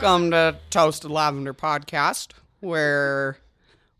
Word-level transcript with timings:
Welcome 0.00 0.30
to 0.30 0.56
Toasted 0.70 1.10
Lavender 1.10 1.52
Podcast, 1.52 2.28
where 2.60 3.36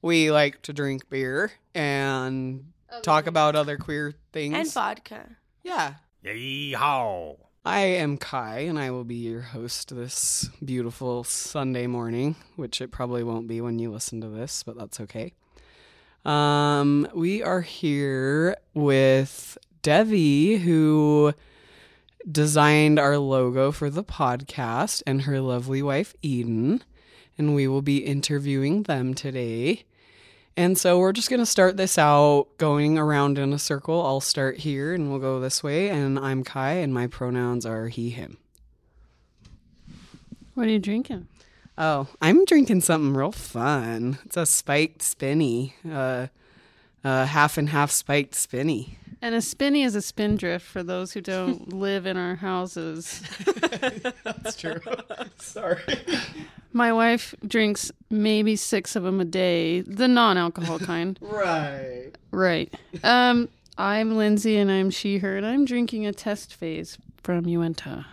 we 0.00 0.30
like 0.30 0.62
to 0.62 0.72
drink 0.72 1.10
beer 1.10 1.50
and 1.74 2.70
talk 3.02 3.26
about 3.26 3.56
other 3.56 3.76
queer 3.76 4.14
things. 4.32 4.54
and 4.54 4.72
vodka. 4.72 5.26
yeah. 5.64 5.94
Yeehaw! 6.24 7.36
I 7.64 7.80
am 7.80 8.16
Kai, 8.16 8.60
and 8.60 8.78
I 8.78 8.92
will 8.92 9.02
be 9.02 9.16
your 9.16 9.40
host 9.40 9.92
this 9.94 10.48
beautiful 10.64 11.24
Sunday 11.24 11.88
morning, 11.88 12.36
which 12.54 12.80
it 12.80 12.92
probably 12.92 13.24
won't 13.24 13.48
be 13.48 13.60
when 13.60 13.80
you 13.80 13.90
listen 13.90 14.20
to 14.20 14.28
this, 14.28 14.62
but 14.62 14.78
that's 14.78 15.00
okay. 15.00 15.32
Um, 16.24 17.08
we 17.12 17.42
are 17.42 17.62
here 17.62 18.56
with 18.72 19.58
Devi, 19.82 20.58
who 20.58 21.34
designed 22.30 22.98
our 22.98 23.18
logo 23.18 23.72
for 23.72 23.90
the 23.90 24.04
podcast, 24.04 25.02
and 25.06 25.22
her 25.22 25.40
lovely 25.40 25.82
wife, 25.82 26.14
Eden. 26.22 26.82
And 27.36 27.54
we 27.54 27.68
will 27.68 27.82
be 27.82 27.98
interviewing 27.98 28.82
them 28.82 29.14
today. 29.14 29.84
And 30.56 30.76
so 30.76 30.98
we're 30.98 31.12
just 31.12 31.30
going 31.30 31.38
to 31.38 31.46
start 31.46 31.76
this 31.76 31.96
out 31.98 32.48
going 32.58 32.98
around 32.98 33.38
in 33.38 33.52
a 33.52 33.60
circle. 33.60 34.04
I'll 34.04 34.20
start 34.20 34.56
here 34.56 34.92
and 34.92 35.08
we'll 35.08 35.20
go 35.20 35.38
this 35.38 35.62
way. 35.62 35.88
And 35.88 36.18
I'm 36.18 36.42
Kai, 36.42 36.72
and 36.72 36.92
my 36.92 37.06
pronouns 37.06 37.64
are 37.64 37.86
he, 37.86 38.10
him. 38.10 38.38
What 40.54 40.66
are 40.66 40.70
you 40.70 40.80
drinking? 40.80 41.28
Oh, 41.76 42.08
I'm 42.20 42.44
drinking 42.44 42.80
something 42.80 43.14
real 43.14 43.30
fun. 43.30 44.18
It's 44.24 44.36
a 44.36 44.46
spiked 44.46 45.00
spinny, 45.02 45.76
uh, 45.88 46.26
uh, 47.04 47.26
half 47.26 47.56
and 47.56 47.68
half 47.68 47.92
spiked 47.92 48.34
spinny. 48.34 48.98
And 49.20 49.34
a 49.34 49.40
spinny 49.40 49.82
is 49.82 49.96
a 49.96 50.02
spindrift 50.02 50.64
for 50.64 50.82
those 50.82 51.12
who 51.12 51.20
don't 51.20 51.72
live 51.72 52.06
in 52.06 52.16
our 52.16 52.36
houses. 52.36 53.20
That's 54.22 54.56
true. 54.56 54.80
Sorry. 55.38 55.82
My 56.72 56.92
wife 56.92 57.34
drinks 57.46 57.90
maybe 58.10 58.54
six 58.54 58.94
of 58.94 59.02
them 59.02 59.20
a 59.20 59.24
day, 59.24 59.80
the 59.80 60.06
non-alcohol 60.06 60.78
kind. 60.78 61.18
Right. 61.20 62.12
Right. 62.30 62.72
Um, 63.02 63.48
I'm 63.76 64.16
Lindsay, 64.16 64.56
and 64.56 64.70
I'm 64.70 64.90
she, 64.90 65.18
her, 65.18 65.36
and 65.36 65.46
I'm 65.46 65.64
drinking 65.64 66.06
a 66.06 66.12
test 66.12 66.54
phase 66.54 66.98
from 67.22 67.46
Uinta. 67.46 68.06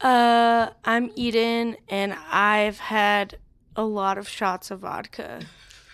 Uh, 0.00 0.70
I'm 0.84 1.12
Eden, 1.14 1.76
and 1.88 2.16
I've 2.30 2.78
had 2.78 3.38
a 3.76 3.84
lot 3.84 4.18
of 4.18 4.28
shots 4.28 4.72
of 4.72 4.80
vodka. 4.80 5.42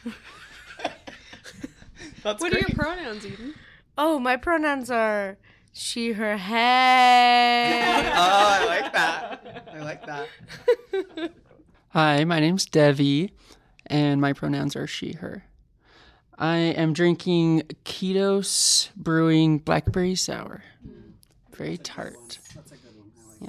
That's 2.22 2.40
What 2.40 2.52
great. 2.52 2.64
are 2.64 2.68
your 2.68 2.76
pronouns, 2.76 3.26
Eden? 3.26 3.54
Oh, 3.96 4.18
my 4.18 4.36
pronouns 4.36 4.90
are 4.90 5.38
she, 5.72 6.12
her, 6.12 6.36
hey. 6.36 8.10
oh, 8.14 8.48
I 8.50 8.64
like 8.66 8.92
that. 8.92 9.68
I 9.72 9.82
like 9.82 10.06
that. 10.06 10.28
Hi, 11.90 12.24
my 12.24 12.40
name's 12.40 12.66
Devi, 12.66 13.32
and 13.86 14.20
my 14.20 14.32
pronouns 14.32 14.74
are 14.76 14.86
she, 14.86 15.12
her. 15.12 15.44
I 16.36 16.56
am 16.56 16.92
drinking 16.92 17.62
Kiitos 17.84 18.90
Brewing 18.96 19.58
Blackberry 19.58 20.14
Sour. 20.14 20.62
Very 21.56 21.78
tart. 21.78 22.38
Like 22.70 22.78
yeah. 23.40 23.48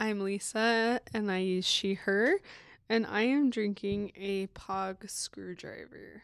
I'm 0.00 0.20
Lisa, 0.20 1.00
and 1.12 1.30
I 1.30 1.38
use 1.38 1.64
she, 1.64 1.94
her, 1.94 2.38
and 2.88 3.06
I 3.06 3.22
am 3.22 3.50
drinking 3.50 4.12
a 4.16 4.46
Pog 4.48 5.08
screwdriver. 5.08 6.22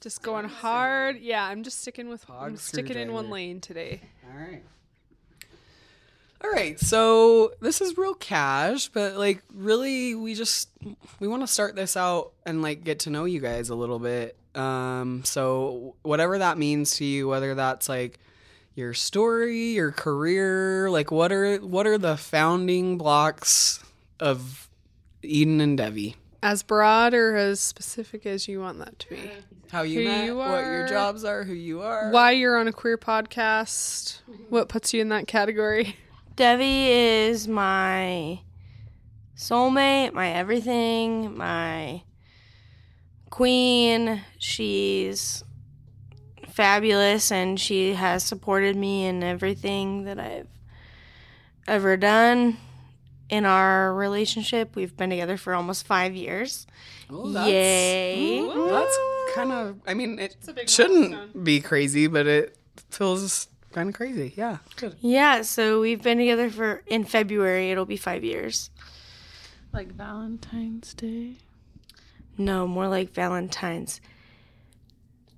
Just 0.00 0.22
going 0.22 0.46
hard. 0.46 1.18
Yeah, 1.20 1.44
I'm 1.44 1.62
just 1.62 1.80
sticking 1.82 2.08
with. 2.08 2.26
Pog 2.26 2.42
I'm 2.42 2.56
sticking 2.56 2.96
in 2.96 3.12
one 3.12 3.28
lane 3.28 3.60
today. 3.60 4.00
All 4.26 4.38
right. 4.38 4.62
All 6.42 6.50
right. 6.50 6.80
So 6.80 7.52
this 7.60 7.82
is 7.82 7.98
real 7.98 8.14
cash, 8.14 8.88
but 8.88 9.16
like 9.16 9.42
really 9.52 10.14
we 10.14 10.34
just 10.34 10.70
we 11.18 11.28
want 11.28 11.42
to 11.42 11.46
start 11.46 11.76
this 11.76 11.98
out 11.98 12.32
and 12.46 12.62
like 12.62 12.82
get 12.82 13.00
to 13.00 13.10
know 13.10 13.26
you 13.26 13.40
guys 13.40 13.68
a 13.68 13.74
little 13.74 13.98
bit. 13.98 14.36
Um 14.54 15.22
so 15.24 15.96
whatever 16.02 16.38
that 16.38 16.56
means 16.56 16.96
to 16.96 17.04
you, 17.04 17.28
whether 17.28 17.54
that's 17.54 17.88
like 17.90 18.18
your 18.74 18.94
story, 18.94 19.72
your 19.72 19.92
career, 19.92 20.88
like 20.90 21.10
what 21.10 21.30
are 21.30 21.56
what 21.58 21.86
are 21.86 21.98
the 21.98 22.16
founding 22.16 22.96
blocks 22.96 23.84
of 24.18 24.70
Eden 25.22 25.60
and 25.60 25.76
Devi? 25.76 26.16
As 26.42 26.62
broad 26.62 27.12
or 27.12 27.36
as 27.36 27.60
specific 27.60 28.24
as 28.24 28.48
you 28.48 28.60
want 28.60 28.78
that 28.78 28.98
to 29.00 29.10
be. 29.10 29.30
How 29.70 29.82
you 29.82 30.00
Who 30.00 30.04
met, 30.06 30.24
you 30.24 30.36
what 30.36 30.64
your 30.64 30.88
jobs 30.88 31.22
are, 31.24 31.44
who 31.44 31.52
you 31.52 31.82
are. 31.82 32.10
Why 32.10 32.32
you're 32.32 32.58
on 32.58 32.66
a 32.66 32.72
queer 32.72 32.98
podcast? 32.98 34.22
Mm-hmm. 34.22 34.44
What 34.48 34.68
puts 34.68 34.92
you 34.92 35.00
in 35.00 35.10
that 35.10 35.26
category? 35.26 35.96
Devi 36.36 36.88
is 36.88 37.46
my 37.46 38.40
soulmate, 39.36 40.12
my 40.12 40.30
everything, 40.30 41.36
my 41.36 42.02
queen. 43.28 44.22
She's 44.38 45.44
fabulous 46.48 47.30
and 47.30 47.60
she 47.60 47.94
has 47.94 48.24
supported 48.24 48.76
me 48.76 49.06
in 49.06 49.22
everything 49.22 50.04
that 50.04 50.18
I've 50.18 50.48
ever 51.68 51.96
done 51.96 52.56
in 53.30 53.46
our 53.46 53.94
relationship. 53.94 54.76
We've 54.76 54.96
been 54.96 55.10
together 55.10 55.36
for 55.36 55.54
almost 55.54 55.86
five 55.86 56.14
years. 56.14 56.66
Oh, 57.08 57.30
that's- 57.30 57.50
Yay. 57.50 58.40
That's 58.70 58.98
kind 59.34 59.52
of. 59.52 59.80
I 59.86 59.94
mean, 59.94 60.18
it 60.18 60.36
shouldn't 60.68 61.12
milestone. 61.12 61.44
be 61.44 61.60
crazy, 61.60 62.06
but 62.06 62.26
it 62.26 62.56
feels 62.90 63.48
kind 63.72 63.88
of 63.88 63.94
crazy. 63.94 64.32
Yeah, 64.36 64.58
good. 64.76 64.96
Yeah, 65.00 65.42
so 65.42 65.80
we've 65.80 66.02
been 66.02 66.18
together 66.18 66.50
for 66.50 66.82
in 66.86 67.04
February, 67.04 67.70
it'll 67.70 67.86
be 67.86 67.96
five 67.96 68.24
years. 68.24 68.70
Like 69.72 69.92
Valentine's 69.94 70.92
Day. 70.94 71.34
No, 72.36 72.66
more 72.66 72.88
like 72.88 73.12
Valentine's 73.12 74.00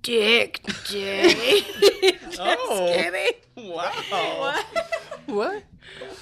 Dick 0.03 0.63
Day. 0.89 1.61
Oh, 2.45 2.91
Kidding. 2.97 3.33
wow! 3.57 3.93
What? 4.07 4.65
Oh, 5.29 5.63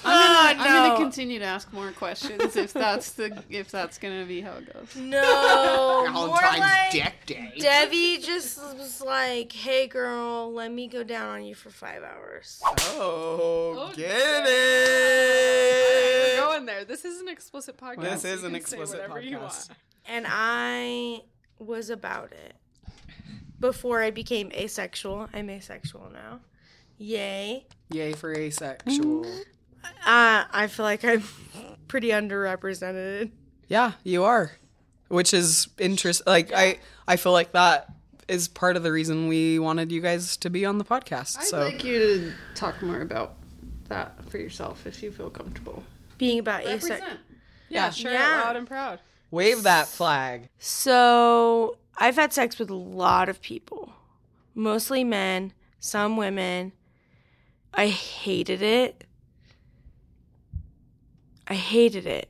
Ah, 0.03 0.49
I'm 0.49 0.57
no. 0.57 0.63
gonna 0.89 1.03
continue 1.03 1.39
to 1.39 1.45
ask 1.45 1.71
more 1.71 1.91
questions 1.91 2.55
if 2.55 2.73
that's 2.73 3.11
the 3.13 3.43
if 3.49 3.69
that's 3.71 3.97
gonna 3.97 4.25
be 4.25 4.41
how 4.41 4.53
it 4.53 4.73
goes. 4.73 4.95
No, 4.95 6.07
more 6.13 6.29
like 6.41 6.91
Dick 6.91 7.13
Day. 7.25 7.53
Debbie 7.59 8.17
just 8.19 8.57
was 8.75 9.01
like, 9.01 9.51
"Hey, 9.51 9.87
girl, 9.87 10.51
let 10.51 10.71
me 10.71 10.87
go 10.87 11.03
down 11.03 11.29
on 11.29 11.43
you 11.43 11.53
for 11.55 11.69
five 11.69 12.03
hours." 12.03 12.61
Oh, 12.65 13.75
oh 13.77 13.91
get 13.95 14.09
We're 14.09 14.47
it! 16.35 16.37
going 16.39 16.65
there. 16.65 16.83
This 16.85 17.05
is 17.05 17.21
an 17.21 17.27
explicit 17.27 17.77
podcast. 17.77 18.01
This 18.01 18.25
is 18.25 18.41
you 18.41 18.47
an 18.47 18.53
can 18.53 18.61
say 18.65 18.77
explicit 18.77 18.99
whatever 19.01 19.21
you 19.21 19.37
podcast. 19.37 19.41
want. 19.69 19.69
And 20.07 20.25
I 20.27 21.21
was 21.59 21.89
about 21.89 22.31
it 22.31 22.55
before 23.59 24.01
I 24.01 24.09
became 24.09 24.51
asexual. 24.53 25.29
I'm 25.33 25.49
asexual 25.49 26.09
now. 26.11 26.39
Yay! 26.97 27.65
Yay 27.91 28.13
for 28.13 28.33
asexual. 28.35 29.25
Mm-hmm. 29.25 29.41
Uh, 29.83 30.45
I 30.51 30.67
feel 30.67 30.85
like 30.85 31.03
I'm 31.03 31.23
pretty 31.87 32.09
underrepresented. 32.09 33.31
Yeah, 33.67 33.93
you 34.03 34.23
are, 34.23 34.51
which 35.07 35.33
is 35.33 35.67
interest. 35.77 36.23
Like 36.25 36.51
I, 36.53 36.79
I 37.07 37.15
feel 37.15 37.31
like 37.31 37.51
that 37.53 37.87
is 38.27 38.47
part 38.47 38.77
of 38.77 38.83
the 38.83 38.91
reason 38.91 39.27
we 39.27 39.59
wanted 39.59 39.91
you 39.91 40.01
guys 40.01 40.37
to 40.37 40.49
be 40.49 40.65
on 40.65 40.77
the 40.77 40.85
podcast. 40.85 41.37
I'd 41.37 41.43
so 41.45 41.59
like 41.61 41.83
you 41.83 41.99
to 41.99 42.33
talk 42.55 42.81
more 42.81 43.01
about 43.01 43.35
that 43.89 44.23
for 44.29 44.37
yourself 44.37 44.85
if 44.85 45.01
you 45.03 45.11
feel 45.11 45.29
comfortable. 45.29 45.83
Being 46.17 46.39
about 46.39 46.63
asex. 46.63 46.89
Represent. 46.89 47.19
Yeah, 47.69 47.89
sure. 47.89 48.11
Yeah. 48.11 48.41
Loud 48.45 48.55
and 48.55 48.67
proud. 48.67 48.99
wave 49.31 49.63
that 49.63 49.87
flag. 49.87 50.49
So 50.59 51.77
I've 51.97 52.15
had 52.15 52.33
sex 52.33 52.59
with 52.59 52.69
a 52.69 52.75
lot 52.75 53.29
of 53.29 53.41
people, 53.41 53.93
mostly 54.55 55.03
men, 55.03 55.53
some 55.79 56.17
women. 56.17 56.73
I 57.73 57.87
hated 57.87 58.61
it. 58.61 59.05
I 61.51 61.55
hated 61.55 62.05
it. 62.05 62.29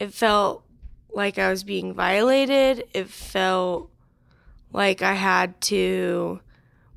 It 0.00 0.12
felt 0.12 0.64
like 1.12 1.38
I 1.38 1.50
was 1.50 1.62
being 1.62 1.94
violated. 1.94 2.82
It 2.92 3.08
felt 3.08 3.92
like 4.72 5.02
I 5.02 5.14
had 5.14 5.60
to 5.62 6.40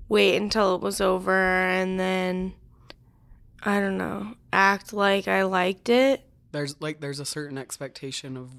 wait 0.09 0.37
until 0.37 0.73
it 0.73 0.81
was 0.81 0.99
over 0.99 1.31
and 1.31 1.99
then, 1.99 2.53
I 3.61 3.79
don't 3.79 3.99
know, 3.99 4.33
act 4.51 4.93
like 4.93 5.27
I 5.27 5.43
liked 5.43 5.89
it. 5.89 6.25
There's 6.53 6.75
like 6.81 7.01
there's 7.01 7.19
a 7.19 7.25
certain 7.25 7.59
expectation 7.59 8.35
of 8.35 8.49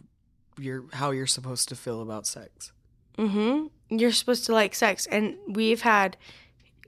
your 0.57 0.85
how 0.93 1.11
you're 1.11 1.27
supposed 1.27 1.69
to 1.71 1.75
feel 1.75 2.01
about 2.01 2.29
sex. 2.29 2.71
Mm-hmm. 3.17 3.99
You're 3.99 4.13
supposed 4.13 4.47
to 4.47 4.53
like 4.53 4.77
sex. 4.77 5.09
And 5.09 5.35
we've 5.49 5.83
had, 5.83 6.17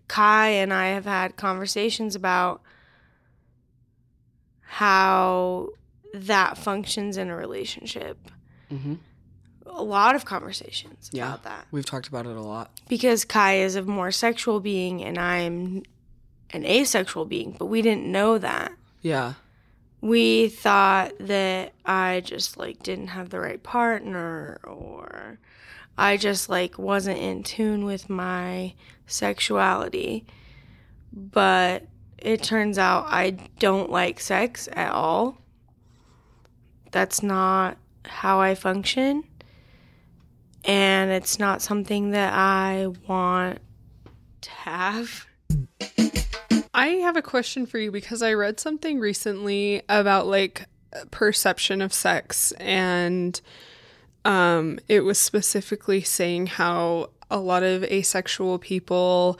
Kai 0.07 0.51
and 0.51 0.73
I 0.73 0.91
have 0.91 1.07
had 1.07 1.35
conversations 1.35 2.15
about 2.15 2.63
how 4.61 5.71
that 6.15 6.59
functions 6.59 7.17
in 7.17 7.29
a 7.31 7.37
relationship. 7.37 8.19
Mm-hmm. 8.73 8.95
A 9.67 9.83
lot 9.83 10.15
of 10.17 10.25
conversations 10.25 11.11
Yeah. 11.13 11.29
about 11.29 11.45
that. 11.45 11.67
We've 11.71 11.85
talked 11.87 12.09
about 12.09 12.27
it 12.27 12.37
a 12.37 12.41
lot. 12.43 12.71
Because 12.89 13.25
Kai 13.25 13.57
is 13.59 13.77
a 13.77 13.83
more 13.83 14.11
sexual 14.11 14.59
being 14.61 15.03
and 15.05 15.17
I'm 15.19 15.83
an 16.53 16.65
asexual 16.65 17.25
being, 17.27 17.55
but 17.59 17.67
we 17.67 17.81
didn't 17.83 18.07
know 18.11 18.39
that. 18.39 18.73
Yeah. 19.03 19.35
We 20.01 20.49
thought 20.49 21.13
that 21.21 21.75
I 21.85 22.23
just 22.25 22.57
like 22.57 22.83
didn't 22.83 23.09
have 23.09 23.31
the 23.31 23.39
right 23.39 23.63
partner 23.63 24.59
or 24.65 25.39
I 25.97 26.17
just 26.17 26.49
like 26.49 26.79
wasn't 26.79 27.19
in 27.19 27.43
tune 27.43 27.85
with 27.85 28.09
my 28.11 28.75
sexuality. 29.07 30.25
But 31.13 31.87
it 32.19 32.43
turns 32.43 32.79
out 32.79 33.07
I 33.09 33.31
don't 33.59 33.91
like 33.91 34.21
sex 34.21 34.69
at 34.73 34.91
all. 34.93 35.39
That's 36.91 37.23
not 37.23 37.77
how 38.05 38.41
I 38.41 38.55
function. 38.55 39.25
And 40.65 41.11
it's 41.11 41.39
not 41.39 41.63
something 41.63 42.11
that 42.11 42.35
I 42.35 42.89
want 43.07 43.61
to 44.43 44.51
have. 44.51 45.27
I 46.75 46.87
have 46.87 47.17
a 47.17 47.23
question 47.23 47.67
for 47.67 47.79
you 47.79 47.91
because 47.91 48.23
I 48.23 48.35
read 48.35 48.61
something 48.61 48.99
recently 48.99 49.83
about 49.89 50.27
like 50.27 50.67
perception 51.11 51.83
of 51.83 51.93
sex 51.93 52.53
and 52.59 53.41
um 54.25 54.79
it 54.89 55.01
was 55.01 55.21
specifically 55.21 56.01
saying 56.01 56.49
how 56.49 57.11
a 57.31 57.39
lot 57.39 57.63
of 57.63 57.85
asexual 57.85 58.59
people 58.59 59.39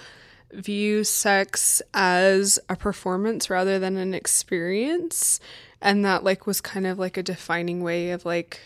view 0.53 1.03
sex 1.03 1.83
as 1.93 2.59
a 2.69 2.77
performance 2.77 3.51
rather 3.51 3.79
than 3.79 3.97
an 3.97 4.15
experience 4.15 5.41
and 5.81 6.05
that 6.05 6.25
like 6.25 6.47
was 6.47 6.61
kind 6.61 6.87
of 6.87 6.99
like 6.99 7.17
a 7.17 7.23
defining 7.23 7.83
way 7.83 8.11
of 8.11 8.25
like 8.25 8.61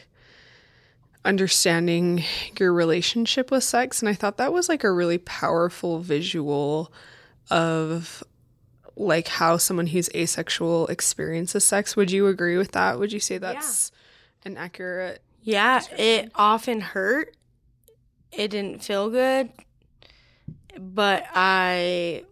understanding 1.25 2.22
your 2.58 2.72
relationship 2.72 3.50
with 3.50 3.64
sex 3.64 4.02
and 4.02 4.08
I 4.08 4.14
thought 4.14 4.37
that 4.37 4.52
was 4.52 4.69
like 4.69 4.84
a 4.84 4.93
really 4.93 5.19
powerful 5.19 6.00
visual 6.00 6.93
of 7.50 8.22
like 8.96 9.28
how 9.28 9.56
someone 9.56 9.88
who's 9.88 10.08
asexual 10.14 10.87
experiences 10.88 11.64
sex. 11.64 11.96
Would 11.96 12.11
you 12.11 12.26
agree 12.28 12.56
with 12.56 12.72
that? 12.72 12.99
Would 12.99 13.12
you 13.12 13.20
say 13.20 13.38
that's 13.38 13.90
an 14.44 14.56
accurate? 14.56 15.22
Yeah, 15.43 15.82
it 15.96 16.31
often 16.34 16.81
hurt. 16.81 17.37
It 18.32 18.49
didn't 18.49 18.82
feel 18.82 19.10
good, 19.10 19.50
but 20.78 21.25
I 21.34 22.25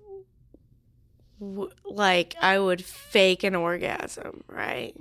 w- 1.42 1.70
like 1.84 2.34
I 2.40 2.58
would 2.58 2.84
fake 2.84 3.42
an 3.42 3.54
orgasm, 3.54 4.44
right? 4.48 4.94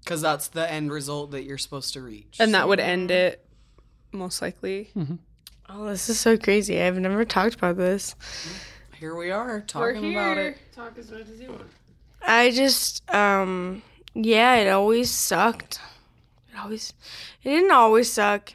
Because 0.00 0.20
that's 0.20 0.48
the 0.48 0.70
end 0.70 0.92
result 0.92 1.30
that 1.32 1.44
you're 1.44 1.58
supposed 1.58 1.94
to 1.94 2.02
reach. 2.02 2.36
And 2.38 2.54
that 2.54 2.68
would 2.68 2.80
end 2.80 3.10
it 3.10 3.44
most 4.12 4.42
likely. 4.42 4.90
Oh, 5.68 5.86
this 5.86 6.08
is 6.08 6.20
so 6.20 6.36
crazy. 6.36 6.80
I've 6.80 6.98
never 6.98 7.24
talked 7.24 7.54
about 7.54 7.76
this. 7.76 8.14
here 8.98 9.14
we 9.16 9.30
are 9.30 9.60
talking 9.62 10.12
about 10.12 10.38
it. 10.38 10.58
Talk 10.74 10.98
as 10.98 11.10
much 11.10 11.28
as 11.32 11.40
you 11.40 11.48
want. 11.50 11.70
I 12.24 12.50
just 12.50 13.02
um 13.12 13.82
yeah, 14.14 14.56
it 14.56 14.68
always 14.68 15.10
sucked. 15.10 15.80
It 16.52 16.58
always 16.58 16.92
it 17.42 17.48
didn't 17.50 17.72
always 17.72 18.12
suck. 18.12 18.52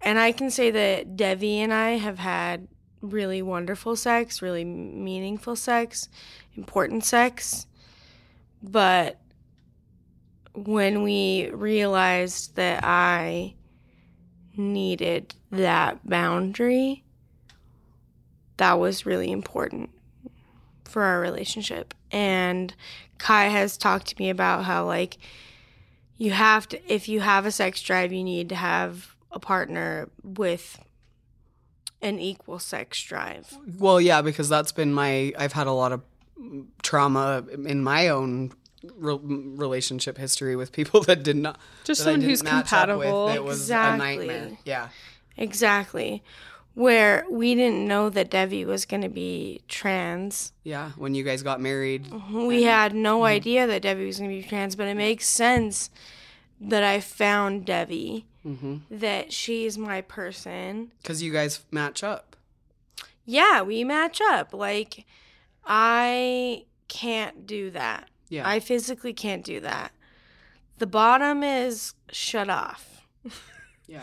And 0.00 0.18
I 0.18 0.30
can 0.32 0.50
say 0.50 0.70
that 0.70 1.16
Devi 1.16 1.58
and 1.60 1.74
I 1.74 1.90
have 1.98 2.18
had 2.20 2.68
really 3.00 3.42
wonderful 3.42 3.96
sex, 3.96 4.42
really 4.42 4.64
meaningful 4.64 5.56
sex, 5.56 6.08
important 6.56 7.04
sex. 7.04 7.66
But 8.62 9.20
when 10.54 11.02
we 11.02 11.50
realized 11.50 12.56
that 12.56 12.82
I 12.84 13.54
needed 14.56 15.34
that 15.50 16.06
boundary, 16.06 17.04
that 18.56 18.78
was 18.78 19.06
really 19.06 19.30
important 19.30 19.90
for 20.84 21.02
our 21.02 21.20
relationship. 21.20 21.94
And 22.10 22.74
Kai 23.18 23.44
has 23.44 23.76
talked 23.76 24.08
to 24.08 24.16
me 24.18 24.30
about 24.30 24.64
how 24.64 24.86
like 24.86 25.18
you 26.16 26.32
have 26.32 26.68
to 26.68 26.92
if 26.92 27.08
you 27.08 27.20
have 27.20 27.46
a 27.46 27.52
sex 27.52 27.80
drive, 27.82 28.12
you 28.12 28.24
need 28.24 28.48
to 28.48 28.56
have 28.56 29.14
a 29.30 29.38
partner 29.38 30.08
with 30.22 30.80
an 32.02 32.18
equal 32.18 32.58
sex 32.58 33.02
drive. 33.02 33.56
Well, 33.78 34.00
yeah, 34.00 34.22
because 34.22 34.48
that's 34.48 34.72
been 34.72 34.92
my. 34.92 35.32
I've 35.38 35.52
had 35.52 35.66
a 35.66 35.72
lot 35.72 35.92
of 35.92 36.02
trauma 36.82 37.44
in 37.66 37.82
my 37.82 38.08
own 38.08 38.52
re- 38.96 39.18
relationship 39.22 40.18
history 40.18 40.56
with 40.56 40.72
people 40.72 41.00
that 41.04 41.22
did 41.22 41.36
not. 41.36 41.58
Just 41.84 42.02
someone 42.02 42.22
who's 42.22 42.42
match 42.42 42.72
up 42.72 42.88
with. 42.98 43.06
compatible. 43.06 43.28
It 43.28 43.44
was 43.44 43.60
Exactly. 43.60 44.04
a 44.04 44.16
nightmare. 44.16 44.58
Yeah. 44.64 44.88
Exactly. 45.36 46.22
Where 46.74 47.24
we 47.28 47.56
didn't 47.56 47.88
know 47.88 48.08
that 48.10 48.30
Devi 48.30 48.64
was 48.64 48.84
going 48.84 49.02
to 49.02 49.08
be 49.08 49.62
trans. 49.66 50.52
Yeah. 50.62 50.90
When 50.96 51.14
you 51.14 51.24
guys 51.24 51.42
got 51.42 51.60
married. 51.60 52.04
Mm-hmm. 52.04 52.46
We 52.46 52.62
had 52.64 52.94
no 52.94 53.16
mm-hmm. 53.16 53.24
idea 53.24 53.66
that 53.66 53.82
Devi 53.82 54.06
was 54.06 54.18
going 54.18 54.30
to 54.30 54.36
be 54.36 54.48
trans, 54.48 54.76
but 54.76 54.86
it 54.86 54.96
makes 54.96 55.28
sense 55.28 55.90
that 56.60 56.82
I 56.82 57.00
found 57.00 57.64
Devi, 57.64 58.26
mm-hmm. 58.44 58.76
that 58.90 59.32
she's 59.32 59.78
my 59.78 60.00
person. 60.00 60.92
Because 61.02 61.22
you 61.22 61.32
guys 61.32 61.60
match 61.70 62.02
up. 62.02 62.36
Yeah, 63.24 63.62
we 63.62 63.84
match 63.84 64.20
up. 64.20 64.54
Like, 64.54 65.04
I 65.64 66.64
can't 66.88 67.46
do 67.46 67.70
that. 67.70 68.08
Yeah. 68.28 68.48
I 68.48 68.60
physically 68.60 69.12
can't 69.12 69.44
do 69.44 69.60
that. 69.60 69.92
The 70.78 70.86
bottom 70.86 71.42
is 71.42 71.94
shut 72.10 72.48
off. 72.48 73.06
yeah. 73.86 74.02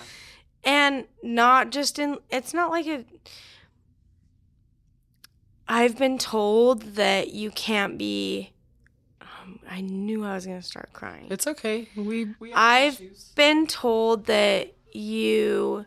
And 0.64 1.06
not 1.24 1.72
just 1.72 2.00
in, 2.00 2.18
it's 2.30 2.54
not 2.54 2.72
like 2.72 2.88
a, 2.88 3.06
I've 5.68 5.98
been 5.98 6.18
told 6.18 6.96
that 6.96 7.32
you 7.34 7.52
can't 7.52 7.98
be, 7.98 8.52
I 9.70 9.82
knew 9.82 10.24
I 10.24 10.36
was 10.36 10.46
going 10.46 10.60
to 10.60 10.66
start 10.66 10.92
crying. 10.94 11.28
It's 11.30 11.48
okay. 11.48 11.90
We. 11.96 12.34
we 12.40 12.50
have 12.52 12.58
I've 12.58 13.02
issues. 13.02 13.32
been 13.36 13.68
told 13.68 14.26
that 14.26 14.74
you 14.92 15.86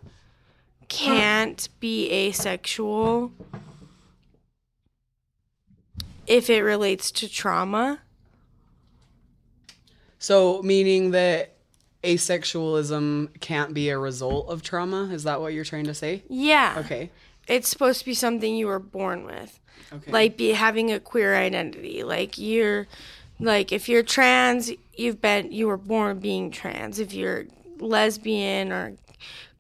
can't 0.88 1.68
be 1.80 2.11
asexual 2.11 3.32
if 6.26 6.50
it 6.50 6.62
relates 6.62 7.11
to 7.12 7.28
trauma. 7.28 8.00
So, 10.18 10.62
meaning 10.62 11.12
that 11.12 11.54
asexualism 12.02 13.40
can't 13.40 13.75
be 13.75 13.88
a 13.88 13.99
result 13.99 14.49
of 14.49 14.62
trauma? 14.62 15.08
Is 15.12 15.25
that 15.25 15.40
what 15.40 15.52
you're 15.52 15.64
trying 15.64 15.85
to 15.85 15.94
say? 15.94 16.25
Yeah. 16.28 16.76
Okay. 16.78 17.11
It's 17.47 17.68
supposed 17.68 18.00
to 18.00 18.04
be 18.04 18.14
something 18.14 18.54
you 18.54 18.66
were 18.66 18.78
born 18.78 19.25
with. 19.25 19.58
Okay. 19.92 20.12
Like 20.12 20.37
be 20.37 20.52
having 20.52 20.92
a 20.92 21.00
queer 21.00 21.35
identity. 21.35 22.02
Like 22.02 22.37
you're 22.37 22.87
like 23.40 23.73
if 23.73 23.88
you're 23.88 24.02
trans, 24.02 24.71
you've 24.97 25.21
been 25.21 25.52
you 25.52 25.66
were 25.68 25.76
born 25.76 26.18
being 26.18 26.50
trans. 26.50 26.99
If 26.99 27.12
you're 27.12 27.47
lesbian 27.78 28.73
or 28.73 28.97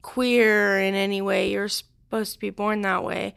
queer 0.02 0.78
in 0.80 0.94
any 0.94 1.22
way, 1.22 1.50
you're 1.50 1.68
supposed 1.68 2.34
to 2.34 2.38
be 2.38 2.50
born 2.50 2.82
that 2.82 3.04
way. 3.04 3.34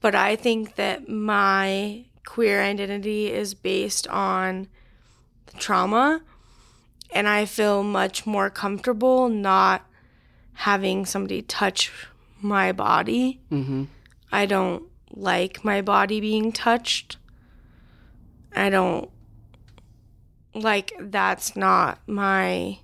But 0.00 0.14
I 0.14 0.36
think 0.36 0.76
that 0.76 1.08
my 1.08 2.04
queer 2.24 2.62
identity 2.62 3.32
is 3.32 3.54
based 3.54 4.06
on 4.08 4.68
trauma 5.58 6.22
and 7.12 7.28
I 7.28 7.44
feel 7.44 7.82
much 7.82 8.26
more 8.26 8.50
comfortable 8.50 9.28
not 9.28 9.88
having 10.52 11.06
somebody 11.06 11.42
touch 11.42 11.92
my 12.40 12.72
body. 12.72 13.40
Mm-hmm. 13.50 13.84
I 14.30 14.46
don't 14.46 14.84
like 15.10 15.64
my 15.64 15.82
body 15.82 16.20
being 16.20 16.52
touched. 16.52 17.16
I 18.54 18.70
don't 18.70 19.10
like 20.60 20.92
that's 20.98 21.56
not 21.56 22.00
my 22.06 22.78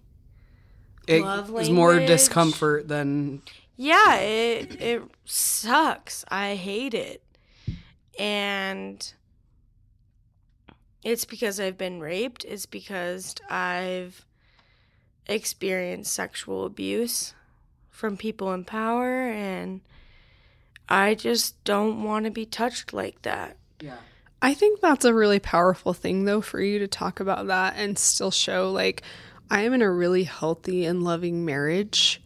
It 1.07 1.23
Love 1.23 1.55
is 1.61 1.71
more 1.71 1.99
discomfort 1.99 2.88
than. 2.88 3.43
Yeah, 3.76 4.17
it 4.17 4.81
it 4.81 5.02
sucks. 5.25 6.25
I 6.29 6.55
hate 6.55 6.95
it. 6.95 7.23
And 8.19 9.12
it's 11.02 11.25
because 11.25 11.59
I've 11.59 11.79
been 11.79 12.00
raped. 12.00 12.45
It's 12.45 12.67
because 12.67 13.35
I've 13.49 14.25
experienced 15.26 16.12
sexual 16.12 16.64
abuse 16.64 17.35
from 17.91 18.17
people 18.17 18.52
in 18.52 18.64
power 18.64 19.29
and 19.29 19.81
I 20.88 21.14
just 21.14 21.62
don't 21.64 22.02
want 22.02 22.25
to 22.25 22.31
be 22.31 22.45
touched 22.45 22.93
like 22.93 23.23
that. 23.23 23.57
Yeah. 23.81 23.97
I 24.43 24.55
think 24.55 24.81
that's 24.81 25.05
a 25.05 25.15
really 25.15 25.39
powerful 25.39 25.95
thing, 25.95 26.25
though, 26.25 26.41
for 26.41 26.61
you 26.61 26.81
to 26.81 26.89
talk 26.89 27.21
about 27.21 27.47
that 27.47 27.75
and 27.77 27.97
still 27.97 28.33
show 28.33 28.73
like 28.73 29.03
I 29.49 29.63
am 29.63 29.73
in 29.73 29.83
a 29.83 29.91
really 29.91 30.25
healthy 30.25 30.85
and 30.85 31.05
loving 31.05 31.45
marriage, 31.45 32.21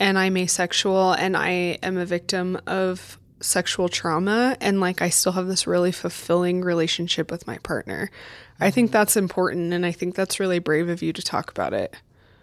and 0.00 0.18
I'm 0.18 0.36
asexual, 0.36 1.12
and 1.12 1.36
I 1.36 1.78
am 1.82 1.98
a 1.98 2.04
victim 2.04 2.60
of 2.66 3.16
sexual 3.40 3.88
trauma, 3.88 4.56
and 4.60 4.80
like 4.80 5.02
I 5.02 5.10
still 5.10 5.32
have 5.32 5.46
this 5.46 5.68
really 5.68 5.92
fulfilling 5.92 6.62
relationship 6.62 7.30
with 7.30 7.46
my 7.46 7.58
partner. 7.58 8.10
I 8.58 8.72
think 8.72 8.88
mm-hmm. 8.88 8.94
that's 8.94 9.16
important, 9.16 9.72
and 9.72 9.86
I 9.86 9.92
think 9.92 10.16
that's 10.16 10.40
really 10.40 10.58
brave 10.58 10.88
of 10.88 11.00
you 11.00 11.12
to 11.12 11.22
talk 11.22 11.50
about 11.50 11.72
it. 11.72 11.94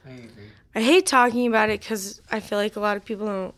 I 0.05 0.11
agree. 0.11 0.51
I 0.75 0.81
hate 0.81 1.05
talking 1.05 1.45
about 1.47 1.69
it 1.69 1.81
because 1.81 2.21
I 2.31 2.39
feel 2.39 2.57
like 2.57 2.77
a 2.77 2.79
lot 2.79 2.95
of 2.95 3.03
people 3.03 3.25
don't 3.25 3.55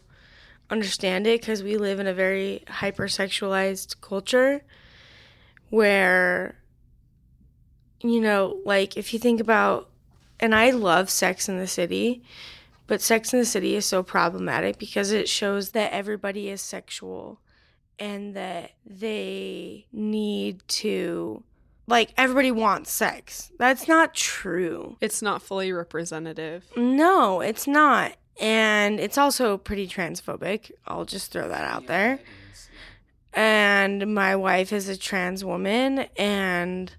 understand 0.71 1.27
it 1.27 1.39
because 1.39 1.61
we 1.61 1.77
live 1.77 1.99
in 1.99 2.07
a 2.07 2.13
very 2.13 2.63
hypersexualized 2.67 4.01
culture. 4.01 4.63
Where 5.69 6.55
you 8.01 8.21
know, 8.21 8.59
like 8.65 8.97
if 8.97 9.13
you 9.13 9.19
think 9.19 9.39
about 9.41 9.89
and 10.39 10.55
I 10.55 10.71
love 10.71 11.09
Sex 11.09 11.49
in 11.49 11.57
the 11.57 11.67
City, 11.67 12.23
but 12.87 13.01
Sex 13.01 13.33
in 13.33 13.39
the 13.39 13.45
City 13.45 13.75
is 13.75 13.85
so 13.85 14.03
problematic 14.03 14.79
because 14.79 15.11
it 15.11 15.27
shows 15.27 15.71
that 15.71 15.91
everybody 15.91 16.49
is 16.49 16.61
sexual 16.61 17.39
and 17.99 18.35
that 18.35 18.71
they 18.85 19.85
need 19.91 20.65
to 20.67 21.43
like 21.87 22.13
everybody 22.17 22.51
wants 22.51 22.91
sex. 22.91 23.51
That's 23.59 23.87
not 23.87 24.13
true. 24.13 24.95
It's 25.01 25.21
not 25.21 25.41
fully 25.41 25.71
representative. 25.71 26.65
No, 26.77 27.41
it's 27.41 27.67
not. 27.67 28.15
And 28.39 28.99
it's 28.99 29.17
also 29.17 29.57
pretty 29.57 29.87
transphobic. 29.87 30.71
I'll 30.87 31.03
just 31.03 31.31
throw 31.31 31.49
that 31.49 31.65
out 31.65 31.87
there. 31.87 32.19
And 33.33 34.13
my 34.15 34.35
wife 34.35 34.73
is 34.73 34.89
a 34.89 34.97
trans 34.97 35.45
woman 35.45 36.07
and 36.17 36.91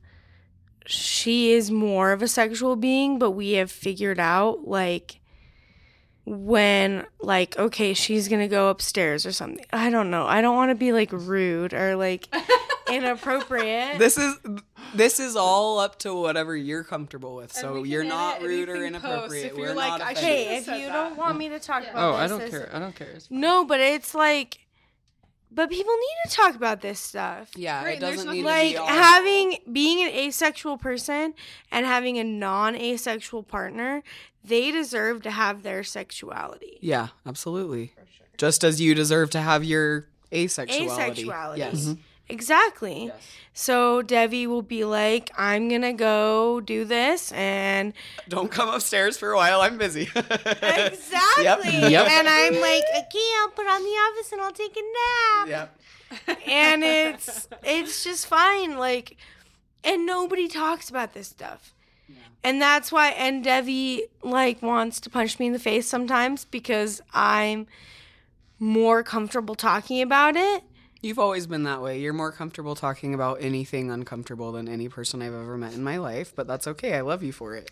she 0.86 1.52
is 1.52 1.70
more 1.70 2.12
of 2.12 2.22
a 2.22 2.28
sexual 2.28 2.76
being, 2.76 3.18
but 3.18 3.32
we 3.32 3.52
have 3.52 3.70
figured 3.70 4.18
out 4.18 4.66
like 4.66 5.20
when 6.24 7.04
like 7.20 7.58
okay, 7.58 7.94
she's 7.94 8.28
going 8.28 8.40
to 8.40 8.48
go 8.48 8.68
upstairs 8.68 9.26
or 9.26 9.32
something. 9.32 9.64
I 9.72 9.90
don't 9.90 10.10
know. 10.10 10.26
I 10.26 10.40
don't 10.40 10.54
want 10.56 10.70
to 10.70 10.74
be 10.76 10.92
like 10.92 11.10
rude 11.12 11.74
or 11.74 11.96
like 11.96 12.28
inappropriate. 12.90 13.98
This 13.98 14.16
is 14.18 14.36
this 14.94 15.20
is 15.20 15.36
all 15.36 15.78
up 15.78 15.98
to 16.00 16.14
whatever 16.14 16.56
you're 16.56 16.84
comfortable 16.84 17.34
with. 17.36 17.52
So 17.52 17.84
you're 17.84 18.04
not 18.04 18.42
rude 18.42 18.68
or 18.68 18.76
anything 18.76 19.00
post 19.00 19.04
inappropriate. 19.34 19.46
if 19.52 19.56
you're 19.58 19.68
We're 19.68 19.74
like, 19.74 19.88
not 19.98 20.00
I 20.02 20.12
offended. 20.12 20.24
Hey, 20.46 20.56
if 20.58 20.66
you 20.66 20.86
that. 20.86 20.92
don't 20.92 21.16
want 21.16 21.38
me 21.38 21.48
to 21.50 21.58
talk 21.60 21.82
about 21.82 21.96
Oh, 21.96 22.12
this, 22.12 22.20
I 22.20 22.26
don't 22.38 22.50
care. 22.50 22.70
I 22.74 22.78
don't 22.78 22.94
care. 22.94 23.18
No, 23.30 23.64
but 23.64 23.80
it's 23.80 24.14
like 24.14 24.58
but 25.52 25.68
people 25.70 25.92
need 25.94 26.30
to 26.30 26.36
talk 26.36 26.54
about 26.54 26.80
this 26.80 27.00
stuff. 27.00 27.50
Yeah, 27.56 27.82
Right, 27.84 27.96
it 27.96 28.00
doesn't 28.00 28.26
nothing- 28.26 28.32
need 28.32 28.42
to 28.42 28.46
like 28.48 28.70
be 28.72 28.76
all 28.76 28.86
having 28.86 29.58
being 29.72 30.02
an 30.02 30.10
asexual 30.14 30.78
person 30.78 31.34
and 31.72 31.84
having 31.86 32.18
a 32.18 32.24
non-asexual 32.24 33.42
partner 33.44 34.02
they 34.42 34.70
deserve 34.70 35.22
to 35.22 35.30
have 35.30 35.62
their 35.62 35.82
sexuality 35.84 36.78
Yeah, 36.80 37.08
absolutely. 37.26 37.92
Sure. 37.96 38.26
Just 38.38 38.64
as 38.64 38.80
you 38.80 38.94
deserve 38.94 39.28
to 39.30 39.40
have 39.40 39.62
your 39.64 40.06
asexuality. 40.32 40.88
asexuality 40.88 41.56
Yes. 41.58 41.74
Mm-hmm. 41.84 42.00
Exactly 42.30 43.06
Yes. 43.06 43.14
so 43.52 44.02
debbie 44.02 44.46
will 44.46 44.62
be 44.62 44.84
like 44.84 45.30
i'm 45.36 45.68
gonna 45.68 45.92
go 45.92 46.60
do 46.60 46.84
this 46.84 47.32
and 47.32 47.92
Don't 48.28 48.50
come 48.50 48.68
upstairs 48.68 49.18
for 49.18 49.30
a 49.32 49.36
while. 49.36 49.60
I'm 49.60 49.76
busy. 49.78 50.02
exactly 50.84 51.72
Yep. 51.90 52.08
and 52.08 52.28
i'm 52.28 52.54
like 52.60 52.84
okay 52.98 53.28
i'll 53.40 53.50
put 53.50 53.66
on 53.66 53.82
the 53.82 53.96
office 54.06 54.32
and 54.32 54.40
i'll 54.40 54.52
take 54.52 54.76
a 54.76 55.46
nap 55.46 55.48
Yep. 55.48 56.38
and 56.46 56.84
it's 56.98 57.48
it's 57.62 58.04
just 58.04 58.26
fine 58.26 58.76
like 58.76 59.16
and 59.84 60.04
nobody 60.06 60.48
talks 60.48 60.90
about 60.90 61.14
this 61.14 61.28
stuff 61.28 61.72
and 62.42 62.60
that's 62.60 62.90
why 62.90 63.08
and 63.10 63.44
devi 63.44 64.04
like 64.22 64.62
wants 64.62 65.00
to 65.00 65.10
punch 65.10 65.38
me 65.38 65.46
in 65.46 65.52
the 65.52 65.58
face 65.58 65.86
sometimes 65.86 66.44
because 66.44 67.00
i'm 67.12 67.66
more 68.58 69.02
comfortable 69.02 69.54
talking 69.54 70.02
about 70.02 70.36
it 70.36 70.62
You've 71.02 71.18
always 71.18 71.46
been 71.46 71.62
that 71.64 71.80
way. 71.82 71.98
You're 72.00 72.12
more 72.12 72.30
comfortable 72.32 72.74
talking 72.74 73.14
about 73.14 73.38
anything 73.40 73.90
uncomfortable 73.90 74.52
than 74.52 74.68
any 74.68 74.88
person 74.88 75.22
I've 75.22 75.32
ever 75.34 75.56
met 75.56 75.72
in 75.72 75.82
my 75.82 75.96
life, 75.96 76.32
but 76.36 76.46
that's 76.46 76.66
okay. 76.66 76.94
I 76.94 77.00
love 77.00 77.22
you 77.22 77.32
for 77.32 77.56
it. 77.56 77.70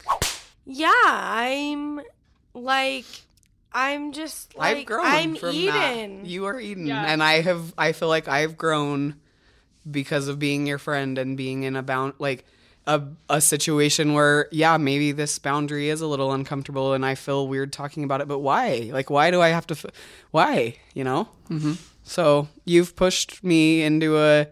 yeah 0.65 0.93
i'm 1.07 2.01
like 2.55 3.07
i'm 3.73 4.13
just 4.13 4.55
like 4.57 4.79
I've 4.79 4.87
grown 4.87 5.07
i'm 5.07 5.37
from 5.37 5.55
eden 5.55 6.23
that. 6.23 6.29
You 6.29 6.45
are 6.47 6.59
Eden, 6.61 6.87
Yeah. 6.87 7.05
and 7.07 7.23
I 7.23 7.41
have. 7.41 7.73
I 7.79 7.93
feel 7.93 8.09
like 8.09 8.29
I've 8.29 8.57
grown 8.57 9.15
because 9.91 10.29
of 10.29 10.39
being 10.39 10.67
your 10.67 10.77
friend 10.79 11.17
and 11.19 11.37
being 11.37 11.63
in 11.63 11.75
a 11.77 11.83
bound 11.83 12.15
like 12.19 12.45
a 12.87 13.03
a 13.31 13.41
situation 13.41 14.13
where 14.15 14.49
yeah 14.53 14.77
maybe 14.79 15.13
this 15.13 15.39
boundary 15.39 15.89
is 15.91 16.01
a 16.03 16.07
little 16.07 16.33
uncomfortable 16.33 16.93
and 16.95 17.05
I 17.05 17.15
feel 17.15 17.47
weird 17.49 17.73
talking 17.73 18.05
about 18.05 18.21
it, 18.21 18.29
but 18.29 18.41
why? 18.41 18.91
Like 18.93 19.09
why 19.11 19.31
do 19.31 19.41
I 19.41 19.49
have 19.49 19.67
to? 19.69 19.75
F- 19.75 19.87
why? 20.33 20.77
You 20.95 21.05
know. 21.05 21.29
Mm-hmm. 21.51 21.73
So 22.09 22.49
you've 22.65 22.97
pushed 22.97 23.45
me 23.45 23.83
into 23.83 24.19
a 24.19 24.47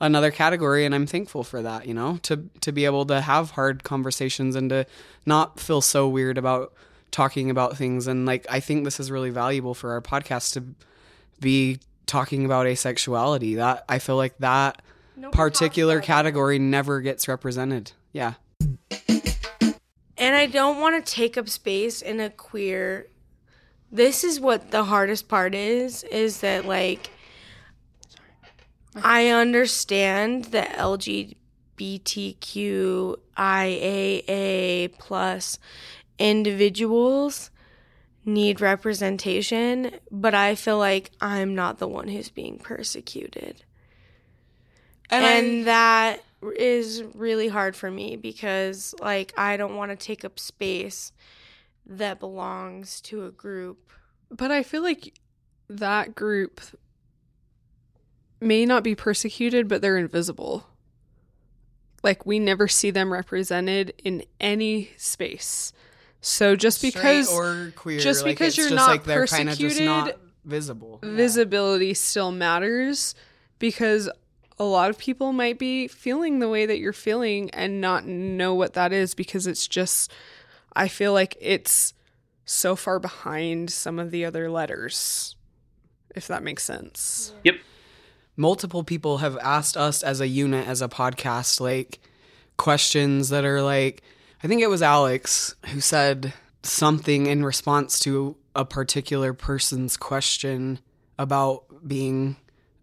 another 0.00 0.30
category 0.30 0.84
and 0.84 0.94
I'm 0.94 1.06
thankful 1.06 1.44
for 1.44 1.62
that, 1.62 1.86
you 1.86 1.94
know, 1.94 2.18
to 2.22 2.48
to 2.62 2.72
be 2.72 2.84
able 2.84 3.06
to 3.06 3.20
have 3.20 3.52
hard 3.52 3.84
conversations 3.84 4.56
and 4.56 4.70
to 4.70 4.86
not 5.24 5.60
feel 5.60 5.80
so 5.80 6.08
weird 6.08 6.36
about 6.36 6.72
talking 7.10 7.50
about 7.50 7.76
things 7.76 8.06
and 8.06 8.26
like 8.26 8.46
I 8.48 8.60
think 8.60 8.84
this 8.84 8.98
is 8.98 9.10
really 9.10 9.30
valuable 9.30 9.74
for 9.74 9.92
our 9.92 10.00
podcast 10.00 10.54
to 10.54 10.64
be 11.40 11.78
talking 12.06 12.44
about 12.44 12.66
asexuality. 12.66 13.56
That 13.56 13.84
I 13.88 13.98
feel 13.98 14.16
like 14.16 14.36
that 14.38 14.82
Nobody 15.16 15.36
particular 15.36 15.96
talks 15.96 16.06
about 16.08 16.18
it. 16.18 16.22
category 16.24 16.58
never 16.58 17.00
gets 17.00 17.28
represented. 17.28 17.92
Yeah. 18.12 18.34
and 20.18 20.34
I 20.36 20.46
don't 20.46 20.80
want 20.80 21.04
to 21.04 21.12
take 21.12 21.36
up 21.38 21.48
space 21.48 22.02
in 22.02 22.18
a 22.20 22.30
queer. 22.30 23.06
This 23.92 24.22
is 24.22 24.38
what 24.38 24.70
the 24.70 24.84
hardest 24.84 25.28
part 25.28 25.54
is 25.54 26.04
is 26.04 26.40
that 26.40 26.64
like 26.64 27.10
I 28.94 29.28
understand 29.28 30.46
that 30.46 30.76
LGBTQIAA 30.76 31.36
plus 34.98 35.58
individuals 36.18 37.50
need 38.24 38.60
representation, 38.60 39.92
but 40.10 40.34
I 40.34 40.54
feel 40.54 40.78
like 40.78 41.10
I'm 41.20 41.54
not 41.54 41.78
the 41.78 41.88
one 41.88 42.08
who's 42.08 42.30
being 42.30 42.58
persecuted. 42.58 43.64
And, 45.08 45.24
and 45.24 45.66
that 45.66 46.22
is 46.56 47.02
really 47.14 47.48
hard 47.48 47.74
for 47.76 47.90
me 47.90 48.16
because 48.16 48.94
like 49.00 49.32
I 49.36 49.56
don't 49.56 49.76
want 49.76 49.90
to 49.90 49.96
take 49.96 50.24
up 50.24 50.38
space 50.38 51.12
that 51.90 52.20
belongs 52.20 53.00
to 53.02 53.26
a 53.26 53.30
group. 53.30 53.90
But 54.30 54.52
I 54.52 54.62
feel 54.62 54.82
like 54.82 55.18
that 55.68 56.14
group 56.14 56.60
may 58.40 58.64
not 58.64 58.84
be 58.84 58.94
persecuted, 58.94 59.68
but 59.68 59.82
they're 59.82 59.98
invisible. 59.98 60.66
Like 62.02 62.24
we 62.24 62.38
never 62.38 62.68
see 62.68 62.90
them 62.90 63.12
represented 63.12 63.92
in 64.02 64.24
any 64.40 64.90
space. 64.96 65.72
So 66.22 66.54
just 66.54 66.78
Straight 66.78 66.94
because 66.94 67.32
or 67.32 67.72
queer, 67.76 67.98
just 67.98 68.24
like, 68.24 68.32
because 68.32 68.48
it's 68.48 68.58
you're 68.58 68.68
just 68.68 68.76
not 68.76 68.88
like 68.88 69.04
they're 69.04 69.26
kind 69.26 69.48
of 69.48 69.58
just 69.58 69.80
not 69.80 70.04
persecuted, 70.04 70.30
visible. 70.44 71.00
visibility 71.02 71.94
still 71.94 72.30
matters 72.30 73.14
because 73.58 74.08
a 74.58 74.64
lot 74.64 74.90
of 74.90 74.98
people 74.98 75.32
might 75.32 75.58
be 75.58 75.88
feeling 75.88 76.38
the 76.38 76.48
way 76.48 76.66
that 76.66 76.78
you're 76.78 76.92
feeling 76.92 77.50
and 77.50 77.80
not 77.80 78.06
know 78.06 78.54
what 78.54 78.74
that 78.74 78.92
is 78.92 79.14
because 79.14 79.46
it's 79.46 79.66
just 79.66 80.12
I 80.74 80.88
feel 80.88 81.12
like 81.12 81.36
it's 81.40 81.94
so 82.44 82.76
far 82.76 82.98
behind 82.98 83.70
some 83.70 83.98
of 83.98 84.10
the 84.10 84.24
other 84.24 84.50
letters 84.50 85.36
if 86.14 86.26
that 86.28 86.42
makes 86.42 86.64
sense. 86.64 87.32
Yep. 87.44 87.56
Multiple 88.36 88.84
people 88.84 89.18
have 89.18 89.36
asked 89.38 89.76
us 89.76 90.02
as 90.02 90.20
a 90.20 90.28
unit 90.28 90.66
as 90.66 90.82
a 90.82 90.88
podcast 90.88 91.60
like 91.60 92.00
questions 92.56 93.30
that 93.30 93.42
are 93.42 93.62
like 93.62 94.02
i 94.44 94.46
think 94.46 94.60
it 94.60 94.68
was 94.68 94.82
alex 94.82 95.54
who 95.68 95.80
said 95.80 96.34
something 96.62 97.24
in 97.24 97.42
response 97.42 97.98
to 97.98 98.36
a 98.54 98.66
particular 98.66 99.32
person's 99.32 99.96
question 99.96 100.78
about 101.18 101.64
being 101.88 102.36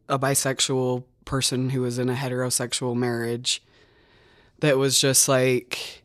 a 0.09 0.17
bisexual 0.17 1.03
person 1.25 1.69
who 1.69 1.81
was 1.81 1.99
in 1.99 2.09
a 2.09 2.15
heterosexual 2.15 2.95
marriage 2.95 3.61
that 4.61 4.79
was 4.79 4.99
just 4.99 5.29
like 5.29 6.03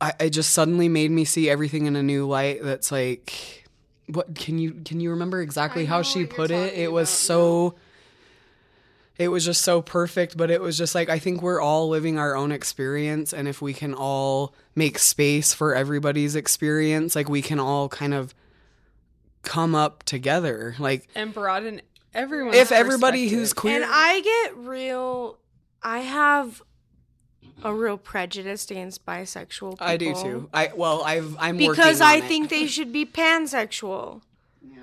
I, 0.00 0.14
it 0.20 0.30
just 0.30 0.50
suddenly 0.50 0.88
made 0.88 1.10
me 1.10 1.24
see 1.24 1.50
everything 1.50 1.86
in 1.86 1.96
a 1.96 2.02
new 2.02 2.26
light 2.26 2.62
that's 2.62 2.90
like 2.90 3.68
what 4.06 4.34
can 4.34 4.58
you 4.58 4.72
can 4.84 5.00
you 5.00 5.10
remember 5.10 5.40
exactly 5.40 5.82
I 5.82 5.86
how 5.86 6.02
she 6.02 6.26
put 6.26 6.50
it? 6.50 6.74
it 6.74 6.90
was 6.90 7.08
about 7.08 7.16
so 7.16 7.74
it 9.18 9.28
was 9.28 9.44
just 9.44 9.62
so 9.62 9.82
perfect 9.82 10.36
but 10.36 10.50
it 10.50 10.60
was 10.60 10.78
just 10.78 10.94
like 10.94 11.08
i 11.10 11.18
think 11.18 11.42
we're 11.42 11.60
all 11.60 11.88
living 11.88 12.18
our 12.18 12.34
own 12.34 12.50
experience 12.50 13.32
and 13.32 13.46
if 13.46 13.60
we 13.60 13.72
can 13.74 13.94
all 13.94 14.54
make 14.74 14.98
space 14.98 15.52
for 15.52 15.74
everybody's 15.74 16.34
experience 16.34 17.14
like 17.14 17.28
we 17.28 17.42
can 17.42 17.60
all 17.60 17.88
kind 17.88 18.14
of 18.14 18.34
come 19.42 19.74
up 19.74 20.02
together. 20.04 20.74
Like 20.78 21.08
And 21.14 21.32
broaden 21.32 21.80
everyone's 22.14 22.56
if 22.56 22.72
everybody 22.72 23.28
who's 23.28 23.52
queer 23.52 23.76
And 23.76 23.84
I 23.86 24.20
get 24.20 24.56
real 24.56 25.38
I 25.82 26.00
have 26.00 26.62
a 27.62 27.72
real 27.74 27.96
prejudice 27.98 28.70
against 28.70 29.04
bisexual 29.06 29.72
people. 29.72 29.86
I 29.86 29.96
do 29.96 30.14
too 30.14 30.48
i 30.52 30.70
well 30.74 31.02
i've 31.04 31.36
i'm 31.38 31.56
Because 31.56 32.00
working 32.00 32.02
I 32.02 32.14
it. 32.16 32.24
think 32.24 32.48
they 32.50 32.66
should 32.66 32.92
be 32.92 33.04
pansexual. 33.06 34.22
Yeah. 34.62 34.78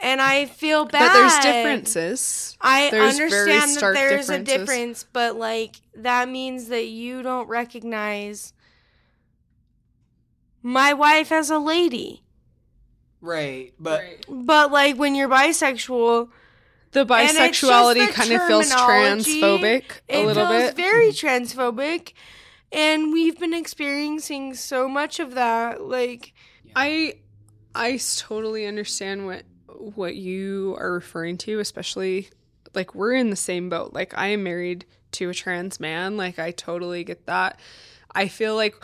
And 0.00 0.20
I 0.20 0.46
feel 0.46 0.84
bad. 0.84 1.08
but 1.08 1.12
there's 1.12 1.38
differences. 1.44 2.56
I 2.60 2.90
There's 2.90 3.14
understand 3.18 3.70
that 3.76 3.94
there's 3.94 4.28
a 4.30 4.38
difference, 4.38 5.04
but 5.12 5.36
like 5.36 5.76
that 5.94 6.28
means 6.28 6.68
that 6.68 6.86
you 6.86 7.22
don't 7.22 7.48
recognize 7.48 8.52
my 10.62 10.92
wife 10.92 11.30
as 11.32 11.50
a 11.50 11.58
lady. 11.58 12.22
right 13.20 13.72
but 13.78 14.02
But 14.28 14.70
like 14.72 14.96
when 14.96 15.14
you're 15.14 15.28
bisexual, 15.28 16.28
the 16.96 17.14
And 17.14 17.36
it's 17.36 17.60
just 17.60 17.62
bisexuality 17.62 18.06
the 18.06 18.12
kind 18.12 18.32
of 18.32 18.46
feels 18.46 18.70
terminology. 18.70 19.40
transphobic 19.42 19.84
a 20.08 20.24
little 20.24 20.46
feels 20.46 20.62
bit. 20.62 20.76
very 20.76 21.10
transphobic, 21.10 22.14
and 22.72 23.12
we've 23.12 23.38
been 23.38 23.52
experiencing 23.52 24.54
so 24.54 24.88
much 24.88 25.20
of 25.20 25.34
that. 25.34 25.82
Like, 25.82 26.32
I, 26.74 27.18
I 27.74 28.00
totally 28.16 28.66
understand 28.66 29.26
what 29.26 29.42
what 29.68 30.16
you 30.16 30.74
are 30.78 30.92
referring 30.92 31.36
to, 31.36 31.58
especially 31.58 32.30
like 32.74 32.94
we're 32.94 33.12
in 33.12 33.28
the 33.28 33.36
same 33.36 33.68
boat. 33.68 33.92
Like 33.92 34.16
I 34.16 34.28
am 34.28 34.42
married 34.42 34.86
to 35.12 35.28
a 35.28 35.34
trans 35.34 35.78
man. 35.78 36.16
Like 36.16 36.38
I 36.38 36.50
totally 36.50 37.04
get 37.04 37.26
that. 37.26 37.60
I 38.14 38.28
feel 38.28 38.54
like 38.56 38.74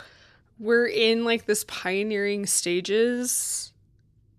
we're 0.59 0.85
in 0.85 1.25
like 1.25 1.45
this 1.45 1.65
pioneering 1.67 2.45
stages 2.45 3.72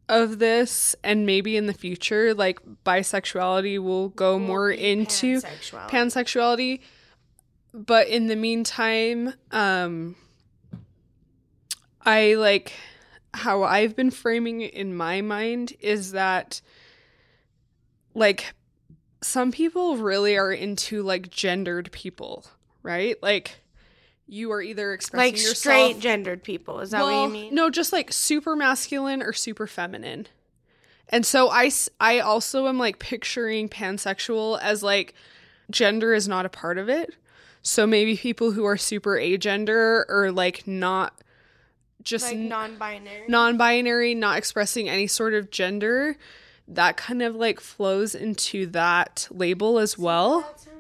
of 0.08 0.38
this 0.38 0.94
and 1.02 1.25
maybe 1.25 1.56
in 1.56 1.66
the 1.66 1.73
future 1.73 2.34
like 2.34 2.61
bisexuality 2.84 3.78
will 3.78 4.11
go 4.11 4.38
more 4.38 4.70
into 4.70 5.40
pansexuality. 5.40 5.88
pansexuality 5.88 6.80
but 7.73 8.06
in 8.08 8.26
the 8.26 8.37
meantime 8.37 9.32
um 9.50 10.14
i 12.02 12.34
like 12.34 12.73
how 13.32 13.62
i've 13.62 13.96
been 13.96 14.11
framing 14.11 14.61
it 14.61 14.75
in 14.75 14.94
my 14.94 15.23
mind 15.23 15.73
is 15.80 16.12
that 16.12 16.61
like 18.14 18.54
some 19.23 19.50
people 19.50 19.96
really 19.96 20.37
are 20.37 20.52
into 20.52 21.02
like 21.02 21.30
gendered 21.30 21.90
people 21.92 22.44
right 22.82 23.16
like 23.23 23.63
you 24.26 24.50
are 24.52 24.62
either 24.62 24.93
expressing 24.93 25.33
like 25.33 25.40
yourself 25.40 25.57
straight 25.57 25.99
gendered 25.99 26.43
people. 26.43 26.81
Is 26.81 26.90
that 26.90 27.02
what 27.02 27.25
you 27.25 27.28
mean? 27.28 27.54
No, 27.54 27.71
just 27.71 27.93
like 27.93 28.12
super 28.12 28.57
masculine 28.57 29.23
or 29.23 29.33
super 29.33 29.66
feminine. 29.66 30.26
And 31.09 31.26
so 31.26 31.50
I 31.50 31.71
I 32.00 32.21
also 32.21 32.66
am 32.66 32.78
like 32.78 32.99
picturing 32.99 33.69
pansexual 33.69 34.59
as 34.61 34.83
like 34.83 35.14
gender 35.71 36.14
is 36.14 36.26
not 36.26 36.47
a 36.47 36.49
part 36.49 36.78
of 36.78 36.88
it. 36.88 37.14
So 37.62 37.87
maybe 37.87 38.16
people 38.16 38.52
who 38.52 38.64
are 38.64 38.76
super 38.76 39.12
agender 39.12 40.04
or 40.09 40.31
like 40.33 40.66
not 40.66 41.14
just 42.02 42.26
like 42.26 42.38
non-binary. 42.38 43.25
non-binary, 43.28 44.14
not 44.14 44.37
expressing 44.37 44.88
any 44.88 45.07
sort 45.07 45.33
of 45.33 45.50
gender, 45.50 46.16
that 46.69 46.97
kind 46.99 47.23
of 47.23 47.35
like 47.35 47.61
flows 47.61 48.14
into 48.14 48.66
that 48.66 49.26
label 49.31 49.78
as 49.78 49.99
well. 49.99 50.40
That 50.40 50.74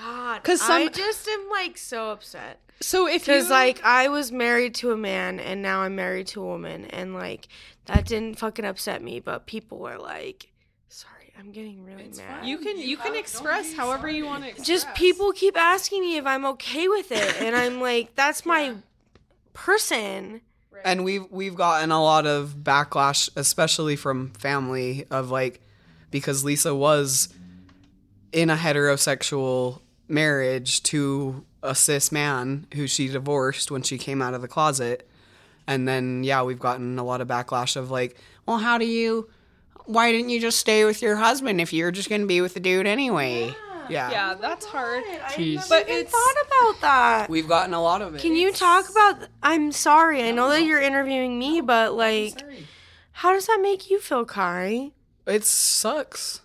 sounds 0.00 0.18
like. 0.18 0.42
God! 0.42 0.44
'Cause 0.44 0.60
I 0.62 0.88
just 0.88 1.28
am 1.28 1.48
like 1.50 1.76
so 1.78 2.10
upset 2.10 2.60
So 2.80 3.06
if 3.06 3.26
you 3.28 3.34
because 3.34 3.50
like 3.50 3.80
I 3.84 4.08
was 4.08 4.32
married 4.32 4.74
to 4.76 4.90
a 4.92 4.96
man 4.96 5.38
and 5.40 5.60
now 5.62 5.80
I'm 5.82 5.94
married 5.96 6.26
to 6.28 6.42
a 6.42 6.46
woman 6.46 6.86
and 6.86 7.14
like 7.14 7.48
that 7.86 8.06
didn't 8.06 8.38
fucking 8.38 8.64
upset 8.64 9.02
me, 9.02 9.20
but 9.20 9.46
people 9.46 9.78
were 9.78 9.98
like, 9.98 10.48
"Sorry, 10.88 11.32
I'm 11.38 11.50
getting 11.52 11.84
really 11.84 12.10
mad." 12.16 12.44
you 12.44 12.58
can 12.58 12.78
you 12.78 12.96
can 12.96 13.14
express 13.16 13.72
however 13.74 14.08
you 14.08 14.24
want 14.26 14.44
to 14.44 14.48
express. 14.50 14.66
just 14.66 14.94
people 14.94 15.32
keep 15.32 15.56
asking 15.56 16.00
me 16.02 16.16
if 16.16 16.24
I'm 16.26 16.44
okay 16.46 16.86
with 16.88 17.10
it, 17.12 17.36
and 17.42 17.54
I'm 17.56 17.80
like, 17.80 18.14
"That's 18.14 18.46
my 18.46 18.74
person." 19.52 20.40
and 20.82 21.04
we've 21.04 21.26
we've 21.30 21.56
gotten 21.56 21.90
a 21.92 22.02
lot 22.02 22.26
of 22.26 22.54
backlash 22.62 23.28
especially 23.36 23.96
from 23.96 24.30
family 24.30 25.04
of 25.10 25.30
like 25.30 25.60
because 26.10 26.42
Lisa 26.42 26.74
was 26.74 27.28
in 28.32 28.48
a 28.48 28.56
heterosexual 28.56 29.80
marriage 30.10 30.82
to 30.84 31.44
a 31.62 31.74
cis 31.74 32.10
man 32.10 32.66
who 32.74 32.86
she 32.86 33.08
divorced 33.08 33.70
when 33.70 33.82
she 33.82 33.96
came 33.98 34.20
out 34.22 34.34
of 34.34 34.42
the 34.42 34.48
closet 34.48 35.08
and 35.66 35.86
then 35.86 36.24
yeah 36.24 36.42
we've 36.42 36.58
gotten 36.58 36.98
a 36.98 37.04
lot 37.04 37.20
of 37.20 37.28
backlash 37.28 37.76
of 37.76 37.90
like 37.90 38.16
well 38.46 38.58
how 38.58 38.78
do 38.78 38.86
you 38.86 39.28
why 39.84 40.10
didn't 40.10 40.30
you 40.30 40.40
just 40.40 40.58
stay 40.58 40.84
with 40.84 41.02
your 41.02 41.16
husband 41.16 41.60
if 41.60 41.72
you're 41.72 41.90
just 41.90 42.08
going 42.08 42.20
to 42.22 42.26
be 42.26 42.40
with 42.40 42.54
the 42.54 42.60
dude 42.60 42.86
anyway 42.86 43.54
yeah, 43.88 44.08
yeah, 44.12 44.34
that's 44.40 44.66
hard. 44.66 45.02
I 45.02 45.32
Jeez. 45.32 45.54
never 45.56 45.68
But 45.68 45.88
even 45.88 45.96
it's- 46.02 46.12
thought 46.12 46.46
about 46.46 46.80
that. 46.82 47.28
we've 47.28 47.48
gotten 47.48 47.74
a 47.74 47.82
lot 47.82 48.02
of 48.02 48.14
it 48.14 48.20
Can 48.20 48.36
you 48.36 48.52
talk 48.52 48.88
about? 48.88 49.26
I'm 49.42 49.72
sorry. 49.72 50.22
I 50.22 50.30
know 50.30 50.48
that 50.48 50.62
you're 50.62 50.80
interviewing 50.80 51.36
me, 51.40 51.60
but 51.60 51.94
like, 51.94 52.40
how 53.10 53.32
does 53.32 53.46
that 53.48 53.58
make 53.60 53.90
you 53.90 53.98
feel, 53.98 54.24
Kari? 54.24 54.92
It 55.26 55.42
sucks. 55.44 56.40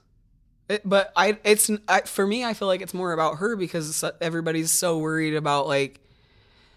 It, 0.68 0.82
but 0.84 1.12
I, 1.16 1.38
it's 1.44 1.70
I, 1.88 2.02
for 2.02 2.26
me. 2.26 2.44
I 2.44 2.54
feel 2.54 2.68
like 2.68 2.82
it's 2.82 2.94
more 2.94 3.14
about 3.14 3.38
her 3.38 3.56
because 3.56 4.04
uh, 4.04 4.12
everybody's 4.20 4.72
so 4.72 4.98
worried 4.98 5.36
about 5.36 5.68
like, 5.68 6.00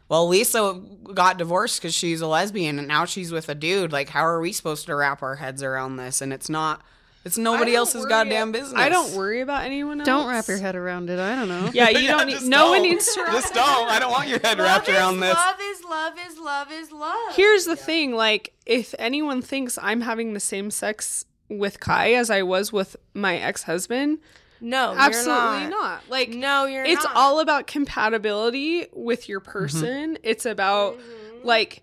well, 0.09 0.29
Lisa 0.29 0.81
got 1.15 1.39
divorced 1.39 1.81
because 1.81 1.95
she's 1.95 2.21
a 2.21 2.27
lesbian 2.27 2.79
and 2.79 2.89
now 2.89 3.05
she's 3.05 3.33
with 3.33 3.49
a 3.49 3.55
dude. 3.55 3.93
Like, 3.93 4.11
how 4.11 4.25
are 4.27 4.41
we 4.41 4.53
supposed 4.53 4.87
to 4.87 4.95
wrap 4.95 5.23
our 5.23 5.37
heads 5.37 5.63
around 5.63 5.97
this? 5.97 6.21
And 6.21 6.33
it's 6.33 6.49
not. 6.49 6.83
It's 7.25 7.37
nobody 7.37 7.75
else's 7.75 8.07
goddamn 8.07 8.53
business. 8.53 8.79
I 8.81 8.89
don't 8.89 9.15
worry 9.15 9.41
about 9.41 9.65
anyone 9.65 10.01
else. 10.01 10.07
Don't 10.07 10.29
wrap 10.29 10.49
your 10.49 10.57
head 10.57 10.77
around 10.77 11.11
it. 11.11 11.19
I 11.19 11.35
don't 11.35 11.49
know. 11.49 11.71
Yeah, 11.75 11.91
you 11.91 12.09
don't 12.09 12.27
need. 12.27 12.43
No 12.43 12.71
one 12.71 12.79
don't. 12.79 12.91
needs 12.91 13.13
to. 13.15 13.23
Wrap 13.23 13.33
Just 13.33 13.55
don't. 13.55 13.89
I 13.91 13.99
don't 13.99 14.11
want 14.11 14.29
your 14.29 14.39
head 14.39 14.59
wrapped 14.59 14.89
love 14.89 14.97
around 14.97 15.21
this. 15.21 15.35
love 15.35 15.57
is 15.61 15.85
love 15.85 16.15
is 16.27 16.39
love 16.39 16.73
is 16.73 16.93
love. 16.93 17.35
Here's 17.35 17.65
the 17.65 17.77
thing: 17.77 18.15
like, 18.15 18.55
if 18.65 18.95
anyone 18.99 19.43
thinks 19.43 19.79
I'm 19.83 20.03
having 20.03 20.33
the 20.33 20.41
same 20.41 20.71
sex 20.71 21.27
with 21.49 21.81
Kai 21.81 22.13
as 22.15 22.31
I 22.31 22.43
was 22.43 22.73
with 22.73 22.97
my 23.15 23.37
ex-husband, 23.39 24.19
no, 24.61 24.91
you're 24.93 25.01
absolutely 25.01 25.67
not. 25.67 25.71
not. 25.71 26.03
Like, 26.11 26.31
No, 26.31 26.65
you're 26.67 26.85
it's 26.85 27.05
not. 27.05 27.15
all 27.15 27.41
about 27.41 27.67
compatibility 27.67 28.87
with 28.93 29.29
your 29.29 29.41
person. 29.41 30.19
It's 30.23 30.45
about 30.47 30.99
Mm-hmm. 30.99 31.47
like 31.47 31.83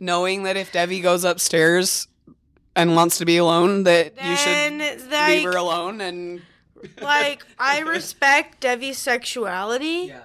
Knowing 0.00 0.42
that 0.44 0.56
if 0.56 0.72
Debbie 0.72 1.00
goes 1.00 1.22
upstairs 1.24 2.08
and 2.74 2.96
wants 2.96 3.18
to 3.18 3.24
be 3.24 3.36
alone, 3.36 3.84
that 3.84 4.14
you 4.16 4.36
should 4.36 5.10
like, 5.10 5.28
leave 5.28 5.44
her 5.44 5.56
alone 5.56 6.00
and. 6.00 6.42
like 7.00 7.44
I 7.58 7.80
respect 7.80 8.60
Devi's 8.60 8.98
sexuality. 8.98 10.06
Yeah. 10.08 10.20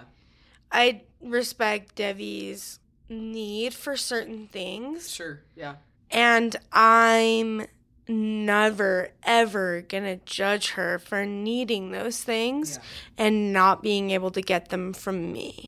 I 0.72 1.02
respect 1.22 1.96
Devi's 1.96 2.80
need 3.10 3.74
for 3.76 3.96
certain 3.96 4.48
things. 4.48 5.12
Sure. 5.14 5.42
Yeah. 5.56 5.76
And 6.10 6.56
I'm 6.72 7.68
never, 8.08 9.10
ever 9.24 9.82
gonna 9.82 10.17
judge 10.26 10.72
her 10.72 11.00
for 11.00 11.26
needing 11.26 11.91
those 11.91 12.24
things 12.24 12.80
and 13.17 13.54
not 13.54 13.82
being 13.82 14.12
able 14.12 14.32
to 14.32 14.41
get 14.41 14.70
them 14.70 14.93
from 14.93 15.32
me. 15.32 15.65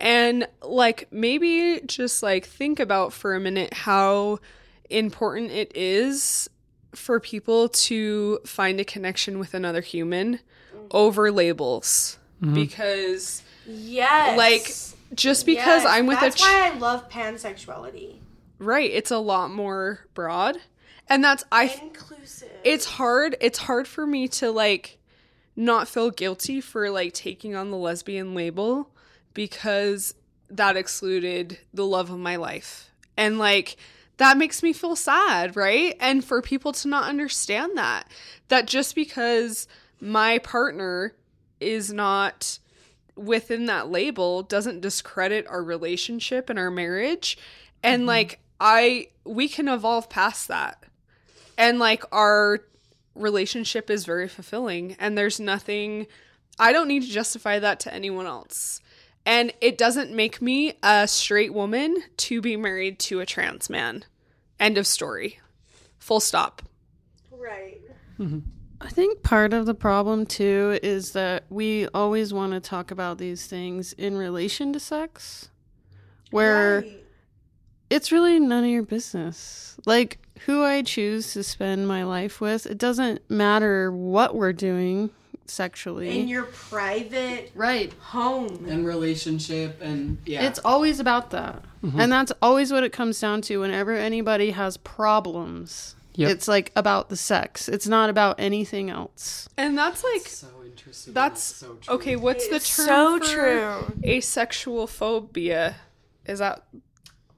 And 0.00 0.46
like 0.62 1.08
maybe 1.10 1.80
just 1.86 2.22
like 2.22 2.46
think 2.46 2.80
about 2.80 3.12
for 3.12 3.34
a 3.34 3.40
minute 3.40 3.74
how 3.74 4.38
important 4.88 5.50
it 5.50 5.72
is 5.74 6.48
for 6.94 7.20
people 7.20 7.68
to 7.68 8.38
find 8.46 8.80
a 8.80 8.84
connection 8.84 9.38
with 9.38 9.54
another 9.54 9.80
human 9.80 10.36
mm-hmm. 10.36 10.86
over 10.90 11.30
labels. 11.30 12.18
Mm-hmm. 12.42 12.54
Because 12.54 13.42
Yes. 13.66 14.38
like 14.38 15.14
just 15.14 15.44
because 15.44 15.84
I'm 15.84 16.06
with 16.06 16.20
that's 16.20 16.36
a 16.36 16.38
ch- 16.38 16.42
why 16.42 16.70
I 16.72 16.78
love 16.78 17.10
pansexuality. 17.10 18.16
right. 18.58 18.90
It's 18.90 19.10
a 19.10 19.18
lot 19.18 19.50
more 19.50 20.06
broad 20.14 20.58
and 21.08 21.22
that's 21.24 21.44
I 21.50 21.64
Inclusive. 21.82 22.50
it's 22.64 22.84
hard 22.84 23.36
it's 23.40 23.58
hard 23.58 23.88
for 23.88 24.06
me 24.06 24.28
to 24.28 24.50
like 24.50 24.98
not 25.56 25.88
feel 25.88 26.10
guilty 26.10 26.60
for 26.60 26.88
like 26.90 27.12
taking 27.12 27.56
on 27.56 27.70
the 27.70 27.76
lesbian 27.76 28.34
label 28.34 28.90
because 29.34 30.14
that 30.48 30.76
excluded 30.76 31.58
the 31.74 31.84
love 31.84 32.10
of 32.10 32.18
my 32.18 32.36
life. 32.36 32.90
And 33.16 33.38
like 33.38 33.76
that 34.18 34.36
makes 34.36 34.62
me 34.62 34.72
feel 34.72 34.96
sad 34.96 35.56
right? 35.56 35.96
And 36.00 36.24
for 36.24 36.40
people 36.40 36.72
to 36.72 36.88
not 36.88 37.08
understand 37.08 37.76
that 37.76 38.08
that 38.48 38.66
just 38.66 38.94
because 38.94 39.66
my 40.00 40.38
partner 40.38 41.14
is 41.60 41.92
not 41.92 42.58
within 43.16 43.66
that 43.66 43.90
label 43.90 44.44
doesn't 44.44 44.80
discredit 44.80 45.44
our 45.48 45.62
relationship 45.62 46.48
and 46.48 46.58
our 46.58 46.70
marriage. 46.70 47.36
And 47.82 48.02
mm-hmm. 48.02 48.08
like 48.08 48.40
i 48.60 49.08
we 49.24 49.48
can 49.48 49.68
evolve 49.68 50.08
past 50.08 50.48
that 50.48 50.82
and 51.58 51.78
like 51.78 52.02
our 52.12 52.60
relationship 53.14 53.90
is 53.90 54.06
very 54.06 54.28
fulfilling 54.28 54.96
and 54.98 55.18
there's 55.18 55.38
nothing 55.38 56.06
i 56.58 56.72
don't 56.72 56.88
need 56.88 57.02
to 57.02 57.08
justify 57.08 57.58
that 57.58 57.80
to 57.80 57.92
anyone 57.92 58.26
else. 58.26 58.80
And 59.26 59.52
it 59.60 59.76
doesn't 59.76 60.10
make 60.10 60.40
me 60.40 60.78
a 60.82 61.06
straight 61.06 61.52
woman 61.52 61.98
to 62.16 62.40
be 62.40 62.56
married 62.56 62.98
to 63.00 63.20
a 63.20 63.26
trans 63.26 63.68
man. 63.68 64.06
End 64.58 64.78
of 64.78 64.86
story. 64.86 65.38
Full 65.98 66.20
stop. 66.20 66.62
Right. 67.30 67.78
I 68.80 68.88
think 68.88 69.22
part 69.22 69.52
of 69.52 69.66
the 69.66 69.74
problem 69.74 70.24
too 70.24 70.78
is 70.82 71.12
that 71.12 71.44
we 71.50 71.88
always 71.88 72.32
want 72.32 72.52
to 72.52 72.60
talk 72.60 72.90
about 72.90 73.18
these 73.18 73.46
things 73.46 73.92
in 73.92 74.16
relation 74.16 74.72
to 74.72 74.80
sex, 74.80 75.50
where 76.30 76.84
it's 77.90 78.10
really 78.10 78.40
none 78.40 78.64
of 78.64 78.70
your 78.70 78.82
business. 78.82 79.76
Like 79.84 80.20
who 80.46 80.62
I 80.62 80.82
choose 80.82 81.32
to 81.34 81.42
spend 81.42 81.88
my 81.88 82.04
life 82.04 82.40
with, 82.40 82.66
it 82.66 82.78
doesn't 82.78 83.28
matter 83.30 83.92
what 83.92 84.34
we're 84.34 84.52
doing 84.52 85.10
sexually. 85.46 86.20
in 86.20 86.28
your 86.28 86.44
private 86.44 87.50
right. 87.54 87.92
home. 87.94 88.66
And 88.68 88.86
relationship 88.86 89.80
and 89.80 90.18
yeah. 90.26 90.46
It's 90.46 90.58
always 90.64 91.00
about 91.00 91.30
that. 91.30 91.62
Mm-hmm. 91.82 92.00
And 92.00 92.12
that's 92.12 92.32
always 92.42 92.72
what 92.72 92.84
it 92.84 92.92
comes 92.92 93.20
down 93.20 93.42
to 93.42 93.60
whenever 93.60 93.92
anybody 93.92 94.50
has 94.50 94.76
problems. 94.76 95.94
Yep. 96.14 96.30
It's 96.30 96.48
like 96.48 96.72
about 96.74 97.10
the 97.10 97.16
sex. 97.16 97.68
It's 97.68 97.86
not 97.86 98.10
about 98.10 98.40
anything 98.40 98.90
else. 98.90 99.48
And 99.56 99.78
that's 99.78 100.02
like 100.02 100.26
so 100.26 100.48
interesting. 100.64 101.14
that's 101.14 101.40
so 101.40 101.78
true. 101.80 101.94
okay. 101.94 102.16
What's 102.16 102.48
the 102.48 102.56
It's 102.56 102.76
term 102.76 102.86
so 102.86 103.18
for 103.20 103.24
true. 103.24 104.00
asexual 104.04 104.88
phobia? 104.88 105.76
Is 106.26 106.40
that 106.40 106.64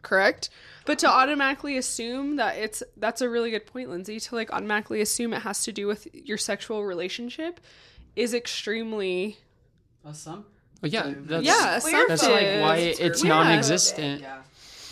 correct? 0.03 0.49
But 0.87 0.99
to 1.01 1.09
automatically 1.09 1.77
assume 1.77 2.37
that 2.37 2.57
it's 2.57 2.83
that's 2.97 3.21
a 3.21 3.29
really 3.29 3.51
good 3.51 3.66
point, 3.66 3.90
Lindsay. 3.90 4.19
To 4.21 4.35
like 4.35 4.53
automatically 4.53 5.01
assume 5.01 5.33
it 5.35 5.43
has 5.43 5.62
to 5.64 5.73
do 5.73 5.87
with 5.87 6.09
your 6.12 6.38
sexual 6.38 6.85
relationship 6.85 7.61
is 8.16 8.35
extremely 8.35 9.38
Awesome. 10.05 10.47
But 10.81 10.90
yeah, 10.93 11.12
that's, 11.14 11.45
yeah. 11.45 11.79
that's 12.09 12.23
like 12.23 12.33
why 12.62 12.77
assumptive. 12.77 13.07
it's 13.07 13.23
non-existent. 13.23 14.23
Yeah. 14.23 14.43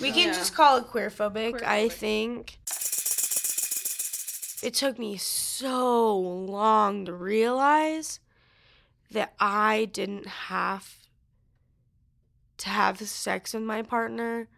We 0.01 0.11
can 0.13 0.29
Yeah. 0.29 0.35
just 0.35 0.55
call 0.55 0.77
it 0.77 0.85
queerphobic, 0.87 1.63
I 1.63 1.89
think. 1.89 2.59
It 4.63 4.75
took 4.75 4.99
me 4.99 5.17
so 5.17 6.19
long 6.19 7.05
to 7.07 7.13
realize 7.15 8.21
that 9.11 9.33
I 9.41 9.87
didn't 9.93 10.27
have 10.27 10.97
to 12.59 12.69
have 12.69 13.01
sex 13.01 13.55
with 13.55 13.63
my 13.63 13.83
partner 13.83 14.49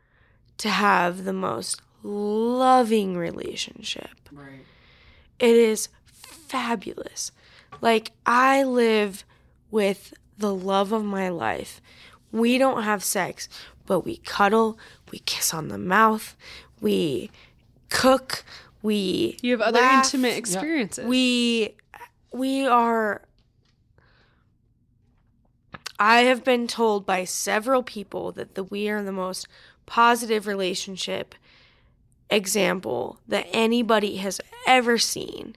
to 0.60 0.68
have 0.68 1.24
the 1.24 1.32
most 1.32 1.80
loving 2.02 3.16
relationship. 3.16 4.10
Right. 4.30 4.64
It 5.38 5.56
is 5.56 5.88
fabulous. 6.04 7.32
Like, 7.80 8.12
I 8.26 8.62
live 8.62 9.24
with 9.70 10.12
the 10.36 10.54
love 10.54 10.92
of 10.92 11.02
my 11.02 11.30
life. 11.30 11.80
We 12.30 12.58
don't 12.58 12.82
have 12.82 13.02
sex, 13.02 13.48
but 13.86 14.00
we 14.00 14.18
cuddle, 14.18 14.78
we 15.10 15.20
kiss 15.20 15.54
on 15.54 15.68
the 15.68 15.78
mouth, 15.78 16.36
we 16.78 17.30
cook, 17.88 18.44
we 18.82 19.38
You 19.40 19.52
have 19.52 19.62
other 19.62 19.80
laugh, 19.80 20.04
intimate 20.04 20.36
experiences. 20.36 21.06
We 21.06 21.74
we 22.32 22.66
are 22.66 23.22
I 25.98 26.20
have 26.22 26.44
been 26.44 26.66
told 26.66 27.04
by 27.04 27.24
several 27.24 27.82
people 27.82 28.32
that 28.32 28.54
the 28.54 28.64
we 28.64 28.88
are 28.88 29.02
the 29.02 29.12
most 29.12 29.46
positive 29.90 30.46
relationship 30.46 31.34
example 32.30 33.18
that 33.26 33.44
anybody 33.52 34.18
has 34.18 34.40
ever 34.64 34.96
seen. 34.96 35.56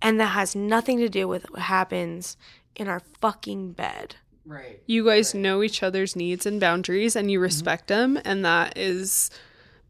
And 0.00 0.18
that 0.18 0.28
has 0.28 0.56
nothing 0.56 0.96
to 0.98 1.10
do 1.10 1.28
with 1.28 1.50
what 1.50 1.60
happens 1.60 2.38
in 2.74 2.88
our 2.88 3.02
fucking 3.20 3.72
bed. 3.72 4.16
Right. 4.46 4.80
you 4.86 5.04
guys 5.04 5.34
know 5.34 5.62
each 5.62 5.82
other's 5.82 6.16
needs 6.16 6.46
and 6.46 6.58
boundaries 6.58 7.14
and 7.14 7.30
you 7.30 7.38
respect 7.38 7.86
them 7.86 8.18
and 8.24 8.44
that 8.44 8.76
is 8.76 9.30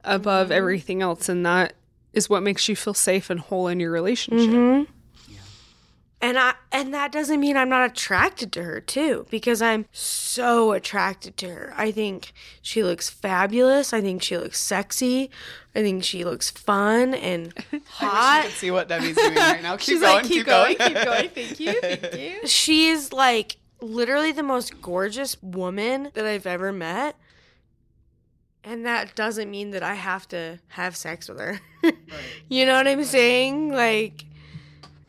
above 0.04 0.50
everything 0.50 1.00
else 1.00 1.28
and 1.30 1.46
that 1.46 1.74
is 2.12 2.28
what 2.28 2.42
makes 2.42 2.68
you 2.68 2.74
feel 2.74 2.92
safe 2.92 3.30
and 3.30 3.40
whole 3.40 3.68
in 3.68 3.78
your 3.80 3.92
relationship. 3.92 4.50
Mm-hmm. 4.50 4.92
And 6.22 6.38
I 6.38 6.54
and 6.70 6.92
that 6.92 7.12
doesn't 7.12 7.40
mean 7.40 7.56
I'm 7.56 7.70
not 7.70 7.90
attracted 7.90 8.52
to 8.52 8.62
her 8.62 8.78
too, 8.80 9.26
because 9.30 9.62
I'm 9.62 9.86
so 9.90 10.72
attracted 10.72 11.38
to 11.38 11.48
her. 11.48 11.74
I 11.76 11.90
think 11.90 12.32
she 12.60 12.82
looks 12.82 13.08
fabulous. 13.08 13.94
I 13.94 14.02
think 14.02 14.22
she 14.22 14.36
looks 14.36 14.60
sexy. 14.60 15.30
I 15.74 15.80
think 15.82 16.04
she 16.04 16.24
looks 16.24 16.50
fun 16.50 17.14
and 17.14 17.54
hot. 17.88 18.48
see 18.50 18.70
what 18.70 18.88
Debbie's 18.88 19.16
doing 19.16 19.34
right 19.34 19.62
now. 19.62 19.76
Keep 19.78 19.84
She's 19.86 20.00
going. 20.00 20.14
like, 20.16 20.24
keep, 20.26 20.46
going. 20.46 20.76
keep 20.76 20.94
going. 20.94 21.28
Thank 21.30 21.60
you, 21.60 21.80
thank 21.80 22.14
you. 22.14 22.46
She's 22.46 23.12
like 23.14 23.56
literally 23.80 24.32
the 24.32 24.42
most 24.42 24.82
gorgeous 24.82 25.42
woman 25.42 26.10
that 26.12 26.26
I've 26.26 26.46
ever 26.46 26.70
met. 26.70 27.16
And 28.62 28.84
that 28.84 29.14
doesn't 29.14 29.50
mean 29.50 29.70
that 29.70 29.82
I 29.82 29.94
have 29.94 30.28
to 30.28 30.58
have 30.68 30.94
sex 30.94 31.30
with 31.30 31.38
her. 31.40 31.60
You 32.50 32.66
know 32.66 32.74
what 32.74 32.86
I'm 32.86 33.04
saying? 33.04 33.72
Like, 33.72 34.26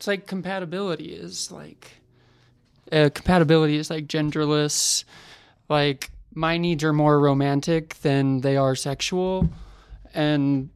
It's 0.02 0.08
like 0.08 0.26
compatibility 0.26 1.12
is 1.12 1.52
like 1.52 1.92
uh, 2.90 3.08
compatibility 3.14 3.76
is 3.76 3.88
like 3.88 4.08
genderless. 4.08 5.04
Like 5.68 6.10
my 6.34 6.58
needs 6.58 6.82
are 6.82 6.92
more 6.92 7.20
romantic 7.20 7.94
than 8.00 8.40
they 8.40 8.56
are 8.56 8.74
sexual, 8.74 9.48
and 10.12 10.70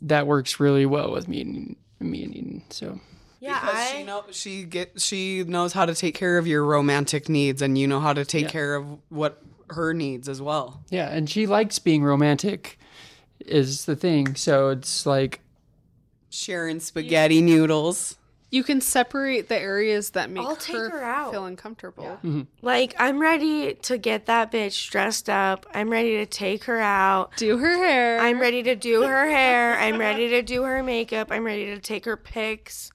that 0.00 0.26
works 0.26 0.58
really 0.60 0.86
well 0.86 1.12
with 1.12 1.28
me. 1.28 1.42
And, 1.42 1.76
me 2.00 2.24
and 2.24 2.34
Eden. 2.34 2.62
so 2.70 3.00
yeah, 3.38 3.60
Because 3.60 3.76
I, 3.76 3.92
she 3.98 4.02
know 4.02 4.24
she 4.30 4.64
get 4.64 4.98
she 4.98 5.44
knows 5.44 5.74
how 5.74 5.84
to 5.84 5.94
take 5.94 6.14
care 6.14 6.38
of 6.38 6.46
your 6.46 6.64
romantic 6.64 7.28
needs, 7.28 7.60
and 7.60 7.76
you 7.76 7.86
know 7.86 8.00
how 8.00 8.14
to 8.14 8.24
take 8.24 8.44
Yeah. 8.44 8.48
care 8.50 8.76
of 8.76 8.86
what 9.10 9.42
her 9.68 9.92
needs 9.92 10.26
as 10.26 10.40
well. 10.40 10.82
yeah, 10.88 11.10
and 11.10 11.28
she 11.28 11.46
likes 11.46 11.78
being 11.78 12.02
romantic, 12.02 12.78
is 13.44 13.84
the 13.84 13.94
thing. 13.94 14.36
So 14.36 14.70
it's 14.70 15.04
like 15.04 15.40
Sharing 16.30 16.80
spaghetti 16.80 17.42
noodles. 17.42 18.16
You 18.50 18.62
can 18.62 18.80
separate 18.80 19.48
the 19.48 19.58
areas 19.58 20.10
that 20.10 20.30
make 20.30 20.44
I'll 20.46 20.54
take 20.54 20.76
her, 20.76 20.90
her 20.90 21.02
out. 21.02 21.32
feel 21.32 21.44
uncomfortable. 21.44 22.18
Mm-hmm. 22.22 22.42
like, 22.62 22.94
I'm 22.98 23.18
ready 23.18 23.74
to 23.74 23.98
get 23.98 24.26
that 24.26 24.52
bitch 24.52 24.90
dressed 24.90 25.28
up. 25.28 25.66
I'm 25.74 25.90
ready 25.90 26.18
to 26.18 26.26
take 26.26 26.64
her 26.64 26.80
out. 26.80 27.36
Do 27.36 27.58
her 27.58 27.76
hair. 27.76 28.20
I'm 28.20 28.40
ready 28.40 28.62
to 28.62 28.76
do 28.76 29.02
her 29.02 29.28
hair. 29.28 29.76
I'm 29.78 29.98
ready 29.98 30.28
to 30.28 30.42
do 30.42 30.62
her 30.62 30.82
makeup. 30.84 31.32
I'm 31.32 31.44
ready 31.44 31.66
to 31.66 31.78
take 31.80 32.04
her 32.04 32.16
pics. 32.16 32.92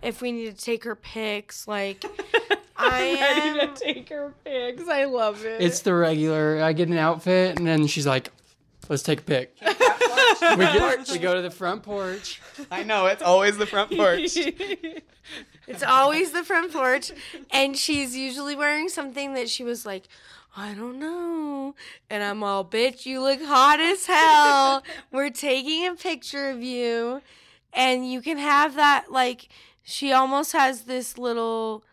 If 0.00 0.20
we 0.22 0.32
need 0.32 0.56
to 0.56 0.64
take 0.64 0.84
her 0.84 0.96
pics, 0.96 1.68
like 1.68 2.04
I 2.76 3.00
am 3.00 3.56
ready 3.56 3.60
am. 3.60 3.74
to 3.74 3.84
take 3.84 4.08
her 4.08 4.34
pics. 4.44 4.88
I 4.88 5.04
love 5.04 5.44
it. 5.44 5.60
it's 5.62 5.80
the 5.80 5.94
regular. 5.94 6.60
I 6.62 6.72
get 6.72 6.88
an 6.88 6.96
outfit, 6.96 7.58
and 7.58 7.66
then 7.66 7.86
she's 7.86 8.06
like, 8.06 8.30
"Let's 8.92 9.02
take 9.02 9.20
a 9.20 9.24
pic." 9.24 9.56
we, 9.62 10.64
get, 10.64 11.08
we 11.10 11.18
go 11.18 11.34
to 11.34 11.40
the 11.40 11.50
front 11.50 11.82
porch. 11.82 12.42
I 12.70 12.82
know 12.82 13.06
it's 13.06 13.22
always 13.22 13.56
the 13.56 13.64
front 13.64 13.90
porch. 13.90 14.36
It's 15.68 15.84
always 15.84 16.32
the 16.32 16.42
front 16.42 16.72
porch, 16.72 17.12
and 17.52 17.76
she's 17.76 18.16
usually 18.16 18.56
wearing 18.56 18.88
something 18.88 19.34
that 19.34 19.48
she 19.48 19.62
was 19.62 19.86
like, 19.86 20.08
I 20.56 20.74
don't 20.74 20.98
know. 20.98 21.76
And 22.10 22.22
I'm 22.24 22.42
all, 22.42 22.64
bitch, 22.64 23.06
you 23.06 23.22
look 23.22 23.40
hot 23.40 23.78
as 23.78 24.04
hell. 24.04 24.82
We're 25.12 25.30
taking 25.30 25.86
a 25.86 25.94
picture 25.94 26.50
of 26.50 26.64
you, 26.64 27.22
and 27.72 28.10
you 28.10 28.20
can 28.20 28.38
have 28.38 28.74
that. 28.74 29.12
Like, 29.12 29.48
she 29.84 30.12
almost 30.12 30.52
has 30.52 30.82
this 30.82 31.16
little. 31.16 31.84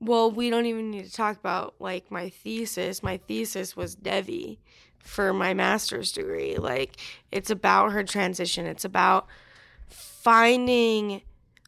Well, 0.00 0.30
we 0.30 0.48
don't 0.48 0.66
even 0.66 0.90
need 0.90 1.04
to 1.04 1.12
talk 1.12 1.38
about 1.38 1.74
like 1.78 2.10
my 2.10 2.30
thesis. 2.30 3.02
My 3.02 3.18
thesis 3.18 3.76
was 3.76 3.94
Devi 3.94 4.58
for 5.04 5.32
my 5.32 5.54
master's 5.54 6.10
degree. 6.10 6.56
Like, 6.56 6.96
it's 7.30 7.50
about 7.50 7.92
her 7.92 8.02
transition. 8.02 8.66
It's 8.66 8.84
about 8.84 9.26
finding 9.88 11.22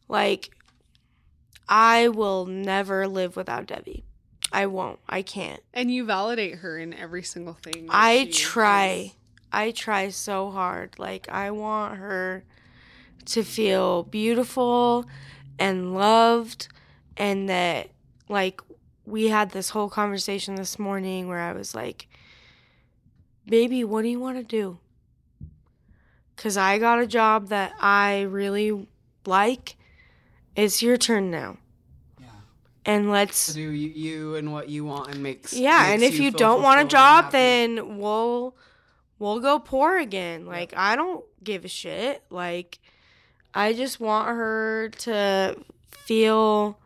like 0.09 0.51
I 1.68 2.09
will 2.09 2.46
never 2.46 3.07
live 3.07 3.37
without 3.37 3.66
Debbie. 3.66 4.05
I 4.53 4.66
won't. 4.66 4.99
I 5.09 5.22
can't. 5.22 5.61
and 5.75 5.90
you 5.90 6.05
validate 6.05 6.57
her 6.57 6.79
in 6.79 6.94
every 6.94 7.22
single 7.22 7.55
thing. 7.55 7.88
I 7.90 8.31
try. 8.33 8.87
is. 8.87 9.12
I 9.53 9.70
try 9.72 10.09
so 10.11 10.51
hard. 10.51 10.99
Like 10.99 11.29
I 11.29 11.51
want 11.51 11.99
her 11.99 12.44
to 13.27 13.42
feel 13.42 14.05
beautiful 14.05 15.05
and 15.59 15.94
loved 15.94 16.68
and 17.16 17.49
that 17.49 17.90
like 18.29 18.61
we 19.05 19.29
had 19.29 19.51
this 19.51 19.70
whole 19.70 19.88
conversation 19.88 20.55
this 20.55 20.79
morning 20.79 21.29
where 21.29 21.40
I 21.40 21.53
was 21.53 21.75
like, 21.75 22.09
"Baby, 23.46 23.85
what 23.85 24.02
do 24.02 24.09
you 24.09 24.20
want 24.20 24.37
to 24.37 24.44
do?" 24.44 24.78
Cuz 26.37 26.56
I 26.56 26.78
got 26.78 27.00
a 27.00 27.06
job 27.06 27.48
that 27.48 27.72
I 27.80 28.22
really 28.22 28.87
like. 29.24 29.76
It's 30.54 30.82
your 30.82 30.96
turn 30.96 31.30
now. 31.30 31.59
Yeah. 32.20 32.26
And 32.85 33.11
let's 33.11 33.52
do 33.52 33.61
you, 33.61 33.88
you 33.88 34.35
and 34.37 34.52
what 34.52 34.68
you 34.68 34.85
want 34.85 35.11
and 35.11 35.22
makes 35.22 35.52
yeah, 35.52 35.88
and 35.88 36.02
if 36.02 36.18
you 36.18 36.30
feel 36.30 36.38
don't 36.38 36.62
want 36.62 36.80
a 36.80 36.85
job, 36.85 37.32
then 37.32 37.98
we'll 37.98 38.54
we'll 39.18 39.40
go 39.40 39.59
poor 39.59 39.98
again. 39.98 40.46
Like 40.46 40.74
I 40.76 40.96
don't 40.96 41.24
give 41.42 41.64
a 41.64 41.68
shit. 41.68 42.22
Like 42.30 42.78
I 43.54 43.72
just 43.72 44.00
want 44.00 44.28
her 44.28 44.90
to 44.98 45.56
feel 45.90 46.78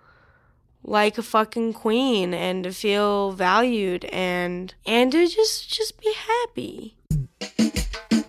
like 0.83 1.19
a 1.19 1.23
fucking 1.23 1.73
queen 1.73 2.33
and 2.33 2.64
to 2.64 2.73
feel 2.73 3.33
valued 3.33 4.05
and 4.07 4.75
and 4.87 5.12
to 5.12 5.27
just 5.27 5.71
just 5.71 6.01
be 6.01 6.12
happy. 6.14 6.97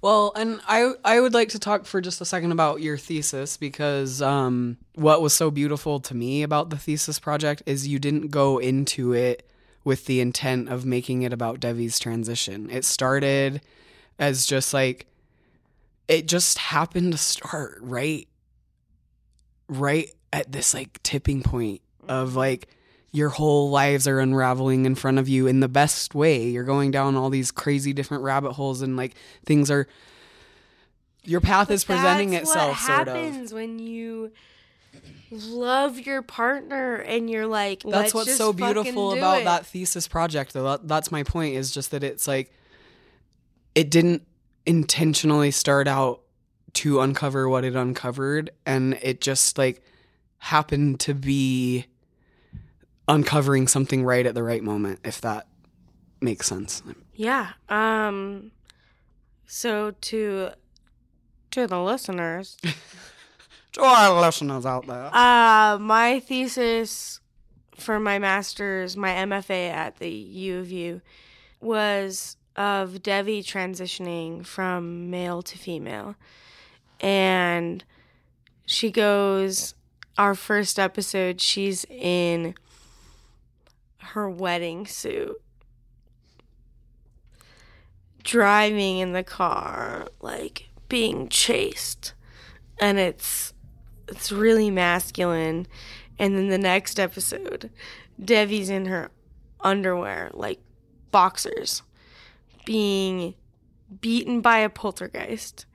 Well, 0.01 0.33
and 0.35 0.59
I 0.67 0.93
I 1.05 1.19
would 1.19 1.33
like 1.33 1.49
to 1.49 1.59
talk 1.59 1.85
for 1.85 2.01
just 2.01 2.21
a 2.21 2.25
second 2.25 2.51
about 2.51 2.81
your 2.81 2.97
thesis 2.97 3.55
because 3.55 4.21
um, 4.21 4.77
what 4.95 5.21
was 5.21 5.33
so 5.33 5.51
beautiful 5.51 5.99
to 6.01 6.15
me 6.15 6.41
about 6.41 6.71
the 6.71 6.77
thesis 6.77 7.19
project 7.19 7.61
is 7.67 7.87
you 7.87 7.99
didn't 7.99 8.29
go 8.29 8.57
into 8.57 9.13
it 9.13 9.47
with 9.83 10.05
the 10.05 10.19
intent 10.19 10.69
of 10.69 10.85
making 10.85 11.21
it 11.21 11.33
about 11.33 11.59
Devi's 11.59 11.99
transition. 11.99 12.69
It 12.71 12.83
started 12.83 13.61
as 14.17 14.45
just 14.45 14.73
like 14.73 15.05
it 16.07 16.27
just 16.27 16.57
happened 16.57 17.11
to 17.11 17.17
start 17.17 17.77
right 17.81 18.27
right 19.67 20.11
at 20.33 20.51
this 20.51 20.73
like 20.73 21.01
tipping 21.03 21.43
point 21.43 21.81
of 22.11 22.35
like 22.35 22.67
your 23.11 23.29
whole 23.29 23.69
lives 23.69 24.07
are 24.07 24.19
unraveling 24.19 24.85
in 24.85 24.95
front 24.95 25.17
of 25.17 25.27
you 25.27 25.47
in 25.47 25.61
the 25.61 25.67
best 25.67 26.13
way. 26.13 26.47
You're 26.47 26.63
going 26.63 26.91
down 26.91 27.15
all 27.15 27.29
these 27.29 27.51
crazy 27.51 27.93
different 27.93 28.23
rabbit 28.23 28.53
holes 28.53 28.81
and 28.81 28.95
like 28.95 29.15
things 29.45 29.71
are 29.71 29.87
your 31.23 31.41
path 31.41 31.69
is 31.69 31.83
presenting 31.83 32.33
itself, 32.33 32.79
sort 32.79 33.07
of. 33.07 33.15
happens 33.15 33.53
when 33.53 33.79
you 33.79 34.31
love 35.29 35.99
your 35.99 36.21
partner 36.21 36.95
and 36.95 37.29
you're 37.29 37.45
like, 37.45 37.83
That's 37.83 38.13
what's 38.13 38.27
just 38.27 38.37
so 38.37 38.53
beautiful 38.53 39.13
about 39.13 39.41
it." 39.41 39.45
that 39.45 39.65
thesis 39.65 40.07
project, 40.07 40.53
though. 40.53 40.63
That, 40.63 40.87
that's 40.87 41.11
my 41.11 41.23
point. 41.23 41.55
Is 41.55 41.71
just 41.71 41.91
that 41.91 42.03
it's 42.03 42.27
like 42.27 42.51
it 43.75 43.91
didn't 43.91 44.23
intentionally 44.65 45.51
start 45.51 45.87
out 45.87 46.21
to 46.73 47.01
uncover 47.01 47.47
what 47.47 47.63
it 47.65 47.75
uncovered, 47.75 48.49
and 48.65 48.97
it 49.01 49.21
just 49.21 49.59
like 49.59 49.83
happened 50.39 50.99
to 51.01 51.13
be 51.13 51.85
uncovering 53.07 53.67
something 53.67 54.03
right 54.03 54.25
at 54.25 54.35
the 54.35 54.43
right 54.43 54.63
moment. 54.63 54.99
If 55.03 55.21
that 55.21 55.47
makes 56.21 56.47
sense. 56.47 56.83
Yeah. 57.15 57.49
Um. 57.69 58.51
So 59.47 59.91
to 60.01 60.51
to 61.51 61.67
the 61.67 61.81
listeners, 61.81 62.57
To 63.73 63.81
our 63.83 64.19
listeners 64.21 64.65
out 64.65 64.85
there, 64.85 65.09
uh, 65.15 65.77
my 65.79 66.19
thesis 66.19 67.21
for 67.77 67.99
my 68.01 68.19
master's, 68.19 68.97
my 68.97 69.11
MFA 69.11 69.69
at 69.71 69.97
the 69.97 70.09
U 70.09 70.59
of 70.59 70.69
U, 70.71 71.01
was 71.61 72.35
of 72.57 73.01
Devi 73.01 73.41
transitioning 73.41 74.45
from 74.45 75.09
male 75.09 75.41
to 75.43 75.57
female, 75.57 76.15
and 76.99 77.83
she 78.65 78.91
goes. 78.91 79.73
Our 80.17 80.35
first 80.35 80.77
episode, 80.77 81.39
she's 81.39 81.85
in 81.89 82.53
her 84.01 84.29
wedding 84.29 84.85
suit 84.85 85.41
driving 88.23 88.99
in 88.99 89.13
the 89.13 89.23
car, 89.23 90.07
like 90.21 90.69
being 90.89 91.29
chased, 91.29 92.13
and 92.79 92.99
it's 92.99 93.53
it's 94.07 94.31
really 94.31 94.69
masculine. 94.69 95.67
And 96.19 96.35
then 96.35 96.49
the 96.49 96.57
next 96.57 96.99
episode, 96.99 97.71
Devi's 98.23 98.69
in 98.69 98.85
her 98.85 99.09
underwear, 99.61 100.29
like 100.33 100.59
boxers, 101.09 101.81
being 102.65 103.33
beaten 103.99 104.41
by 104.41 104.59
a 104.59 104.69
poltergeist. 104.69 105.65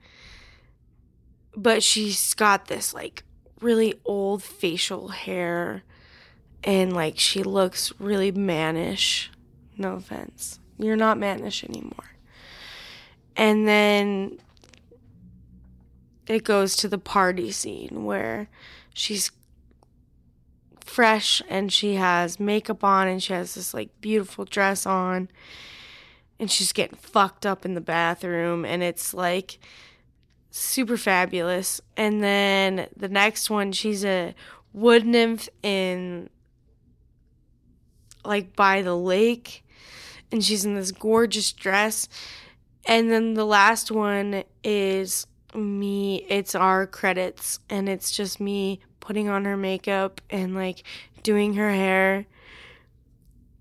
But 1.55 1.83
she's 1.83 2.33
got 2.33 2.67
this 2.67 2.93
like 2.93 3.23
really 3.59 3.95
old 4.05 4.43
facial 4.43 5.09
hair 5.09 5.83
and 6.67 6.91
like 6.91 7.17
she 7.17 7.43
looks 7.43 7.93
really 7.97 8.29
mannish. 8.29 9.31
No 9.77 9.93
offense. 9.93 10.59
You're 10.77 10.97
not 10.97 11.17
mannish 11.17 11.63
anymore. 11.63 12.11
And 13.37 13.65
then 13.65 14.37
it 16.27 16.43
goes 16.43 16.75
to 16.75 16.89
the 16.89 16.97
party 16.97 17.51
scene 17.51 18.03
where 18.03 18.49
she's 18.93 19.31
fresh 20.83 21.41
and 21.47 21.71
she 21.71 21.95
has 21.95 22.37
makeup 22.37 22.83
on 22.83 23.07
and 23.07 23.23
she 23.23 23.31
has 23.31 23.55
this 23.55 23.73
like 23.73 23.89
beautiful 24.01 24.43
dress 24.43 24.85
on 24.85 25.29
and 26.37 26.51
she's 26.51 26.73
getting 26.73 26.97
fucked 26.97 27.45
up 27.45 27.63
in 27.63 27.75
the 27.75 27.81
bathroom 27.81 28.65
and 28.65 28.83
it's 28.83 29.13
like 29.13 29.57
super 30.51 30.97
fabulous. 30.97 31.79
And 31.95 32.21
then 32.21 32.87
the 32.93 33.07
next 33.07 33.49
one 33.49 33.71
she's 33.71 34.03
a 34.03 34.35
wood 34.73 35.05
nymph 35.05 35.47
in 35.63 36.29
like 38.27 38.55
by 38.55 38.81
the 38.81 38.95
lake 38.95 39.63
and 40.31 40.43
she's 40.43 40.65
in 40.65 40.75
this 40.75 40.91
gorgeous 40.91 41.51
dress. 41.51 42.07
And 42.85 43.11
then 43.11 43.33
the 43.33 43.45
last 43.45 43.91
one 43.91 44.43
is 44.63 45.27
me, 45.53 46.25
it's 46.29 46.55
our 46.55 46.85
credits, 46.85 47.59
and 47.69 47.89
it's 47.89 48.11
just 48.11 48.39
me 48.39 48.79
putting 48.99 49.29
on 49.29 49.45
her 49.45 49.57
makeup 49.57 50.21
and 50.29 50.55
like 50.55 50.83
doing 51.23 51.55
her 51.55 51.71
hair. 51.71 52.25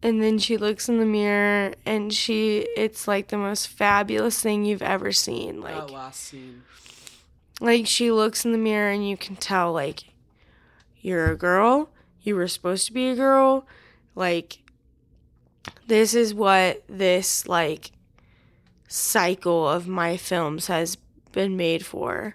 And 0.03 0.23
then 0.23 0.39
she 0.39 0.57
looks 0.57 0.89
in 0.89 0.99
the 0.99 1.07
mirror 1.07 1.75
and 1.85 2.13
she, 2.13 2.67
it's 2.77 3.09
like 3.09 3.29
the 3.29 3.39
most 3.39 3.67
fabulous 3.67 4.41
thing 4.41 4.65
you've 4.65 4.83
ever 4.83 5.11
seen. 5.11 5.61
Like, 5.61 5.75
that 5.75 5.91
last 5.91 6.21
scene. 6.21 6.63
like 7.61 7.87
she 7.87 8.13
looks 8.13 8.45
in 8.45 8.53
the 8.53 8.59
mirror 8.59 8.91
and 8.91 9.09
you 9.09 9.17
can 9.17 9.35
tell 9.37 9.73
like 9.73 10.05
you're 11.01 11.31
a 11.31 11.37
girl 11.37 11.89
you 12.23 12.37
were 12.37 12.49
supposed 12.49 12.87
to 12.87 12.93
be 12.93 13.09
a 13.09 13.17
girl 13.17 13.67
like 14.17 14.59
this 15.87 16.15
is 16.15 16.35
what 16.35 16.83
this 16.89 17.47
like 17.47 17.93
cycle 18.89 19.69
of 19.69 19.87
my 19.87 20.17
films 20.17 20.67
has 20.67 20.97
been 21.33 21.57
made 21.57 21.85
for 21.85 22.35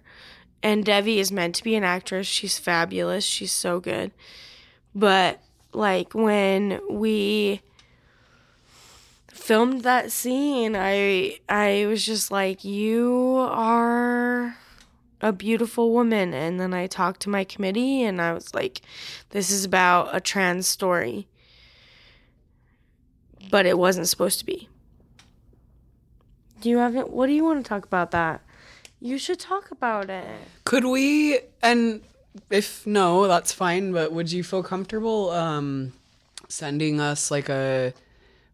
and 0.64 0.86
devi 0.86 1.20
is 1.20 1.32
meant 1.32 1.56
to 1.56 1.64
be 1.64 1.76
an 1.76 1.84
actress 1.84 2.28
she's 2.28 2.58
fabulous 2.58 3.26
she's 3.26 3.52
so 3.52 3.80
good 3.80 4.12
but 4.96 5.42
like 5.74 6.14
when 6.14 6.80
we 6.90 7.62
filmed 9.28 9.82
that 9.82 10.12
scene 10.12 10.76
i 10.76 11.38
i 11.50 11.86
was 11.88 12.06
just 12.06 12.32
like 12.32 12.64
you 12.64 13.38
are 13.50 14.56
a 15.22 15.32
beautiful 15.32 15.92
woman. 15.92 16.34
And 16.34 16.60
then 16.60 16.74
I 16.74 16.88
talked 16.88 17.22
to 17.22 17.30
my 17.30 17.44
committee 17.44 18.04
and 18.04 18.22
I 18.22 18.34
was 18.34 18.54
like, 18.54 18.82
this 19.30 19.52
is 19.52 19.64
about 19.64 20.10
a 20.14 20.20
trans 20.20 20.68
story. 20.68 21.28
But 23.50 23.66
it 23.66 23.78
wasn't 23.78 24.08
supposed 24.08 24.40
to 24.40 24.46
be. 24.46 24.70
Do 26.62 26.70
you 26.70 26.78
have 26.78 26.96
it? 26.96 27.10
What 27.10 27.28
do 27.28 27.34
you 27.34 27.44
want 27.44 27.64
to 27.64 27.68
talk 27.68 27.86
about 27.86 28.12
that? 28.12 28.42
You 29.00 29.18
should 29.18 29.40
talk 29.40 29.72
about 29.72 30.10
it. 30.10 30.28
Could 30.64 30.86
we? 30.86 31.40
And 31.64 32.02
if 32.50 32.86
no, 32.86 33.28
that's 33.28 33.52
fine. 33.52 33.92
But 33.94 34.12
would 34.14 34.32
you 34.32 34.44
feel 34.44 34.62
comfortable 34.62 35.32
um, 35.32 35.94
sending 36.50 37.00
us 37.00 37.32
like 37.32 37.50
a 37.50 37.94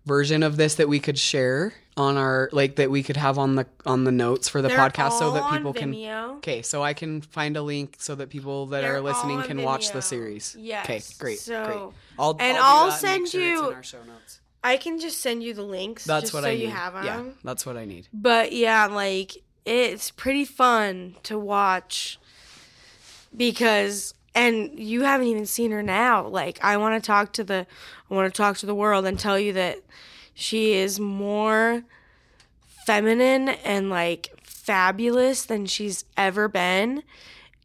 version 0.05 0.41
of 0.43 0.55
this 0.55 0.75
that 0.75 0.87
we 0.87 0.99
could 1.01 1.17
share 1.19 1.73
on 1.97 2.15
our 2.15 2.47
like 2.53 2.75
that 2.77 2.89
we 2.89 3.03
could 3.03 3.17
have 3.17 3.37
on 3.37 3.55
the 3.55 3.65
on 3.85 4.05
the 4.05 4.11
notes 4.11 4.47
for 4.47 4.61
the 4.61 4.69
They're 4.69 4.77
podcast 4.77 5.19
so 5.19 5.25
all 5.25 5.31
that 5.33 5.43
on 5.43 5.57
people 5.57 5.73
can. 5.73 5.93
Vimeo. 5.93 6.37
Okay, 6.37 6.61
so 6.61 6.81
I 6.81 6.93
can 6.93 7.19
find 7.21 7.57
a 7.57 7.61
link 7.61 7.95
so 7.99 8.15
that 8.15 8.29
people 8.29 8.67
that 8.67 8.81
They're 8.81 8.97
are 8.97 9.01
listening 9.01 9.37
all 9.37 9.41
on 9.41 9.47
can 9.47 9.61
watch 9.63 9.91
the 9.91 10.01
series. 10.01 10.55
Yes. 10.57 10.85
Okay, 10.85 11.01
great. 11.19 11.39
So- 11.39 11.65
great. 11.65 11.93
I'll, 12.19 12.37
and 12.39 12.55
do 12.55 12.61
I'll 12.63 12.89
that 12.89 13.03
and 13.03 13.23
make 13.23 13.27
send 13.27 13.27
sure 13.27 13.41
it's 13.51 13.59
in 13.59 13.65
you- 13.65 13.71
our 13.73 13.83
show 13.83 14.03
notes. 14.03 14.39
I 14.67 14.75
can 14.75 14.99
just 14.99 15.21
send 15.21 15.43
you 15.43 15.53
the 15.53 15.63
links. 15.63 16.03
That's 16.03 16.33
what 16.33 16.43
so 16.43 16.49
I 16.49 16.55
need. 16.55 16.63
you 16.63 16.69
have 16.71 16.93
them. 16.93 17.05
yeah, 17.05 17.23
that's 17.41 17.65
what 17.65 17.77
I 17.77 17.85
need. 17.85 18.09
But 18.11 18.51
yeah, 18.51 18.87
like 18.87 19.37
it's 19.65 20.11
pretty 20.11 20.43
fun 20.43 21.15
to 21.23 21.39
watch 21.39 22.19
because 23.35 24.13
and 24.35 24.77
you 24.77 25.03
haven't 25.03 25.27
even 25.27 25.45
seen 25.45 25.71
her 25.71 25.81
now. 25.81 26.27
Like 26.27 26.59
I 26.61 26.75
want 26.75 27.01
to 27.01 27.07
talk 27.07 27.31
to 27.33 27.45
the 27.45 27.65
I 28.11 28.13
want 28.13 28.33
to 28.33 28.37
talk 28.37 28.57
to 28.57 28.65
the 28.65 28.75
world 28.75 29.05
and 29.05 29.17
tell 29.17 29.39
you 29.39 29.53
that 29.53 29.79
she 30.33 30.73
is 30.73 30.99
more 30.99 31.83
feminine 32.85 33.47
and 33.47 33.89
like 33.89 34.33
fabulous 34.43 35.45
than 35.45 35.65
she's 35.65 36.03
ever 36.17 36.49
been. 36.49 37.03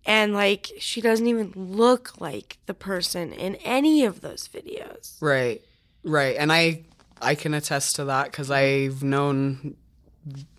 And 0.07 0.35
like 0.35 0.71
she 0.79 1.01
doesn't 1.01 1.27
even 1.27 1.53
look 1.57 2.21
like 2.21 2.59
the 2.67 2.75
person 2.75 3.33
in 3.33 3.57
any 3.57 4.05
of 4.05 4.21
those 4.21 4.47
videos. 4.47 5.21
Right, 5.21 5.63
right, 6.05 6.37
and 6.39 6.53
I 6.53 6.85
I 7.23 7.35
can 7.35 7.55
attest 7.55 7.97
to 7.97 8.05
that 8.07 8.27
because 8.31 8.51
I've 8.51 9.03
known 9.03 9.77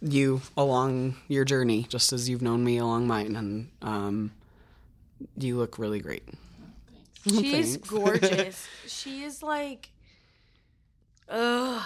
you 0.01 0.41
along 0.57 1.17
your 1.27 1.45
journey, 1.45 1.83
just 1.89 2.13
as 2.13 2.29
you've 2.29 2.41
known 2.41 2.63
me 2.63 2.77
along 2.77 3.07
mine, 3.07 3.35
and 3.35 3.69
um, 3.81 4.31
you 5.37 5.57
look 5.57 5.77
really 5.77 5.99
great. 5.99 6.23
She 7.27 7.55
is 7.55 7.77
gorgeous. 7.87 8.67
she 8.87 9.23
is 9.23 9.43
like, 9.43 9.89
ugh, 11.29 11.83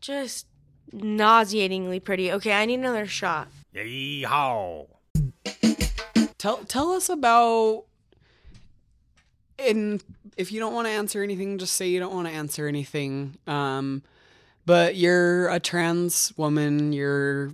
just 0.00 0.46
nauseatingly 0.92 2.00
pretty. 2.00 2.32
Okay, 2.32 2.52
I 2.52 2.64
need 2.64 2.80
another 2.80 3.06
shot. 3.06 3.48
Yeehaw. 3.74 4.86
Tell 6.38 6.58
tell 6.64 6.90
us 6.92 7.08
about. 7.08 7.84
And 9.58 10.02
if 10.36 10.52
you 10.52 10.60
don't 10.60 10.74
want 10.74 10.86
to 10.86 10.92
answer 10.92 11.22
anything, 11.22 11.58
just 11.58 11.74
say 11.74 11.88
you 11.88 11.98
don't 12.00 12.14
want 12.14 12.28
to 12.28 12.34
answer 12.34 12.66
anything. 12.68 13.36
Um, 13.46 14.02
but 14.64 14.96
you're 14.96 15.48
a 15.48 15.60
trans 15.60 16.32
woman. 16.36 16.92
You're 16.92 17.52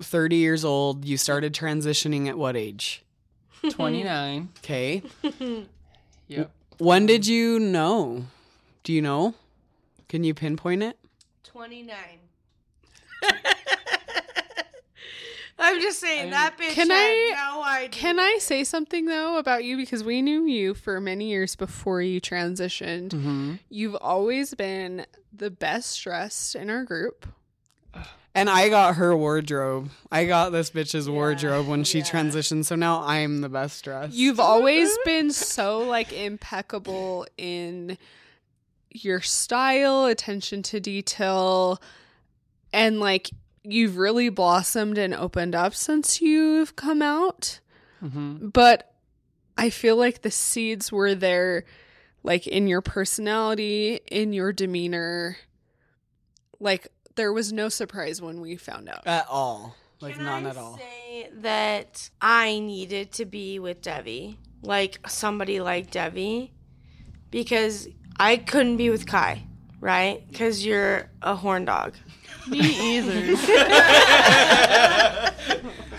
30 0.00 0.36
years 0.36 0.64
old. 0.64 1.04
You 1.04 1.16
started 1.16 1.52
transitioning 1.52 2.28
at 2.28 2.38
what 2.38 2.56
age? 2.56 3.02
29. 3.70 4.48
Okay. 4.58 5.02
Yep. 6.28 6.50
When 6.78 7.06
did 7.06 7.24
you 7.28 7.60
know? 7.60 8.24
Do 8.82 8.92
you 8.92 9.00
know? 9.00 9.34
Can 10.08 10.24
you 10.24 10.34
pinpoint 10.34 10.82
it? 10.82 10.98
29. 11.44 11.94
I'm 15.58 15.80
just 15.80 16.00
saying 16.00 16.30
that 16.30 16.58
bitch 16.58 16.72
Can 16.72 16.90
had 16.90 16.96
I- 16.96 17.50
no 17.54 17.62
idea. 17.62 17.88
Can 17.88 18.18
I 18.20 18.38
say 18.38 18.62
something 18.64 19.06
though 19.06 19.38
about 19.38 19.64
you 19.64 19.76
because 19.76 20.04
we 20.04 20.20
knew 20.22 20.44
you 20.44 20.74
for 20.74 21.00
many 21.00 21.28
years 21.30 21.56
before 21.56 22.02
you 22.02 22.20
transitioned. 22.20 23.10
Mm-hmm. 23.10 23.54
You've 23.70 23.96
always 23.96 24.54
been 24.54 25.06
the 25.32 25.50
best 25.50 26.02
dressed 26.02 26.54
in 26.54 26.68
our 26.70 26.84
group. 26.84 27.26
And 28.34 28.50
I 28.50 28.68
got 28.68 28.96
her 28.96 29.16
wardrobe. 29.16 29.88
I 30.12 30.26
got 30.26 30.50
this 30.50 30.68
bitch's 30.70 31.08
wardrobe 31.08 31.66
when 31.66 31.84
she 31.84 32.02
transitioned. 32.02 32.66
So 32.66 32.74
now 32.76 33.02
I'm 33.02 33.40
the 33.40 33.48
best 33.48 33.82
dressed. 33.82 34.12
You've 34.12 34.40
always 34.40 34.90
been 35.06 35.30
so 35.30 35.78
like 35.78 36.12
impeccable 36.12 37.26
in 37.38 37.96
your 38.90 39.22
style, 39.22 40.04
attention 40.04 40.62
to 40.64 40.80
detail, 40.80 41.80
and 42.74 43.00
like 43.00 43.30
you've 43.66 43.96
really 43.96 44.28
blossomed 44.28 44.98
and 44.98 45.14
opened 45.14 45.54
up 45.54 45.74
since 45.74 46.20
you've 46.20 46.76
come 46.76 47.02
out. 47.02 47.60
hmm 48.00 48.48
But 48.48 48.92
I 49.58 49.70
feel 49.70 49.96
like 49.96 50.22
the 50.22 50.30
seeds 50.30 50.92
were 50.92 51.14
there, 51.14 51.64
like 52.22 52.46
in 52.46 52.66
your 52.68 52.80
personality, 52.82 54.00
in 54.10 54.32
your 54.32 54.52
demeanor. 54.52 55.36
Like 56.60 56.88
there 57.16 57.32
was 57.32 57.52
no 57.52 57.68
surprise 57.68 58.20
when 58.22 58.40
we 58.40 58.56
found 58.56 58.88
out. 58.88 59.06
at 59.06 59.26
all. 59.28 59.76
Like 60.00 60.16
Can 60.16 60.24
none 60.24 60.46
I 60.46 60.50
at 60.50 60.56
all. 60.58 60.76
Say 60.78 61.30
that 61.36 62.10
I 62.20 62.58
needed 62.58 63.12
to 63.12 63.24
be 63.24 63.58
with 63.58 63.80
Devi, 63.80 64.38
like 64.62 64.98
somebody 65.08 65.60
like 65.60 65.90
Devi, 65.90 66.52
because 67.30 67.88
I 68.18 68.36
couldn't 68.36 68.76
be 68.76 68.90
with 68.90 69.06
Kai, 69.06 69.46
right? 69.80 70.22
Because 70.28 70.64
you're 70.64 71.08
a 71.22 71.34
horn 71.34 71.64
dog. 71.64 71.94
Me 72.48 72.58
either. 72.60 73.36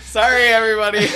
Sorry, 0.00 0.44
everybody. 0.44 1.06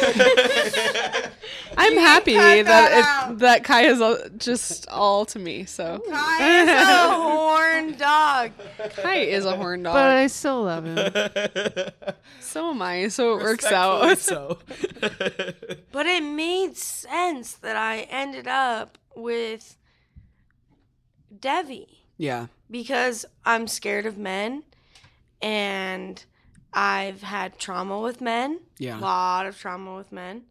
I'm 1.79 1.97
happy 1.97 2.35
that 2.35 2.65
that 2.67 3.31
it, 3.33 3.39
that 3.39 3.65
Kai 3.65 3.85
is 3.87 4.01
all- 4.03 4.19
just 4.37 4.87
all 4.89 5.25
to 5.27 5.39
me. 5.39 5.65
So 5.65 6.03
Kai 6.11 6.61
is 6.63 6.69
a 6.69 7.15
horn 7.15 7.93
dog. 7.97 8.51
Kai 8.97 9.17
is 9.21 9.47
a 9.47 9.57
horn 9.57 9.83
dog. 9.83 9.95
but 9.95 10.05
I 10.05 10.27
still 10.27 10.65
love 10.65 10.85
him. 10.85 10.99
so 12.41 12.71
am 12.71 12.83
I. 12.83 13.09
So 13.09 13.39
it 13.39 13.43
works 13.43 13.65
out. 13.65 14.19
so. 14.19 14.59
But 15.93 16.07
it 16.07 16.23
made 16.23 16.77
sense 16.77 17.53
that 17.55 17.77
I 17.77 18.01
ended 18.11 18.47
up 18.49 18.97
with 19.15 19.77
Devi. 21.39 22.02
Yeah. 22.23 22.47
because 22.71 23.27
I'm 23.45 23.67
scared 23.67 24.07
of 24.07 24.17
men 24.17 24.63
and 25.43 26.25
I've 26.73 27.23
had 27.23 27.59
trauma 27.59 27.99
with 28.01 28.21
men. 28.21 28.61
Yeah. 28.79 28.99
A 28.99 29.01
lot 29.01 29.47
of 29.47 29.59
trauma 29.59 29.97
with 29.97 30.13
men. 30.13 30.43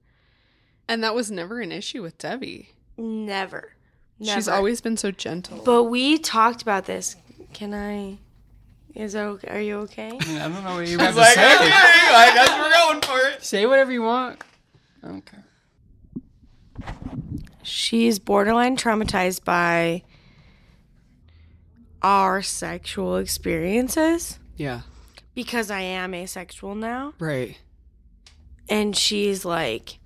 And 0.89 1.01
that 1.01 1.15
was 1.15 1.31
never 1.31 1.61
an 1.61 1.71
issue 1.71 2.01
with 2.01 2.17
Devi. 2.17 2.71
Never. 2.97 3.71
Never. 4.19 4.35
She's 4.35 4.49
always 4.49 4.81
been 4.81 4.97
so 4.97 5.11
gentle. 5.11 5.61
But 5.63 5.85
we 5.85 6.17
talked 6.17 6.61
about 6.61 6.85
this. 6.85 7.15
Can 7.53 7.73
I? 7.73 8.17
Is 8.93 9.13
that 9.13 9.23
okay? 9.25 9.47
Are 9.47 9.61
you 9.61 9.77
okay? 9.85 10.09
I 10.09 10.49
don't 10.49 10.63
know 10.65 10.75
what 10.75 10.87
you 10.89 10.99
I 10.99 11.03
have 11.03 11.13
to 11.13 11.19
like, 11.21 11.33
say. 11.35 11.55
okay, 11.55 11.69
I 11.71 12.31
guess 12.35 12.49
we're 12.59 12.71
going 12.71 13.01
for 13.01 13.27
it. 13.29 13.43
Say 13.45 13.65
whatever 13.65 13.91
you 13.93 14.01
want. 14.03 14.43
Okay. 15.05 15.37
She's 17.63 18.19
borderline 18.19 18.75
traumatized 18.75 19.45
by 19.45 20.03
our 22.01 22.41
sexual 22.41 23.17
experiences 23.17 24.39
Yeah. 24.57 24.81
because 25.33 25.69
I 25.71 25.81
am 25.81 26.13
asexual 26.13 26.75
now. 26.75 27.13
Right. 27.19 27.57
And 28.69 28.95
she's 28.95 29.45
like, 29.45 29.99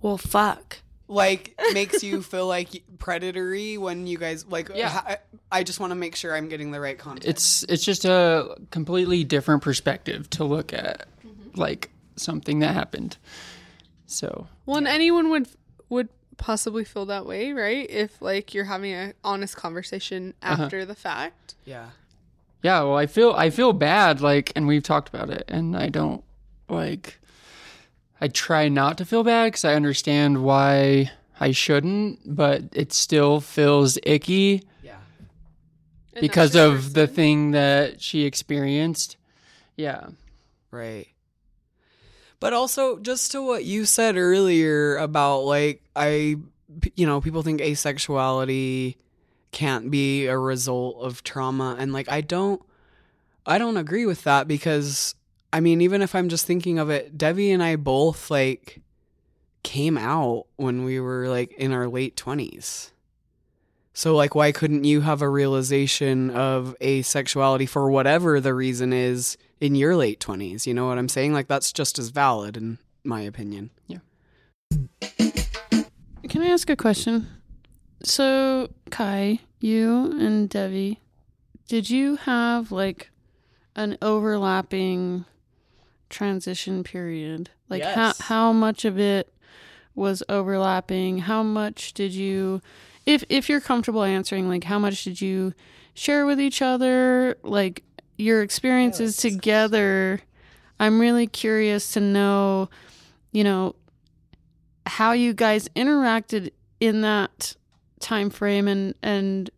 well, 0.00 0.18
fuck. 0.18 0.78
Like 1.08 1.54
makes 1.72 2.02
you 2.02 2.20
feel 2.22 2.48
like 2.48 2.82
predatory 2.98 3.78
when 3.78 4.08
you 4.08 4.18
guys 4.18 4.44
like. 4.46 4.70
Yeah. 4.74 5.00
I, 5.06 5.18
I 5.52 5.62
just 5.62 5.78
want 5.78 5.92
to 5.92 5.94
make 5.94 6.16
sure 6.16 6.34
I'm 6.34 6.48
getting 6.48 6.72
the 6.72 6.80
right 6.80 6.98
context. 6.98 7.28
It's 7.28 7.62
it's 7.64 7.84
just 7.84 8.04
a 8.04 8.56
completely 8.72 9.22
different 9.22 9.62
perspective 9.62 10.28
to 10.30 10.44
look 10.44 10.72
at 10.72 11.06
mm-hmm. 11.24 11.60
like 11.60 11.90
something 12.16 12.58
that 12.58 12.74
happened. 12.74 13.18
So 14.06 14.48
Well, 14.64 14.78
and 14.78 14.88
anyone 14.88 15.30
would 15.30 15.48
would 15.88 16.08
possibly 16.36 16.84
feel 16.84 17.06
that 17.06 17.26
way, 17.26 17.52
right? 17.52 17.88
If 17.88 18.20
like 18.20 18.54
you're 18.54 18.64
having 18.64 18.92
an 18.92 19.14
honest 19.24 19.56
conversation 19.56 20.34
uh-huh. 20.42 20.64
after 20.64 20.84
the 20.84 20.94
fact. 20.94 21.54
yeah. 21.64 21.90
yeah, 22.62 22.82
well, 22.82 22.96
I 22.96 23.06
feel 23.06 23.32
I 23.32 23.50
feel 23.50 23.72
bad, 23.72 24.20
like, 24.20 24.52
and 24.56 24.66
we've 24.66 24.82
talked 24.82 25.08
about 25.08 25.30
it, 25.30 25.44
and 25.48 25.76
I 25.76 25.88
don't 25.88 26.24
like. 26.68 27.20
I 28.20 28.28
try 28.28 28.68
not 28.68 28.96
to 28.98 29.04
feel 29.04 29.24
bad 29.24 29.48
because 29.48 29.64
I 29.64 29.74
understand 29.74 30.42
why 30.42 31.10
I 31.38 31.52
shouldn't, 31.52 32.20
but 32.24 32.62
it 32.72 32.92
still 32.92 33.40
feels 33.40 33.98
icky 34.02 34.62
Yeah. 34.82 34.96
Because 36.18 36.52
that's 36.52 36.64
your 36.64 36.74
of 36.74 36.94
the 36.94 37.06
thing 37.06 37.50
that 37.50 38.00
she 38.00 38.24
experienced. 38.24 39.16
Yeah. 39.76 40.08
Right. 40.70 41.08
But 42.38 42.52
also, 42.52 42.98
just 42.98 43.32
to 43.32 43.42
what 43.42 43.64
you 43.64 43.84
said 43.84 44.16
earlier 44.16 44.96
about 44.96 45.40
like, 45.40 45.82
I, 45.94 46.36
you 46.94 47.06
know, 47.06 47.20
people 47.20 47.42
think 47.42 47.60
asexuality 47.60 48.96
can't 49.52 49.90
be 49.90 50.26
a 50.26 50.38
result 50.38 50.98
of 51.00 51.22
trauma. 51.22 51.76
And 51.78 51.92
like, 51.92 52.10
I 52.10 52.20
don't, 52.20 52.62
I 53.46 53.58
don't 53.58 53.78
agree 53.78 54.04
with 54.04 54.24
that 54.24 54.46
because, 54.46 55.14
I 55.52 55.60
mean, 55.60 55.80
even 55.80 56.02
if 56.02 56.14
I'm 56.14 56.28
just 56.28 56.46
thinking 56.46 56.78
of 56.78 56.90
it, 56.90 57.16
Devi 57.16 57.50
and 57.50 57.62
I 57.62 57.76
both 57.76 58.30
like 58.30 58.82
came 59.62 59.96
out 59.96 60.46
when 60.56 60.84
we 60.84 61.00
were 61.00 61.28
like 61.28 61.52
in 61.52 61.72
our 61.72 61.88
late 61.88 62.16
20s. 62.16 62.90
So, 63.94 64.14
like, 64.14 64.34
why 64.34 64.52
couldn't 64.52 64.84
you 64.84 65.00
have 65.00 65.22
a 65.22 65.28
realization 65.28 66.28
of 66.28 66.76
asexuality 66.82 67.66
for 67.66 67.90
whatever 67.90 68.40
the 68.40 68.52
reason 68.52 68.92
is 68.92 69.38
in 69.60 69.74
your 69.74 69.96
late 69.96 70.20
20s? 70.20 70.66
You 70.66 70.74
know 70.74 70.86
what 70.86 70.98
I'm 70.98 71.08
saying? 71.08 71.32
Like, 71.32 71.48
that's 71.48 71.72
just 71.72 71.98
as 71.98 72.08
valid, 72.08 72.56
in 72.56 72.78
my 73.04 73.20
opinion. 73.20 73.70
Yeah. 73.86 73.98
Can 76.28 76.42
I 76.42 76.48
ask 76.48 76.68
a 76.68 76.76
question? 76.76 77.28
So, 78.02 78.68
Kai, 78.90 79.40
you 79.60 80.12
and 80.18 80.48
Devi, 80.48 81.00
did 81.68 81.90
you 81.90 82.16
have 82.16 82.70
like 82.70 83.10
an 83.74 83.98
overlapping 84.02 85.24
transition 86.08 86.84
period? 86.84 87.50
Like 87.68 87.82
how 87.82 88.12
how 88.20 88.52
much 88.52 88.84
of 88.84 88.98
it 88.98 89.32
was 89.94 90.22
overlapping? 90.28 91.18
How 91.18 91.42
much 91.42 91.94
did 91.94 92.12
you 92.12 92.60
if 93.06 93.24
if 93.28 93.48
you're 93.48 93.60
comfortable 93.60 94.02
answering 94.02 94.48
like 94.48 94.64
how 94.64 94.78
much 94.78 95.04
did 95.04 95.20
you 95.20 95.54
share 95.94 96.26
with 96.26 96.40
each 96.40 96.60
other 96.60 97.36
like 97.42 97.82
your 98.16 98.42
experiences 98.42 99.16
together? 99.16 100.20
I'm 100.78 100.98
really 101.00 101.26
curious 101.26 101.92
to 101.92 102.00
know, 102.00 102.68
you 103.32 103.44
know, 103.44 103.74
how 104.86 105.12
you 105.12 105.32
guys 105.34 105.68
interacted 105.74 106.50
in 106.80 107.00
that 107.02 107.54
time 108.00 108.30
frame 108.30 108.68
and 108.68 108.94
and 109.02 109.50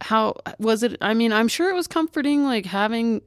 how 0.00 0.34
was 0.58 0.82
it 0.82 0.96
i 1.02 1.12
mean 1.12 1.30
i'm 1.30 1.46
sure 1.46 1.68
it 1.70 1.74
was 1.74 1.86
comforting 1.86 2.42
like 2.42 2.64
having 2.64 3.20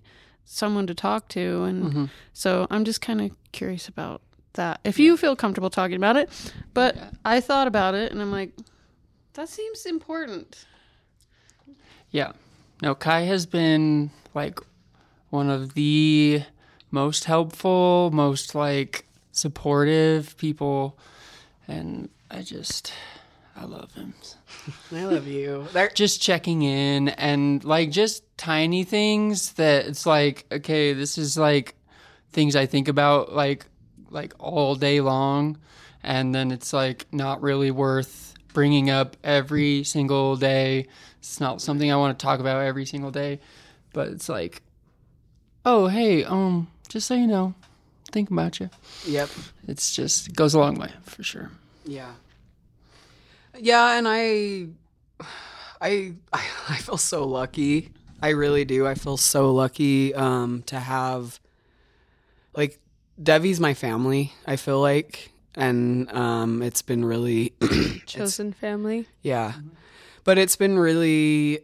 someone 0.43 0.87
to 0.87 0.93
talk 0.95 1.27
to 1.29 1.63
and 1.63 1.93
Mhm. 1.93 2.09
so 2.33 2.65
i'm 2.71 2.83
just 2.83 2.99
kind 2.99 3.21
of 3.21 3.31
curious 3.51 3.87
about 3.87 4.21
that 4.53 4.81
if 4.83 4.97
you 4.97 5.15
feel 5.15 5.35
comfortable 5.35 5.69
talking 5.69 5.95
about 5.95 6.17
it 6.17 6.29
but 6.73 6.95
Yeah. 6.95 7.09
i 7.23 7.39
thought 7.39 7.67
about 7.67 7.93
it 7.93 8.11
and 8.11 8.19
i'm 8.21 8.31
like 8.31 8.51
that 9.33 9.47
seems 9.49 9.85
important 9.85 10.65
Yeah. 12.11 12.33
No, 12.83 12.93
Kai 12.93 13.21
has 13.21 13.45
been 13.45 14.11
like 14.33 14.59
one 15.29 15.49
of 15.49 15.73
the 15.73 16.43
most 16.91 17.23
helpful, 17.23 18.11
most 18.11 18.55
like 18.55 19.05
supportive 19.31 20.35
people 20.37 20.99
and 21.65 22.09
I 22.29 22.41
just 22.41 22.91
I 23.55 23.63
love 23.63 23.93
him. 23.93 24.13
I 24.91 25.05
love 25.05 25.27
you. 25.27 25.65
There, 25.71 25.89
Just 25.95 26.21
checking 26.21 26.63
in 26.63 27.07
and 27.07 27.63
like 27.63 27.89
just 27.89 28.25
tiny 28.37 28.83
things 28.83 29.53
that 29.53 29.85
it's 29.87 30.05
like 30.05 30.45
okay, 30.51 30.91
this 30.91 31.17
is 31.17 31.37
like 31.37 31.75
things 32.33 32.53
I 32.53 32.65
think 32.65 32.89
about 32.89 33.31
like 33.31 33.65
like 34.09 34.33
all 34.39 34.75
day 34.75 34.99
long 34.99 35.57
and 36.03 36.35
then 36.35 36.51
it's 36.51 36.73
like 36.73 37.05
not 37.13 37.41
really 37.41 37.71
worth 37.71 38.33
bringing 38.53 38.89
up 38.89 39.15
every 39.23 39.85
single 39.85 40.35
day. 40.35 40.87
It's 41.23 41.39
not 41.39 41.61
something 41.61 41.89
I 41.89 41.95
want 41.95 42.19
to 42.19 42.21
talk 42.21 42.41
about 42.41 42.61
every 42.65 42.85
single 42.85 43.09
day, 43.09 43.39
but 43.93 44.09
it's 44.09 44.27
like, 44.27 44.61
oh 45.65 45.87
hey, 45.87 46.25
um, 46.25 46.67
just 46.89 47.07
so 47.07 47.13
you 47.13 47.27
know, 47.27 47.53
think 48.11 48.29
about 48.29 48.59
you. 48.59 48.69
yep. 49.07 49.29
It's 49.65 49.95
just 49.95 50.27
it 50.27 50.35
goes 50.35 50.53
a 50.53 50.59
long 50.59 50.75
way 50.75 50.91
for 51.03 51.23
sure. 51.23 51.49
Yeah. 51.85 52.11
Yeah, 53.57 53.97
and 53.97 54.05
I, 54.05 54.67
I, 55.79 56.13
I 56.33 56.75
feel 56.77 56.97
so 56.97 57.23
lucky. 57.25 57.91
I 58.21 58.29
really 58.29 58.65
do. 58.65 58.85
I 58.85 58.95
feel 58.95 59.15
so 59.15 59.53
lucky 59.53 60.13
um, 60.15 60.63
to 60.63 60.77
have, 60.79 61.39
like, 62.55 62.79
Devi's 63.21 63.59
my 63.61 63.73
family. 63.73 64.33
I 64.45 64.55
feel 64.57 64.81
like, 64.81 65.31
and 65.55 66.11
um, 66.11 66.61
it's 66.61 66.81
been 66.81 67.05
really, 67.05 67.53
it's- 67.61 68.01
Chosen 68.07 68.51
family. 68.53 69.07
yeah, 69.21 69.53
but 70.23 70.37
it's 70.37 70.55
been 70.55 70.77
really, 70.77 71.59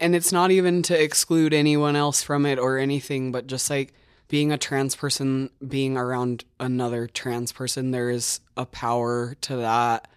and 0.00 0.14
it's 0.14 0.32
not 0.32 0.50
even 0.50 0.82
to 0.82 1.02
exclude 1.02 1.52
anyone 1.54 1.96
else 1.96 2.22
from 2.22 2.46
it 2.46 2.58
or 2.58 2.78
anything, 2.78 3.32
but 3.32 3.46
just 3.46 3.70
like 3.70 3.92
being 4.28 4.52
a 4.52 4.58
trans 4.58 4.94
person, 4.94 5.50
being 5.66 5.96
around 5.96 6.44
another 6.58 7.06
trans 7.06 7.52
person, 7.52 7.90
there 7.90 8.10
is 8.10 8.40
a 8.56 8.64
power 8.64 9.34
to 9.40 9.56
that 9.56 10.08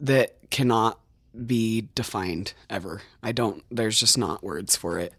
that 0.00 0.50
cannot 0.50 0.98
be 1.46 1.88
defined 1.94 2.54
ever. 2.68 3.02
I 3.22 3.32
don't, 3.32 3.62
there's 3.70 3.98
just 4.00 4.18
not 4.18 4.42
words 4.42 4.76
for 4.76 4.98
it. 4.98 5.14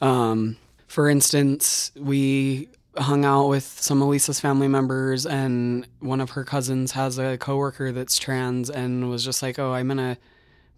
Um, 0.00 0.56
for 0.86 1.08
instance, 1.08 1.92
we 1.96 2.68
hung 2.96 3.24
out 3.24 3.48
with 3.48 3.64
some 3.64 4.02
of 4.02 4.08
Lisa's 4.08 4.40
family 4.40 4.68
members, 4.68 5.26
and 5.26 5.86
one 6.00 6.20
of 6.20 6.30
her 6.30 6.44
cousins 6.44 6.92
has 6.92 7.18
a 7.18 7.38
coworker 7.38 7.92
that's 7.92 8.18
trans, 8.18 8.68
and 8.68 9.08
was 9.08 9.24
just 9.24 9.42
like, 9.42 9.58
"Oh, 9.58 9.72
I'm 9.72 9.88
gonna 9.88 10.18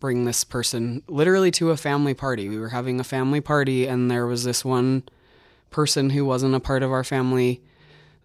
bring 0.00 0.24
this 0.24 0.44
person 0.44 1.02
literally 1.08 1.50
to 1.52 1.70
a 1.70 1.76
family 1.76 2.14
party." 2.14 2.48
We 2.48 2.58
were 2.58 2.68
having 2.68 3.00
a 3.00 3.04
family 3.04 3.40
party, 3.40 3.86
and 3.86 4.10
there 4.10 4.26
was 4.26 4.44
this 4.44 4.64
one 4.64 5.02
person 5.70 6.10
who 6.10 6.24
wasn't 6.24 6.54
a 6.54 6.60
part 6.60 6.82
of 6.82 6.92
our 6.92 7.04
family 7.04 7.62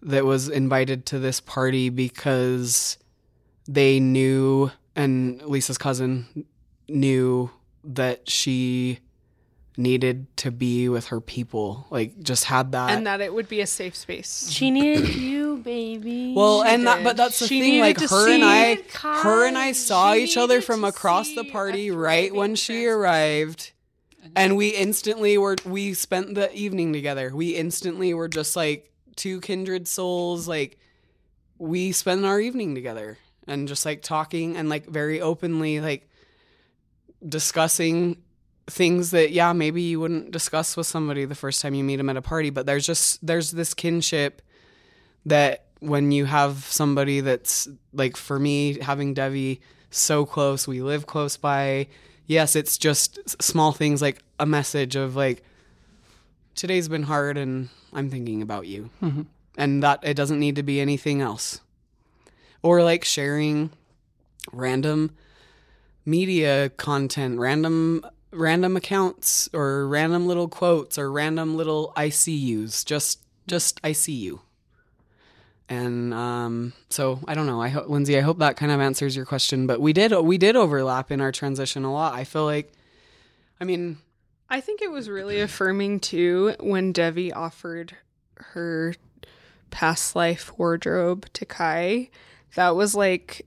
that 0.02 0.24
was 0.24 0.48
invited 0.48 1.04
to 1.06 1.18
this 1.18 1.40
party 1.40 1.88
because 1.88 2.96
they 3.66 4.00
knew, 4.00 4.70
and 4.94 5.42
Lisa's 5.42 5.78
cousin 5.78 6.46
knew 6.88 7.50
that 7.84 8.28
she 8.28 9.00
needed 9.76 10.26
to 10.36 10.50
be 10.50 10.88
with 10.88 11.06
her 11.06 11.20
people 11.20 11.86
like 11.90 12.20
just 12.20 12.44
had 12.44 12.72
that 12.72 12.90
and 12.90 13.06
that 13.06 13.20
it 13.20 13.32
would 13.32 13.48
be 13.48 13.60
a 13.60 13.66
safe 13.66 13.94
space. 13.94 14.50
She 14.50 14.70
needed 14.70 15.08
you, 15.14 15.58
baby. 15.58 16.34
Well, 16.36 16.64
She 16.64 16.70
and 16.70 16.86
that, 16.86 17.04
but 17.04 17.16
that's 17.16 17.38
the 17.38 17.46
She 17.46 17.60
thing. 17.60 17.80
Like 17.80 18.00
her 18.00 18.28
and 18.28 18.44
I, 18.44 18.66
it, 18.72 18.90
her 18.92 19.46
and 19.46 19.56
I 19.56 19.72
saw 19.72 20.12
She 20.14 20.24
each 20.24 20.36
other 20.36 20.60
from 20.60 20.84
across 20.84 21.34
the 21.34 21.44
party 21.44 21.90
right 21.90 22.34
when 22.34 22.54
she 22.56 22.84
trans- 22.84 22.96
arrived, 22.96 23.72
and 24.36 24.56
we 24.56 24.68
instantly 24.70 25.38
were. 25.38 25.56
We 25.64 25.94
spent 25.94 26.34
the 26.34 26.52
evening 26.54 26.92
together. 26.92 27.30
We 27.34 27.50
instantly 27.56 28.12
were 28.12 28.28
just 28.28 28.56
like 28.56 28.92
two 29.16 29.40
kindred 29.40 29.86
souls. 29.88 30.46
Like 30.48 30.78
we 31.58 31.92
spent 31.92 32.24
our 32.24 32.40
evening 32.40 32.74
together 32.74 33.18
and 33.46 33.68
just 33.68 33.86
like 33.86 34.02
talking 34.02 34.56
and 34.56 34.68
like 34.68 34.86
very 34.86 35.20
openly 35.20 35.80
like 35.80 36.08
discussing 37.26 38.16
things 38.70 39.10
that 39.10 39.30
yeah 39.32 39.52
maybe 39.52 39.82
you 39.82 40.00
wouldn't 40.00 40.30
discuss 40.30 40.76
with 40.76 40.86
somebody 40.86 41.24
the 41.24 41.34
first 41.34 41.60
time 41.60 41.74
you 41.74 41.84
meet 41.84 41.96
them 41.96 42.08
at 42.08 42.16
a 42.16 42.22
party 42.22 42.50
but 42.50 42.66
there's 42.66 42.86
just 42.86 43.24
there's 43.26 43.50
this 43.50 43.74
kinship 43.74 44.42
that 45.26 45.66
when 45.80 46.12
you 46.12 46.24
have 46.24 46.64
somebody 46.66 47.20
that's 47.20 47.68
like 47.92 48.16
for 48.16 48.38
me 48.38 48.78
having 48.80 49.14
Devi 49.14 49.60
so 49.90 50.24
close 50.24 50.68
we 50.68 50.80
live 50.82 51.06
close 51.06 51.36
by 51.36 51.86
yes 52.26 52.54
it's 52.54 52.78
just 52.78 53.18
small 53.42 53.72
things 53.72 54.00
like 54.00 54.22
a 54.38 54.46
message 54.46 54.96
of 54.96 55.16
like 55.16 55.42
today's 56.54 56.88
been 56.88 57.04
hard 57.04 57.38
and 57.38 57.68
I'm 57.92 58.10
thinking 58.10 58.42
about 58.42 58.66
you. 58.66 58.90
Mm-hmm. 59.02 59.22
And 59.56 59.82
that 59.82 60.00
it 60.02 60.14
doesn't 60.14 60.38
need 60.38 60.56
to 60.56 60.62
be 60.62 60.80
anything 60.80 61.20
else. 61.20 61.60
Or 62.62 62.82
like 62.82 63.04
sharing 63.04 63.70
random 64.52 65.12
media 66.04 66.70
content, 66.70 67.38
random 67.38 68.04
random 68.32 68.76
accounts 68.76 69.48
or 69.52 69.86
random 69.86 70.26
little 70.26 70.48
quotes 70.48 70.98
or 70.98 71.10
random 71.10 71.56
little 71.56 71.92
I 71.96 72.08
see 72.10 72.36
yous. 72.36 72.84
Just 72.84 73.20
just 73.46 73.80
I 73.82 73.92
see 73.92 74.14
you. 74.14 74.42
And 75.68 76.12
um, 76.12 76.72
so 76.88 77.20
I 77.28 77.34
don't 77.34 77.46
know. 77.46 77.62
I 77.62 77.68
hope 77.68 77.88
Lindsay. 77.88 78.18
I 78.18 78.22
hope 78.22 78.38
that 78.38 78.56
kind 78.56 78.72
of 78.72 78.80
answers 78.80 79.14
your 79.14 79.24
question. 79.24 79.66
But 79.66 79.80
we 79.80 79.92
did 79.92 80.12
we 80.12 80.36
did 80.36 80.56
overlap 80.56 81.10
in 81.10 81.20
our 81.20 81.32
transition 81.32 81.84
a 81.84 81.92
lot. 81.92 82.14
I 82.14 82.24
feel 82.24 82.44
like, 82.44 82.72
I 83.60 83.64
mean, 83.64 83.98
I 84.48 84.60
think 84.60 84.82
it 84.82 84.90
was 84.90 85.08
really 85.08 85.40
affirming 85.40 86.00
too 86.00 86.54
when 86.58 86.92
Devi 86.92 87.32
offered 87.32 87.96
her 88.36 88.94
past 89.70 90.16
life 90.16 90.58
wardrobe 90.58 91.26
to 91.34 91.46
Kai. 91.46 92.10
That 92.56 92.74
was 92.74 92.96
like 92.96 93.46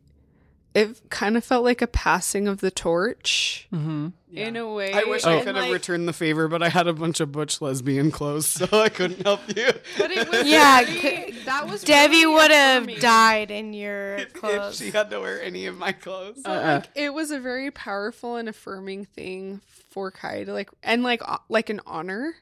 it 0.74 1.10
kind 1.10 1.38
of 1.38 1.44
felt 1.44 1.64
like 1.64 1.82
a 1.82 1.88
passing 1.88 2.48
of 2.48 2.60
the 2.62 2.72
torch 2.72 3.68
Mm-hmm. 3.72 4.08
in 4.34 4.56
a 4.56 4.72
way. 4.74 4.92
I 4.94 5.04
wish 5.04 5.24
I 5.24 5.38
could 5.40 5.56
have 5.56 5.66
like, 5.66 5.72
returned 5.74 6.08
the 6.08 6.14
favor, 6.14 6.48
but 6.48 6.64
I 6.64 6.70
had 6.70 6.88
a 6.88 6.94
bunch 6.94 7.20
of 7.20 7.32
butch 7.32 7.62
lesbian 7.62 8.10
clothes, 8.12 8.48
so 8.48 8.68
I 8.72 8.90
couldn't 8.90 9.22
help 9.24 9.42
you. 9.56 9.68
But 9.98 10.12
it 10.12 10.30
was 10.32 10.48
Yeah, 10.48 10.84
very- 10.84 11.32
that 11.46 11.68
was 11.68 11.84
Devi 11.84 12.24
really 12.26 12.34
would 12.34 12.52
have 12.52 13.00
died 13.00 13.52
in 13.52 13.74
your 13.74 14.16
if 14.18 14.34
clothes. 14.34 14.78
she 14.78 14.90
had 14.92 15.10
to 15.12 15.20
wear 15.20 15.42
any 15.42 15.66
of 15.68 15.78
my 15.78 15.92
clothes. 15.92 16.42
So, 16.44 16.52
like, 16.52 16.90
it 16.96 17.14
was 17.14 17.30
a 17.32 17.40
very 17.40 17.70
powerful 17.70 18.36
and 18.38 18.50
affirming 18.50 19.06
thing 19.06 19.62
for 19.92 20.10
Kai 20.10 20.44
to 20.46 20.54
like, 20.54 20.70
and 20.82 21.04
like, 21.04 21.22
like 21.50 21.70
an 21.70 21.82
honor 21.86 22.34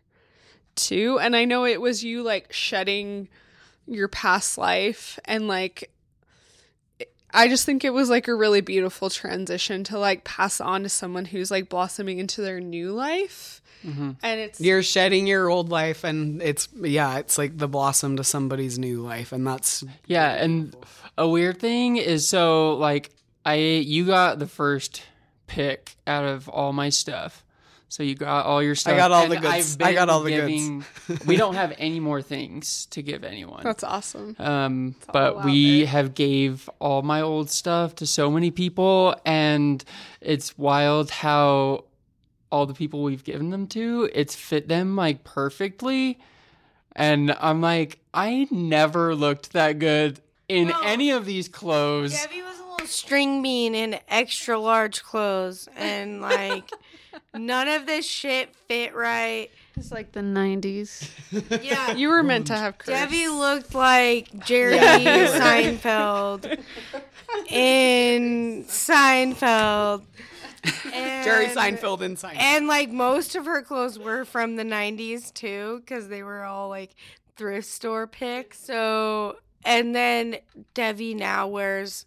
too. 0.76 1.20
And 1.20 1.36
I 1.36 1.44
know 1.46 1.66
it 1.66 1.82
was 1.82 2.02
you 2.04 2.24
like 2.24 2.54
shedding 2.54 3.28
your 3.88 4.08
past 4.08 4.58
life 4.58 5.20
and 5.26 5.48
like, 5.50 5.84
it- 5.84 5.90
I 7.34 7.48
just 7.48 7.66
think 7.66 7.84
it 7.84 7.94
was 7.94 8.10
like 8.10 8.28
a 8.28 8.36
really 8.36 8.62
beautiful 8.62 9.10
transition 9.10 9.84
to 9.86 10.00
like 10.00 10.24
pass 10.24 10.60
on 10.62 10.84
to 10.84 10.90
someone 10.90 11.26
who's 11.26 11.52
like 11.52 11.70
blossoming 11.70 12.20
into 12.20 12.42
their 12.42 12.60
new 12.60 12.92
life. 12.92 13.62
Mm-hmm. 13.86 14.12
And 14.22 14.40
it's 14.40 14.62
You're 14.62 14.84
shedding 14.84 15.26
your 15.28 15.50
old 15.50 15.70
life, 15.70 16.04
and 16.04 16.42
it's 16.42 16.68
yeah, 16.76 17.18
it's 17.18 17.38
like 17.38 17.58
the 17.58 17.68
blossom 17.68 18.18
to 18.18 18.24
somebody's 18.24 18.78
new 18.78 19.02
life, 19.02 19.32
and 19.32 19.46
that's 19.46 19.84
Yeah, 20.06 20.32
and 20.32 20.76
a 21.18 21.28
weird 21.28 21.60
thing 21.60 21.98
is 21.98 22.28
so 22.28 22.74
like 22.76 23.10
I 23.46 23.56
you 23.56 24.06
got 24.06 24.40
the 24.40 24.48
first 24.48 25.04
pick 25.48 25.96
out 26.06 26.26
of 26.26 26.48
all 26.48 26.74
my 26.74 26.90
stuff. 26.90 27.44
So 27.92 28.04
you 28.04 28.16
got 28.16 28.46
all 28.46 28.64
your 28.64 28.74
stuff. 28.76 28.94
I 28.94 28.96
got 28.96 29.12
all 29.12 29.24
and 29.24 29.34
the 29.34 29.36
goods. 29.36 29.76
I've 29.82 29.86
I 29.86 29.92
got 29.94 30.08
all 30.08 30.22
the 30.24 30.32
goods. 30.32 30.48
giving- 30.48 30.86
we 31.28 31.36
don't 31.36 31.56
have 31.56 31.74
any 31.78 32.00
more 32.00 32.22
things 32.22 32.86
to 32.92 33.02
give 33.02 33.26
anyone. 33.26 33.64
that's 33.66 33.84
awesome. 33.84 34.34
Um, 34.40 34.96
all 35.10 35.12
but 35.12 35.44
we 35.44 35.80
there. 35.80 35.88
have 35.88 36.14
gave 36.14 36.70
all 36.80 37.02
my 37.02 37.20
old 37.20 37.50
stuff 37.50 37.96
to 37.96 38.06
so 38.08 38.32
many 38.32 38.50
people, 38.50 39.14
and 39.26 39.84
it's 40.22 40.58
wild 40.58 41.12
how 41.12 41.84
all 42.50 42.66
the 42.66 42.74
people 42.74 43.04
we've 43.04 43.26
given 43.26 43.50
them 43.50 43.68
to, 43.68 44.10
it's 44.14 44.36
fit 44.36 44.70
them 44.70 44.96
like 44.96 45.26
perfectly. 45.26 46.18
And 46.96 47.36
I'm 47.42 47.60
like, 47.60 48.00
I 48.14 48.48
never 48.52 49.16
looked 49.16 49.52
that 49.52 49.80
good 49.80 50.22
in 50.48 50.70
No. 50.70 50.80
any 50.86 51.12
of 51.12 51.26
these 51.26 51.50
clothes. 51.50 52.12
Devi 52.14 52.42
was 52.42 52.51
a 52.51 52.51
little 52.82 52.92
string 52.92 53.42
bean 53.42 53.76
in 53.76 54.00
extra 54.08 54.60
large 54.60 55.04
clothes, 55.04 55.68
and 55.76 56.22
like 56.22 56.72
none 57.34 57.68
of 57.68 57.86
this 57.86 58.06
shit 58.06 58.56
fit 58.68 58.96
right. 58.96 59.50
It's 59.78 59.92
like 59.92 60.12
the 60.12 60.22
90s. 60.22 61.10
Yeah, 61.64 61.92
You 61.94 62.10
were 62.10 62.24
meant 62.24 62.48
to 62.48 62.58
have 62.58 62.78
curves. 62.78 63.00
Devi 63.00 63.28
looked 63.30 63.74
like 63.74 64.46
Jerry 64.46 64.76
Yeah, 64.76 64.98
you 64.98 65.32
were. 65.32 65.40
Seinfeld 65.40 66.60
in 67.48 68.66
Seinfeld. 68.66 70.04
And, 70.94 71.24
Jerry 71.24 71.48
Seinfeld 71.48 72.02
in 72.02 72.16
Seinfeld. 72.18 72.38
And 72.38 72.68
like 72.68 72.90
most 72.90 73.36
of 73.36 73.46
her 73.46 73.62
clothes 73.62 73.98
were 73.98 74.26
from 74.26 74.58
the 74.58 74.64
90s 74.64 75.34
too, 75.34 75.80
because 75.80 76.10
they 76.10 76.22
were 76.22 76.44
all 76.44 76.70
like 76.70 76.96
thrift 77.38 77.68
store 77.68 78.08
picks. 78.08 78.60
So, 78.60 79.38
and 79.64 79.96
then 79.96 80.38
Devi 80.74 81.14
now 81.16 81.48
wears 81.48 82.06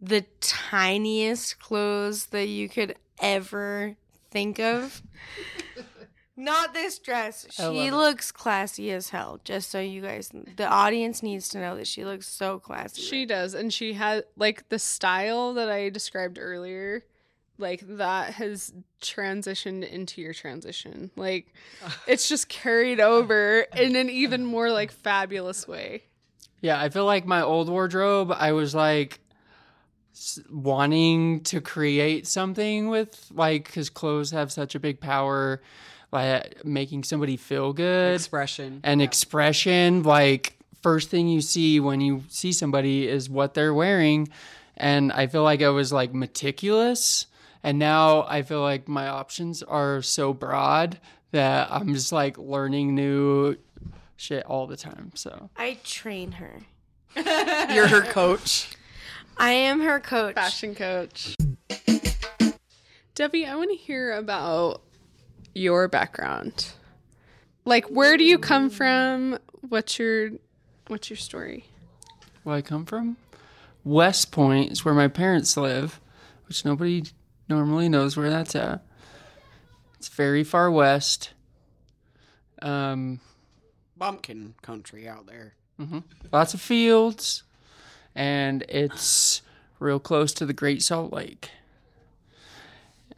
the 0.00 0.24
tiniest 0.40 1.58
clothes 1.58 2.26
that 2.26 2.46
you 2.48 2.68
could 2.68 2.96
ever 3.20 3.96
think 4.30 4.58
of. 4.58 5.02
Not 6.38 6.74
this 6.74 6.98
dress. 6.98 7.46
She 7.50 7.90
looks 7.90 8.30
classy 8.30 8.90
as 8.92 9.08
hell. 9.08 9.40
Just 9.42 9.70
so 9.70 9.80
you 9.80 10.02
guys, 10.02 10.30
the 10.56 10.68
audience 10.68 11.22
needs 11.22 11.48
to 11.50 11.58
know 11.58 11.76
that 11.76 11.86
she 11.86 12.04
looks 12.04 12.28
so 12.28 12.58
classy. 12.58 13.00
She 13.00 13.24
does, 13.24 13.54
and 13.54 13.72
she 13.72 13.94
had 13.94 14.24
like 14.36 14.68
the 14.68 14.78
style 14.78 15.54
that 15.54 15.70
I 15.70 15.88
described 15.88 16.38
earlier. 16.38 17.04
Like 17.56 17.80
that 17.96 18.34
has 18.34 18.74
transitioned 19.00 19.88
into 19.88 20.20
your 20.20 20.34
transition. 20.34 21.10
Like 21.16 21.54
it's 22.06 22.28
just 22.28 22.50
carried 22.50 23.00
over 23.00 23.60
in 23.74 23.96
an 23.96 24.10
even 24.10 24.44
more 24.44 24.70
like 24.70 24.92
fabulous 24.92 25.66
way. 25.66 26.02
Yeah, 26.60 26.78
I 26.78 26.90
feel 26.90 27.06
like 27.06 27.24
my 27.24 27.40
old 27.40 27.70
wardrobe, 27.70 28.30
I 28.30 28.52
was 28.52 28.74
like 28.74 29.12
s- 29.12 29.18
wanting 30.50 31.40
to 31.44 31.60
create 31.60 32.26
something 32.26 32.88
with, 32.88 33.26
like, 33.32 33.66
because 33.66 33.90
clothes 33.90 34.30
have 34.30 34.50
such 34.52 34.74
a 34.74 34.80
big 34.80 35.00
power, 35.00 35.60
like 36.12 36.64
making 36.64 37.04
somebody 37.04 37.36
feel 37.36 37.72
good 37.72 38.14
expression. 38.14 38.80
and 38.84 39.02
expression. 39.02 40.02
Like, 40.02 40.56
first 40.82 41.10
thing 41.10 41.28
you 41.28 41.40
see 41.40 41.80
when 41.80 42.00
you 42.00 42.22
see 42.28 42.52
somebody 42.52 43.08
is 43.08 43.28
what 43.28 43.54
they're 43.54 43.74
wearing. 43.74 44.28
And 44.76 45.10
I 45.12 45.26
feel 45.26 45.42
like 45.42 45.62
I 45.62 45.70
was 45.70 45.92
like 45.92 46.14
meticulous. 46.14 47.26
And 47.62 47.78
now 47.78 48.24
I 48.28 48.42
feel 48.42 48.60
like 48.60 48.86
my 48.86 49.08
options 49.08 49.62
are 49.62 50.00
so 50.02 50.32
broad 50.32 51.00
that 51.32 51.68
I'm 51.72 51.92
just 51.92 52.12
like 52.12 52.38
learning 52.38 52.94
new 52.94 53.56
shit 54.16 54.44
all 54.46 54.66
the 54.66 54.76
time. 54.76 55.10
So. 55.14 55.50
I 55.56 55.78
train 55.82 56.32
her. 56.32 56.60
You're 57.16 57.88
her 57.88 58.02
coach. 58.02 58.75
I 59.36 59.50
am 59.52 59.80
her 59.80 60.00
coach. 60.00 60.34
Fashion 60.34 60.74
coach. 60.74 61.36
Devi, 63.14 63.46
I 63.46 63.54
want 63.56 63.70
to 63.70 63.76
hear 63.76 64.12
about 64.12 64.82
your 65.54 65.88
background. 65.88 66.72
Like, 67.64 67.86
where 67.86 68.16
do 68.16 68.24
you 68.24 68.38
come 68.38 68.70
from? 68.70 69.38
What's 69.68 69.98
your 69.98 70.30
What's 70.88 71.10
your 71.10 71.16
story? 71.16 71.64
Where 72.44 72.56
I 72.56 72.62
come 72.62 72.84
from? 72.86 73.16
West 73.84 74.30
Point 74.30 74.70
is 74.70 74.84
where 74.84 74.94
my 74.94 75.08
parents 75.08 75.56
live, 75.56 76.00
which 76.46 76.64
nobody 76.64 77.02
normally 77.48 77.88
knows 77.88 78.16
where 78.16 78.30
that's 78.30 78.54
at. 78.54 78.84
It's 79.98 80.08
very 80.08 80.44
far 80.44 80.70
west. 80.70 81.30
Um, 82.62 83.20
Bumpkin 83.96 84.54
country 84.62 85.08
out 85.08 85.26
there. 85.26 85.54
lots 86.32 86.54
of 86.54 86.60
fields, 86.60 87.42
and 88.16 88.64
it's 88.68 89.42
real 89.78 90.00
close 90.00 90.32
to 90.32 90.46
the 90.46 90.52
Great 90.52 90.82
Salt 90.82 91.12
Lake. 91.12 91.50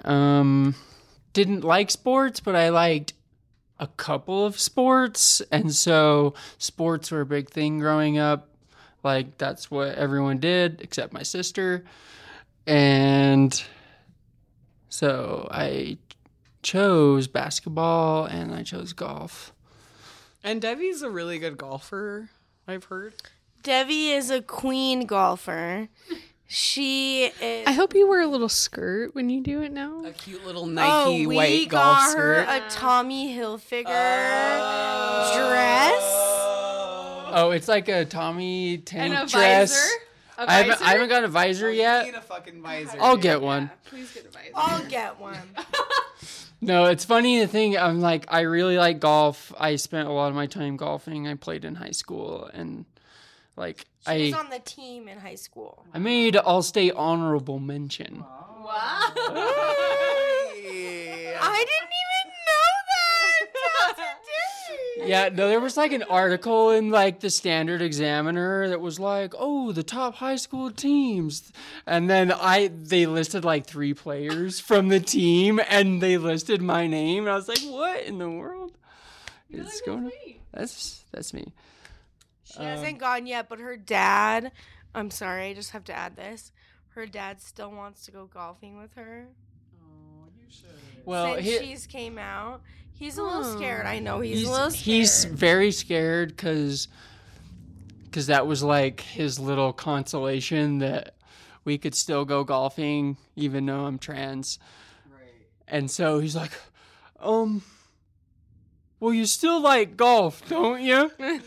Um, 0.04 0.74
didn't 1.32 1.64
like 1.64 1.90
sports, 1.90 2.40
but 2.40 2.54
I 2.54 2.68
liked 2.68 3.14
a 3.78 3.86
couple 3.86 4.44
of 4.44 4.58
sports, 4.58 5.40
and 5.52 5.72
so 5.74 6.34
sports 6.58 7.10
were 7.10 7.22
a 7.22 7.26
big 7.26 7.48
thing 7.48 7.78
growing 7.78 8.18
up. 8.18 8.48
Like 9.04 9.38
that's 9.38 9.70
what 9.70 9.94
everyone 9.94 10.38
did 10.38 10.80
except 10.82 11.12
my 11.12 11.22
sister, 11.22 11.84
and 12.66 13.62
so 14.88 15.48
I 15.50 15.98
chose 16.62 17.28
basketball 17.28 18.24
and 18.24 18.52
I 18.52 18.64
chose 18.64 18.92
golf. 18.92 19.52
And 20.42 20.60
Devi's 20.60 21.02
a 21.02 21.10
really 21.10 21.38
good 21.38 21.56
golfer, 21.56 22.30
I've 22.66 22.84
heard. 22.84 23.14
Devi 23.62 24.10
is 24.10 24.30
a 24.30 24.40
queen 24.40 25.06
golfer. 25.06 25.88
She 26.46 27.24
is. 27.42 27.66
I 27.66 27.72
hope 27.72 27.94
you 27.94 28.08
wear 28.08 28.22
a 28.22 28.26
little 28.26 28.48
skirt 28.48 29.14
when 29.14 29.28
you 29.28 29.42
do 29.42 29.62
it 29.62 29.70
now. 29.70 30.02
A 30.04 30.12
cute 30.12 30.46
little 30.46 30.62
oh, 30.62 30.66
Nike 30.66 31.26
we 31.26 31.36
white 31.36 31.68
got 31.68 32.06
golf 32.06 32.16
her 32.16 32.42
skirt. 32.44 32.62
a 32.62 32.74
Tommy 32.74 33.36
Hilfiger 33.36 33.84
oh. 33.86 35.34
dress. 35.36 36.02
Oh, 37.30 37.50
it's 37.50 37.68
like 37.68 37.88
a 37.88 38.06
Tommy 38.06 38.78
tank 38.78 39.14
And 39.14 39.28
a 39.28 39.30
dress. 39.30 39.72
visor. 39.72 40.02
A 40.38 40.50
I 40.50 40.54
haven't. 40.54 40.82
I 40.82 40.90
haven't 40.92 41.08
got 41.08 41.24
a 41.24 41.28
visor 41.28 41.68
oh, 41.68 41.72
yet. 41.72 42.14
a 42.14 42.20
fucking 42.22 42.62
visor. 42.62 42.96
I'll 42.98 43.18
get 43.18 43.42
one. 43.42 43.70
Please 43.84 44.10
get 44.14 44.24
a 44.24 44.30
visor. 44.30 44.52
I'll 44.54 44.88
get 44.88 45.20
one. 45.20 45.36
No, 46.60 46.86
it's 46.86 47.04
funny 47.04 47.38
the 47.38 47.46
thing. 47.46 47.78
I'm 47.78 48.00
like, 48.00 48.26
I 48.28 48.40
really 48.40 48.78
like 48.78 48.98
golf. 48.98 49.52
I 49.58 49.76
spent 49.76 50.08
a 50.08 50.12
lot 50.12 50.28
of 50.28 50.34
my 50.34 50.46
time 50.46 50.76
golfing. 50.76 51.28
I 51.28 51.34
played 51.34 51.64
in 51.64 51.76
high 51.76 51.92
school, 51.92 52.50
and 52.52 52.84
like 53.58 53.86
She 54.06 54.10
I, 54.10 54.18
was 54.18 54.34
on 54.34 54.50
the 54.50 54.60
team 54.60 55.08
in 55.08 55.18
high 55.18 55.34
school. 55.34 55.84
I 55.92 55.98
made 55.98 56.36
all 56.36 56.62
state 56.62 56.92
honorable 56.94 57.58
mention. 57.58 58.20
Wow. 58.20 59.12
I 61.40 61.64
didn't 61.66 61.92
even 62.04 62.26
know 62.46 62.70
that. 62.94 63.96
Dr. 63.96 65.06
Yeah, 65.06 65.28
no, 65.30 65.48
there 65.48 65.60
was 65.60 65.76
like 65.76 65.92
an 65.92 66.02
article 66.04 66.70
in 66.70 66.90
like 66.90 67.20
the 67.20 67.30
Standard 67.30 67.80
Examiner 67.80 68.68
that 68.68 68.80
was 68.80 69.00
like, 69.00 69.32
"Oh, 69.38 69.72
the 69.72 69.82
top 69.82 70.16
high 70.16 70.36
school 70.36 70.70
teams," 70.70 71.50
and 71.86 72.10
then 72.10 72.30
I 72.32 72.68
they 72.68 73.06
listed 73.06 73.44
like 73.44 73.66
three 73.66 73.94
players 73.94 74.60
from 74.68 74.88
the 74.88 75.00
team, 75.00 75.60
and 75.68 76.02
they 76.02 76.18
listed 76.18 76.60
my 76.60 76.86
name, 76.86 77.24
and 77.24 77.32
I 77.32 77.36
was 77.36 77.48
like, 77.48 77.60
"What 77.60 78.02
in 78.02 78.18
the 78.18 78.28
world 78.28 78.76
is 79.50 79.80
going 79.86 80.04
on?" 80.06 80.12
That's 80.52 81.04
that's 81.12 81.32
me. 81.32 81.52
She 82.52 82.62
hasn't 82.62 82.98
gone 82.98 83.26
yet, 83.26 83.48
but 83.48 83.60
her 83.60 83.76
dad. 83.76 84.52
I'm 84.94 85.10
sorry, 85.10 85.46
I 85.46 85.54
just 85.54 85.70
have 85.70 85.84
to 85.84 85.92
add 85.92 86.16
this. 86.16 86.52
Her 86.90 87.06
dad 87.06 87.40
still 87.40 87.70
wants 87.70 88.04
to 88.06 88.10
go 88.10 88.26
golfing 88.26 88.78
with 88.78 88.94
her. 88.94 89.28
Well, 91.04 91.34
Since 91.36 91.46
he, 91.46 91.58
she's 91.58 91.86
came 91.86 92.18
out, 92.18 92.62
he's 92.92 93.18
a 93.18 93.22
little 93.22 93.44
scared. 93.44 93.86
I 93.86 93.98
know 93.98 94.20
he's, 94.20 94.40
he's 94.40 94.48
a 94.48 94.50
little 94.50 94.70
scared. 94.70 94.84
he's 94.84 95.24
very 95.24 95.70
scared 95.72 96.30
because 96.36 96.88
because 98.04 98.26
that 98.26 98.46
was 98.46 98.62
like 98.62 99.00
his 99.00 99.38
little 99.38 99.72
consolation 99.72 100.78
that 100.78 101.14
we 101.64 101.78
could 101.78 101.94
still 101.94 102.24
go 102.24 102.44
golfing 102.44 103.16
even 103.36 103.66
though 103.66 103.84
I'm 103.84 103.98
trans. 103.98 104.58
And 105.66 105.90
so 105.90 106.18
he's 106.18 106.34
like, 106.34 106.52
um, 107.20 107.62
well, 109.00 109.12
you 109.12 109.26
still 109.26 109.60
like 109.60 109.96
golf, 109.96 110.48
don't 110.48 110.80
you? 110.80 111.10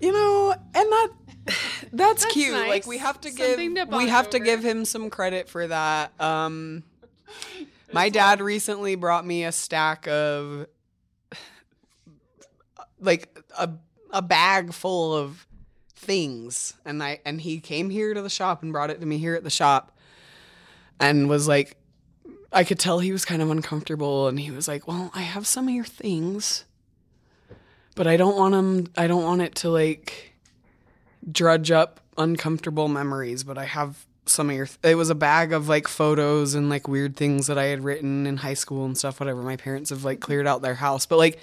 You 0.00 0.12
know, 0.12 0.52
and 0.52 0.92
that 0.92 1.08
that's, 1.92 2.24
cute. 2.26 2.52
nice. 2.52 2.68
Like 2.68 2.86
we 2.86 2.98
have 2.98 3.20
to 3.22 3.30
give 3.30 3.56
to 3.58 3.86
we 3.96 4.08
have 4.08 4.30
to 4.30 4.38
give 4.38 4.64
him 4.64 4.84
some 4.84 5.10
credit 5.10 5.48
for 5.48 5.66
that. 5.66 6.12
Um 6.20 6.82
my 7.92 8.08
dad 8.08 8.40
recently 8.40 8.94
brought 8.94 9.26
me 9.26 9.44
a 9.44 9.52
stack 9.52 10.06
of 10.08 10.66
like 13.00 13.38
a 13.58 13.70
a 14.10 14.22
bag 14.22 14.72
full 14.72 15.14
of 15.14 15.46
things 15.94 16.74
and 16.84 17.02
I 17.02 17.20
and 17.24 17.40
he 17.40 17.58
came 17.60 17.90
here 17.90 18.14
to 18.14 18.22
the 18.22 18.30
shop 18.30 18.62
and 18.62 18.72
brought 18.72 18.90
it 18.90 19.00
to 19.00 19.06
me 19.06 19.18
here 19.18 19.34
at 19.34 19.44
the 19.44 19.50
shop 19.50 19.96
and 21.00 21.28
was 21.28 21.48
like 21.48 21.76
I 22.52 22.64
could 22.64 22.78
tell 22.78 23.00
he 23.00 23.12
was 23.12 23.24
kind 23.24 23.42
of 23.42 23.50
uncomfortable 23.50 24.28
and 24.28 24.38
he 24.38 24.50
was 24.50 24.68
like, 24.68 24.86
"Well, 24.86 25.10
I 25.14 25.22
have 25.22 25.46
some 25.46 25.68
of 25.68 25.74
your 25.74 25.84
things, 25.84 26.64
but 27.96 28.06
I 28.06 28.16
don't 28.16 28.36
want 28.36 28.52
them 28.52 28.86
I 28.96 29.08
don't 29.08 29.24
want 29.24 29.42
it 29.42 29.56
to 29.56 29.70
like 29.70 30.34
drudge 31.28 31.72
up 31.72 31.98
uncomfortable 32.16 32.86
memories, 32.86 33.42
but 33.42 33.58
I 33.58 33.64
have 33.64 34.06
some 34.26 34.50
of 34.50 34.56
your 34.56 34.68
it 34.84 34.94
was 34.94 35.10
a 35.10 35.14
bag 35.14 35.52
of 35.52 35.68
like 35.68 35.88
photos 35.88 36.54
and 36.54 36.68
like 36.68 36.86
weird 36.86 37.16
things 37.16 37.48
that 37.48 37.58
I 37.58 37.64
had 37.64 37.82
written 37.82 38.26
in 38.26 38.36
high 38.36 38.54
school 38.54 38.84
and 38.84 38.96
stuff 38.96 39.18
whatever. 39.18 39.42
My 39.42 39.56
parents 39.56 39.90
have 39.90 40.04
like 40.04 40.20
cleared 40.20 40.46
out 40.46 40.62
their 40.62 40.74
house, 40.74 41.06
but 41.06 41.16
like 41.16 41.40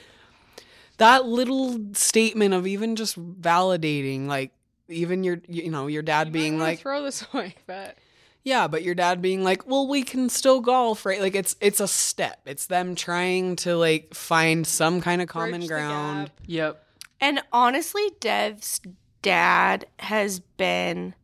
that 0.97 1.26
little 1.26 1.80
statement 1.93 2.54
of 2.54 2.68
even 2.68 2.95
just 2.95 3.20
validating 3.41 4.28
like 4.28 4.51
even 4.88 5.24
your 5.24 5.41
you 5.47 5.72
know 5.72 5.88
your 5.88 6.04
dad 6.04 6.32
being 6.32 6.54
wanna 6.54 6.66
like 6.66 6.80
throw 6.80 7.04
this 7.04 7.26
away, 7.34 7.56
but 7.66 7.97
yeah, 8.44 8.68
but 8.68 8.84
your 8.84 8.96
dad 8.96 9.22
being 9.22 9.44
like, 9.44 9.66
"Well, 9.66 9.88
we 9.88 10.04
can 10.04 10.30
still 10.30 10.60
golf, 10.60 11.06
right?" 11.06 11.22
Like 11.22 11.36
it's 11.36 11.56
it's 11.62 11.80
a 11.80 11.88
step. 11.88 12.41
It's 12.46 12.66
them 12.66 12.96
trying 12.96 13.56
to 13.58 13.76
like 13.78 14.14
find 14.14 14.68
some 14.68 15.02
kind 15.02 15.22
of 15.22 15.30
common 15.30 15.62
bridge 15.62 15.70
ground. 15.70 16.32
Yep. 16.46 16.84
And 17.22 17.41
honestly, 17.54 18.12
Dev's 18.20 18.82
dad 19.22 19.88
has 20.00 20.41
been 20.41 21.16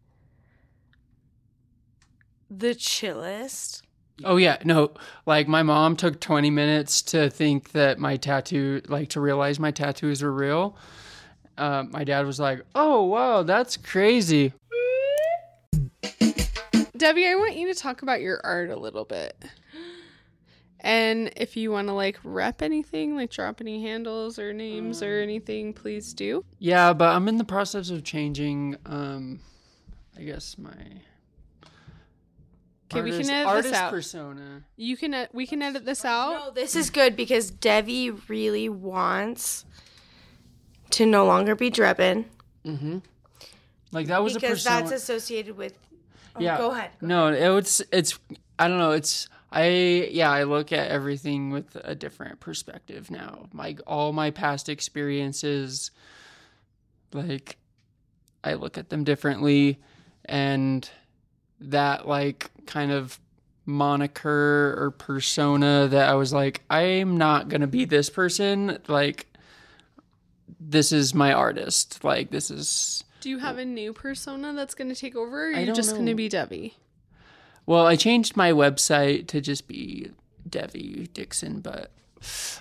the 2.50 2.74
chillest. 2.74 3.84
Oh 4.24 4.38
yeah, 4.38 4.58
no. 4.64 4.92
Like 5.26 5.48
my 5.48 5.64
mom 5.64 5.96
took 5.96 6.20
20 6.20 6.50
minutes 6.50 7.02
to 7.04 7.30
think 7.30 7.72
that 7.74 8.00
my 8.00 8.18
tattoo, 8.18 8.82
like 8.88 9.10
to 9.10 9.22
realize 9.22 9.60
my 9.60 9.72
tattoos 9.72 10.22
were 10.24 10.32
real. 10.32 10.78
Uh, 11.58 11.84
my 11.90 12.06
dad 12.06 12.26
was 12.26 12.40
like, 12.40 12.62
"Oh 12.76 13.04
wow, 13.04 13.44
that's 13.44 13.76
crazy." 13.76 14.54
Devi, 17.00 17.28
I 17.28 17.36
want 17.36 17.56
you 17.56 17.74
to 17.74 17.80
talk 17.80 18.02
about 18.04 18.22
your 18.22 18.39
art 18.43 18.70
a 18.70 18.76
little 18.76 19.06
bit. 19.06 19.36
And 20.82 21.32
if 21.36 21.58
you 21.58 21.72
want 21.72 21.88
to 21.89 21.93
like 21.93 22.20
rep 22.24 22.62
anything, 22.62 23.16
like 23.16 23.32
drop 23.32 23.60
any 23.60 23.82
handles 23.82 24.39
or 24.39 24.54
names 24.54 25.02
or 25.04 25.20
anything, 25.20 25.74
please 25.74 26.14
do. 26.14 26.45
Yeah, 26.60 26.93
but 26.93 27.10
I'm 27.16 27.28
in 27.28 27.38
the 27.38 27.43
process 27.43 27.89
of 27.89 28.04
changing. 28.04 28.78
Um, 28.86 29.39
I 30.18 30.22
guess 30.24 30.58
my. 30.58 30.72
Okay, 32.91 33.02
we 33.04 33.12
can 33.12 33.18
artist- 33.20 33.30
edit 33.30 33.45
this 33.45 33.45
artist 33.47 33.74
out. 33.76 33.91
persona. 33.91 34.64
You 34.78 34.95
can 34.97 35.14
ed- 35.14 35.30
we 35.34 35.45
can 35.45 35.62
edit 35.62 35.86
this 35.86 36.06
out. 36.06 36.32
No, 36.34 36.52
this 36.52 36.76
is 36.76 36.89
good 36.89 37.16
because 37.16 37.52
Devi 37.52 38.12
really 38.12 38.68
wants 38.70 39.66
to 40.91 41.06
no 41.06 41.26
longer 41.26 41.56
be 41.56 41.70
Drebin 41.70 42.26
Like 43.91 44.08
that 44.08 44.24
was 44.24 44.36
a 44.36 44.39
because 44.39 44.64
persona. 44.64 44.80
that's 44.89 45.04
associated 45.04 45.58
with. 45.58 45.74
Oh, 46.40 46.44
yeah. 46.44 46.58
Go 46.58 46.72
ahead. 46.72 46.92
No, 47.02 47.28
it 47.28 47.50
was. 47.50 47.82
It's. 47.92 48.18
I 48.58 48.68
don't 48.68 48.78
know. 48.80 48.92
It's. 48.92 49.28
I 49.52 50.10
yeah. 50.12 50.32
I 50.32 50.44
look 50.44 50.72
at 50.72 50.90
everything 50.90 51.50
with 51.50 51.76
a 51.84 51.96
different 51.96 52.40
perspective 52.40 53.12
now. 53.12 53.48
My 53.52 53.76
all 53.86 54.14
my 54.14 54.32
past 54.32 54.70
experiences. 54.70 55.92
Like, 57.12 57.58
I 58.44 58.54
look 58.54 58.78
at 58.78 58.90
them 58.90 59.04
differently, 59.04 59.80
and 60.26 60.90
that 61.60 62.08
like 62.08 62.52
kind 62.66 62.92
of 62.92 63.20
moniker 63.66 64.76
or 64.78 64.92
persona 64.92 65.88
that 65.88 66.10
I 66.10 66.14
was 66.14 66.32
like, 66.32 66.64
I'm 66.70 67.18
not 67.18 67.50
gonna 67.50 67.68
be 67.68 67.86
this 67.86 68.10
person. 68.10 68.80
Like, 68.88 69.28
this 70.60 70.92
is 70.92 71.14
my 71.14 71.34
artist. 71.34 72.04
Like, 72.04 72.32
this 72.32 72.50
is. 72.52 73.04
Do 73.22 73.30
you 73.30 73.40
have 73.40 73.58
a 73.58 73.66
new 73.66 73.94
persona 73.94 74.54
that's 74.54 74.74
going 74.76 74.90
to 74.90 74.96
take 74.96 75.16
over? 75.16 75.48
Or 75.50 75.52
are 75.52 75.56
I 75.56 75.60
you 75.62 75.66
don't 75.68 75.76
just 75.76 75.92
going 75.94 76.06
to 76.06 76.16
be 76.16 76.30
Devi? 76.30 76.76
Well, 77.66 77.86
I 77.86 77.96
changed 77.96 78.36
my 78.38 78.52
website 78.52 79.28
to 79.28 79.42
just 79.42 79.68
be 79.68 80.12
Devi 80.50 81.10
Dixon, 81.14 81.60
but 81.60 81.92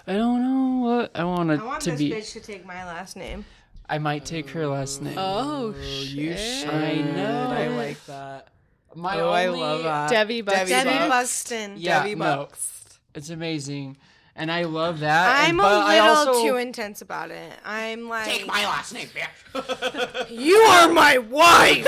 I 0.06 0.14
don't 0.14 0.42
know 0.42 0.86
what 0.86 1.10
I 1.14 1.24
want 1.24 1.50
it 1.50 1.60
I 1.60 1.64
want 1.64 1.82
to 1.82 1.90
this 1.92 1.98
be. 1.98 2.10
bitch 2.10 2.32
to 2.34 2.40
take 2.40 2.66
my 2.66 2.84
last 2.84 3.16
name. 3.16 3.44
I 3.88 3.98
might 3.98 4.24
take 4.26 4.50
her 4.50 4.66
last 4.66 5.00
name. 5.00 5.14
Oh, 5.16 5.74
You 5.78 6.32
shit. 6.36 6.38
should. 6.60 6.68
I 6.70 6.94
know. 6.96 7.48
I 7.50 7.68
like 7.68 8.04
that. 8.06 8.48
My 8.94 9.18
oh, 9.20 9.30
I 9.30 9.46
only- 9.46 9.60
love 9.60 9.82
that. 9.84 10.10
Devi 10.10 10.42
Buxton. 10.42 10.68
Devi 10.68 10.90
Bucks. 10.98 11.08
Buxton. 11.08 11.74
Yeah, 11.78 12.02
Devi 12.02 12.14
no. 12.16 12.24
Bucks. 12.24 12.98
It's 13.14 13.30
amazing, 13.30 13.96
and 14.38 14.50
I 14.52 14.62
love 14.62 15.00
that. 15.00 15.44
I'm 15.44 15.58
and, 15.58 15.60
a 15.60 15.62
little 15.64 15.82
I 15.82 15.98
also, 15.98 16.42
too 16.44 16.56
intense 16.56 17.02
about 17.02 17.32
it. 17.32 17.52
I'm 17.64 18.08
like, 18.08 18.26
take 18.26 18.46
my 18.46 18.64
last 18.64 18.94
name, 18.94 19.08
bitch. 19.08 20.30
you 20.30 20.54
are 20.54 20.88
my 20.92 21.18
wife. 21.18 21.84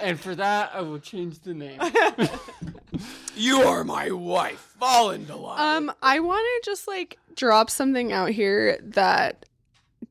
and 0.00 0.18
for 0.18 0.34
that, 0.34 0.70
I 0.72 0.80
will 0.80 0.98
change 0.98 1.40
the 1.40 1.52
name. 1.52 1.78
you 3.36 3.60
are 3.60 3.84
my 3.84 4.10
wife. 4.10 4.74
Fall 4.80 5.10
into 5.10 5.36
line. 5.36 5.76
Um, 5.76 5.92
I 6.02 6.20
want 6.20 6.40
to 6.40 6.70
just 6.70 6.88
like 6.88 7.18
drop 7.36 7.68
something 7.68 8.12
out 8.12 8.30
here 8.30 8.78
that 8.82 9.44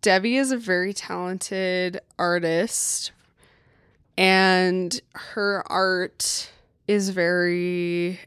Devi 0.03 0.37
is 0.37 0.51
a 0.51 0.57
very 0.57 0.93
talented 0.93 2.01
artist, 2.19 3.11
and 4.15 5.01
her 5.15 5.63
art 5.65 6.51
is 6.87 7.09
very 7.09 8.19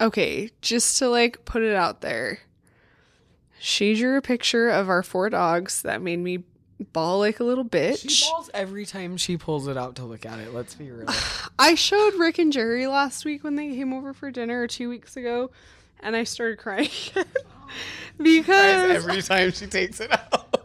okay. 0.00 0.50
Just 0.60 0.98
to 0.98 1.08
like 1.08 1.44
put 1.44 1.62
it 1.62 1.74
out 1.74 2.00
there, 2.00 2.40
she 3.58 3.94
drew 3.94 4.16
a 4.16 4.22
picture 4.22 4.68
of 4.68 4.88
our 4.88 5.02
four 5.02 5.30
dogs 5.30 5.82
that 5.82 6.00
made 6.02 6.18
me 6.18 6.44
bawl 6.92 7.18
like 7.18 7.40
a 7.40 7.44
little 7.44 7.64
bitch. 7.64 8.08
she 8.08 8.24
balls 8.30 8.48
every 8.54 8.86
time 8.86 9.16
she 9.16 9.36
pulls 9.36 9.68
it 9.68 9.76
out 9.76 9.96
to 9.96 10.04
look 10.04 10.24
at 10.24 10.38
it. 10.38 10.54
Let's 10.54 10.74
be 10.74 10.90
real. 10.90 11.08
I 11.58 11.74
showed 11.74 12.14
Rick 12.14 12.38
and 12.38 12.52
Jerry 12.52 12.86
last 12.86 13.24
week 13.24 13.44
when 13.44 13.56
they 13.56 13.68
came 13.68 13.92
over 13.92 14.14
for 14.14 14.30
dinner, 14.30 14.66
two 14.66 14.88
weeks 14.88 15.16
ago, 15.16 15.50
and 16.00 16.16
I 16.16 16.24
started 16.24 16.58
crying 16.58 16.88
because 18.18 19.04
every 19.04 19.22
time 19.22 19.52
she 19.52 19.66
takes 19.66 20.00
it 20.00 20.10
out. 20.12 20.56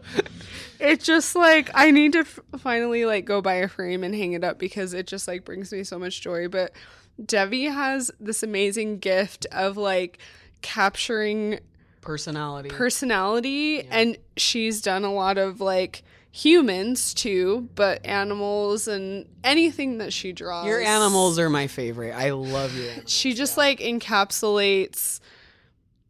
it's 0.79 1.05
just 1.05 1.36
like 1.36 1.69
I 1.73 1.91
need 1.91 2.13
to 2.13 2.19
f- 2.19 2.39
finally 2.59 3.05
like 3.05 3.25
go 3.25 3.41
buy 3.41 3.55
a 3.55 3.67
frame 3.67 4.03
and 4.03 4.15
hang 4.15 4.33
it 4.33 4.43
up 4.43 4.57
because 4.57 4.93
it 4.93 5.07
just 5.07 5.27
like 5.27 5.43
brings 5.45 5.71
me 5.71 5.83
so 5.83 5.99
much 5.99 6.21
joy. 6.21 6.47
But 6.47 6.71
Devi 7.24 7.66
has 7.66 8.11
this 8.20 8.43
amazing 8.43 8.99
gift 8.99 9.45
of 9.51 9.78
like 9.78 10.18
capturing 10.61 11.59
Personality. 12.01 12.70
personality, 12.70 13.82
and 13.82 14.18
she's 14.38 14.82
done 14.82 15.03
a 15.03 15.13
lot 15.13 15.38
of 15.38 15.59
like 15.61 16.03
humans 16.32 17.13
too, 17.13 17.70
but 17.76 18.05
animals 18.05 18.88
and 18.88 19.26
anything 19.43 19.97
that 19.99 20.11
she 20.13 20.34
draws. 20.34 20.68
Your 20.68 20.82
animals 20.82 21.39
are 21.39 21.49
my 21.49 21.68
favorite. 21.68 22.11
I 22.11 22.32
love 22.32 22.76
you. 22.76 22.91
she 23.07 23.34
just 23.34 23.57
like 23.57 23.80
encapsulates 23.80 25.20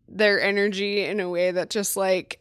their 0.07 0.41
energy 0.41 1.03
in 1.05 1.19
a 1.19 1.29
way 1.29 1.51
that 1.51 1.69
just 1.69 1.95
like 1.95 2.39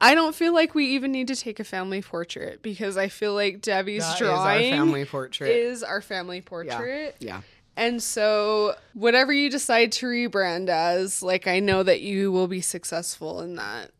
I 0.00 0.14
don't 0.14 0.34
feel 0.34 0.54
like 0.54 0.74
we 0.74 0.86
even 0.94 1.12
need 1.12 1.28
to 1.28 1.36
take 1.36 1.60
a 1.60 1.64
family 1.64 2.00
portrait 2.02 2.62
because 2.62 2.96
I 2.96 3.08
feel 3.08 3.34
like 3.34 3.60
Devi's 3.60 4.02
That 4.02 4.16
is 4.16 4.22
our 4.22 4.34
drawing 4.34 4.72
family 4.72 5.04
portrait. 5.04 5.50
is 5.50 5.82
our 5.82 6.00
family 6.00 6.40
portrait. 6.40 7.16
yeah. 7.20 7.42
And 7.80 8.02
so 8.02 8.74
whatever 8.92 9.32
you 9.32 9.48
decide 9.48 9.90
to 9.92 10.06
rebrand 10.06 10.68
as, 10.68 11.22
like 11.22 11.46
I 11.46 11.60
know 11.60 11.82
that 11.82 12.02
you 12.02 12.30
will 12.30 12.46
be 12.46 12.60
successful 12.60 13.40
in 13.40 13.54
that. 13.54 13.90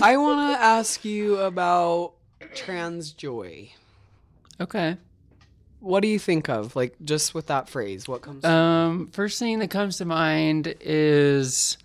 I 0.00 0.16
want 0.16 0.54
to 0.54 0.62
ask 0.62 1.04
you 1.04 1.38
about 1.38 2.12
trans 2.54 3.10
joy. 3.10 3.72
okay. 4.60 4.96
What 5.80 6.02
do 6.02 6.08
you 6.08 6.20
think 6.20 6.48
of? 6.48 6.76
Like 6.76 6.94
just 7.04 7.34
with 7.34 7.48
that 7.48 7.68
phrase, 7.68 8.06
what 8.06 8.22
comes 8.22 8.44
Um, 8.44 9.08
first 9.08 9.40
thing 9.40 9.58
that 9.58 9.70
comes 9.70 9.98
to 9.98 10.04
mind 10.04 10.76
is 10.80 11.78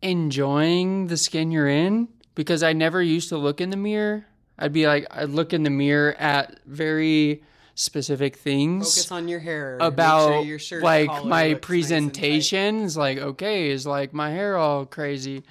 enjoying 0.00 1.08
the 1.08 1.16
skin 1.16 1.50
you're 1.50 1.66
in 1.66 2.06
because 2.36 2.62
I 2.62 2.72
never 2.72 3.02
used 3.02 3.30
to 3.30 3.36
look 3.36 3.60
in 3.60 3.70
the 3.70 3.76
mirror. 3.76 4.27
I'd 4.58 4.72
be 4.72 4.86
like, 4.86 5.06
I'd 5.10 5.30
look 5.30 5.52
in 5.52 5.62
the 5.62 5.70
mirror 5.70 6.14
at 6.14 6.58
very 6.66 7.42
specific 7.74 8.34
things 8.34 8.92
Focus 8.92 9.12
on 9.12 9.28
your 9.28 9.38
hair. 9.38 9.78
About 9.80 10.32
sure 10.32 10.44
your 10.44 10.58
shirt 10.58 10.82
like 10.82 11.08
my 11.24 11.50
looks 11.50 11.68
nice 11.68 12.96
like, 12.96 13.18
okay, 13.18 13.70
is 13.70 13.86
like 13.86 14.12
my 14.12 14.30
hair 14.30 14.56
all 14.56 14.84
crazy. 14.84 15.44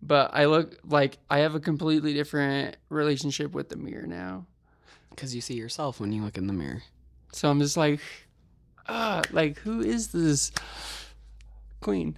But 0.00 0.30
I 0.32 0.46
look 0.46 0.78
like 0.88 1.18
I 1.28 1.40
have 1.40 1.54
a 1.54 1.60
completely 1.60 2.14
different 2.14 2.76
relationship 2.88 3.52
with 3.52 3.68
the 3.68 3.76
mirror 3.76 4.06
now. 4.06 4.46
Cuz 5.16 5.34
you 5.34 5.40
see 5.42 5.54
yourself 5.54 6.00
when 6.00 6.12
you 6.12 6.22
look 6.22 6.38
in 6.38 6.46
the 6.46 6.52
mirror. 6.54 6.82
So 7.32 7.50
I'm 7.50 7.60
just 7.60 7.76
like, 7.76 8.00
ah, 8.88 9.20
like 9.30 9.58
who 9.58 9.82
is 9.82 10.08
this 10.08 10.52
queen? 11.80 12.16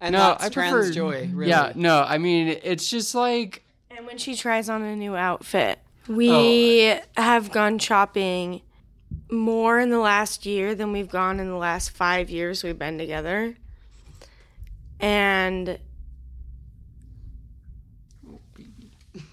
And 0.00 0.12
no, 0.12 0.18
that's 0.18 0.44
I 0.44 0.48
trans 0.50 0.74
prefer 0.74 0.92
joy, 0.92 1.30
really. 1.32 1.50
Yeah, 1.50 1.72
no, 1.74 2.02
I 2.02 2.18
mean 2.18 2.58
it's 2.62 2.90
just 2.90 3.14
like 3.14 3.63
And 3.96 4.06
when 4.06 4.18
she 4.18 4.34
tries 4.34 4.68
on 4.68 4.82
a 4.82 4.96
new 4.96 5.14
outfit, 5.16 5.78
we 6.08 6.90
Oh. 6.92 7.00
have 7.16 7.50
gone 7.52 7.78
shopping 7.78 8.62
more 9.30 9.78
in 9.78 9.90
the 9.90 9.98
last 9.98 10.44
year 10.46 10.74
than 10.74 10.90
we've 10.92 11.08
gone 11.08 11.38
in 11.40 11.48
the 11.48 11.56
last 11.56 11.90
five 11.90 12.28
years 12.30 12.62
we've 12.64 12.78
been 12.78 12.98
together. 12.98 13.56
And 15.00 15.78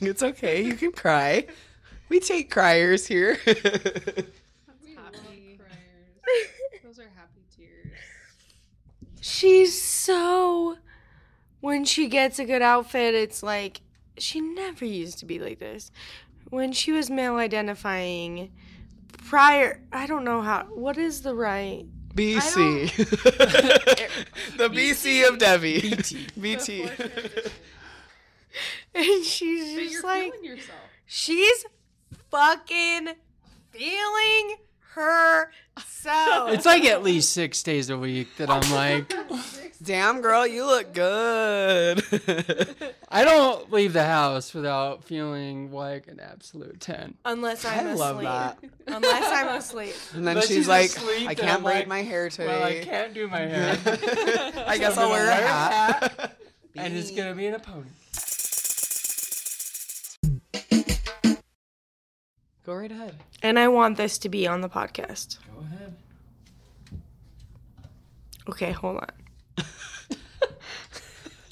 it's 0.00 0.22
okay. 0.22 0.62
You 0.62 0.74
can 0.74 0.92
cry. 0.92 1.46
We 2.08 2.20
take 2.20 2.50
criers 2.50 3.06
here. 3.06 3.34
Happy 3.36 3.56
criers; 4.94 4.96
those 6.84 6.98
are 6.98 7.10
happy 7.16 7.42
tears. 7.56 7.92
she's 9.20 9.80
so. 9.80 10.76
When 11.60 11.84
she 11.84 12.08
gets 12.08 12.40
a 12.40 12.44
good 12.44 12.60
outfit, 12.62 13.14
it's 13.14 13.40
like 13.42 13.81
she 14.18 14.40
never 14.40 14.84
used 14.84 15.18
to 15.18 15.26
be 15.26 15.38
like 15.38 15.58
this. 15.58 15.90
When 16.50 16.72
she 16.72 16.92
was 16.92 17.08
male 17.08 17.36
identifying 17.36 18.50
prior, 19.16 19.80
I 19.92 20.06
don't 20.06 20.24
know 20.24 20.42
how. 20.42 20.64
What 20.64 20.98
is 20.98 21.22
the 21.22 21.34
right? 21.34 21.86
BC. 22.14 22.94
the 24.56 24.68
BC 24.68 25.28
of 25.28 25.38
Devi. 25.38 25.80
BT. 25.80 26.26
BT. 26.40 26.90
And 28.94 29.24
she's 29.24 29.92
just 29.92 30.04
like. 30.04 30.30
yourself. 30.42 30.78
She's 31.06 31.64
fucking 32.30 33.08
feeling 33.70 34.56
herself. 34.94 36.50
it's 36.52 36.66
like 36.66 36.84
at 36.84 37.02
least 37.02 37.32
six 37.32 37.62
days 37.62 37.90
a 37.90 37.98
week 37.98 38.28
that 38.36 38.50
I'm 38.50 38.70
like 38.72 39.12
Damn, 39.82 40.20
girl, 40.20 40.46
you 40.46 40.64
look 40.64 40.94
good. 40.94 42.04
I 43.08 43.24
don't 43.24 43.72
leave 43.72 43.92
the 43.92 44.04
house 44.04 44.54
without 44.54 45.02
feeling 45.02 45.72
like 45.72 46.06
an 46.06 46.20
absolute 46.20 46.78
ten. 46.78 47.14
Unless 47.24 47.64
I 47.64 47.78
I'm 47.80 47.86
asleep. 47.88 47.98
love 47.98 48.20
that. 48.22 48.58
Unless 48.86 49.32
I'm 49.32 49.48
asleep. 49.58 49.94
And 50.14 50.24
then 50.24 50.36
But 50.36 50.44
she's, 50.44 50.56
she's 50.58 50.68
like, 50.68 50.90
asleep 50.90 51.26
I 51.26 51.30
and 51.32 51.38
can't 51.40 51.52
I'm 51.54 51.62
braid 51.64 51.78
like, 51.80 51.88
my 51.88 52.02
hair 52.02 52.28
today. 52.28 52.46
Well, 52.46 52.62
I 52.62 52.78
can't 52.84 53.12
do 53.12 53.26
my 53.26 53.40
hair, 53.40 53.76
I 54.68 54.78
guess 54.78 54.96
I'll 54.96 55.10
wear 55.10 55.28
a 55.28 55.34
hat. 55.34 56.36
and 56.76 56.94
it's 56.96 57.10
gonna 57.10 57.34
be 57.34 57.46
in 57.46 57.54
a 57.54 57.58
pony. 57.58 57.88
Go 62.64 62.74
right 62.74 62.92
ahead. 62.92 63.16
And 63.42 63.58
I 63.58 63.68
want 63.68 63.96
this 63.96 64.18
to 64.18 64.28
be 64.28 64.46
on 64.46 64.60
the 64.60 64.68
podcast. 64.68 65.38
Go 65.54 65.64
ahead. 65.64 65.96
Okay, 68.48 68.70
hold 68.70 68.98
on. 68.98 69.08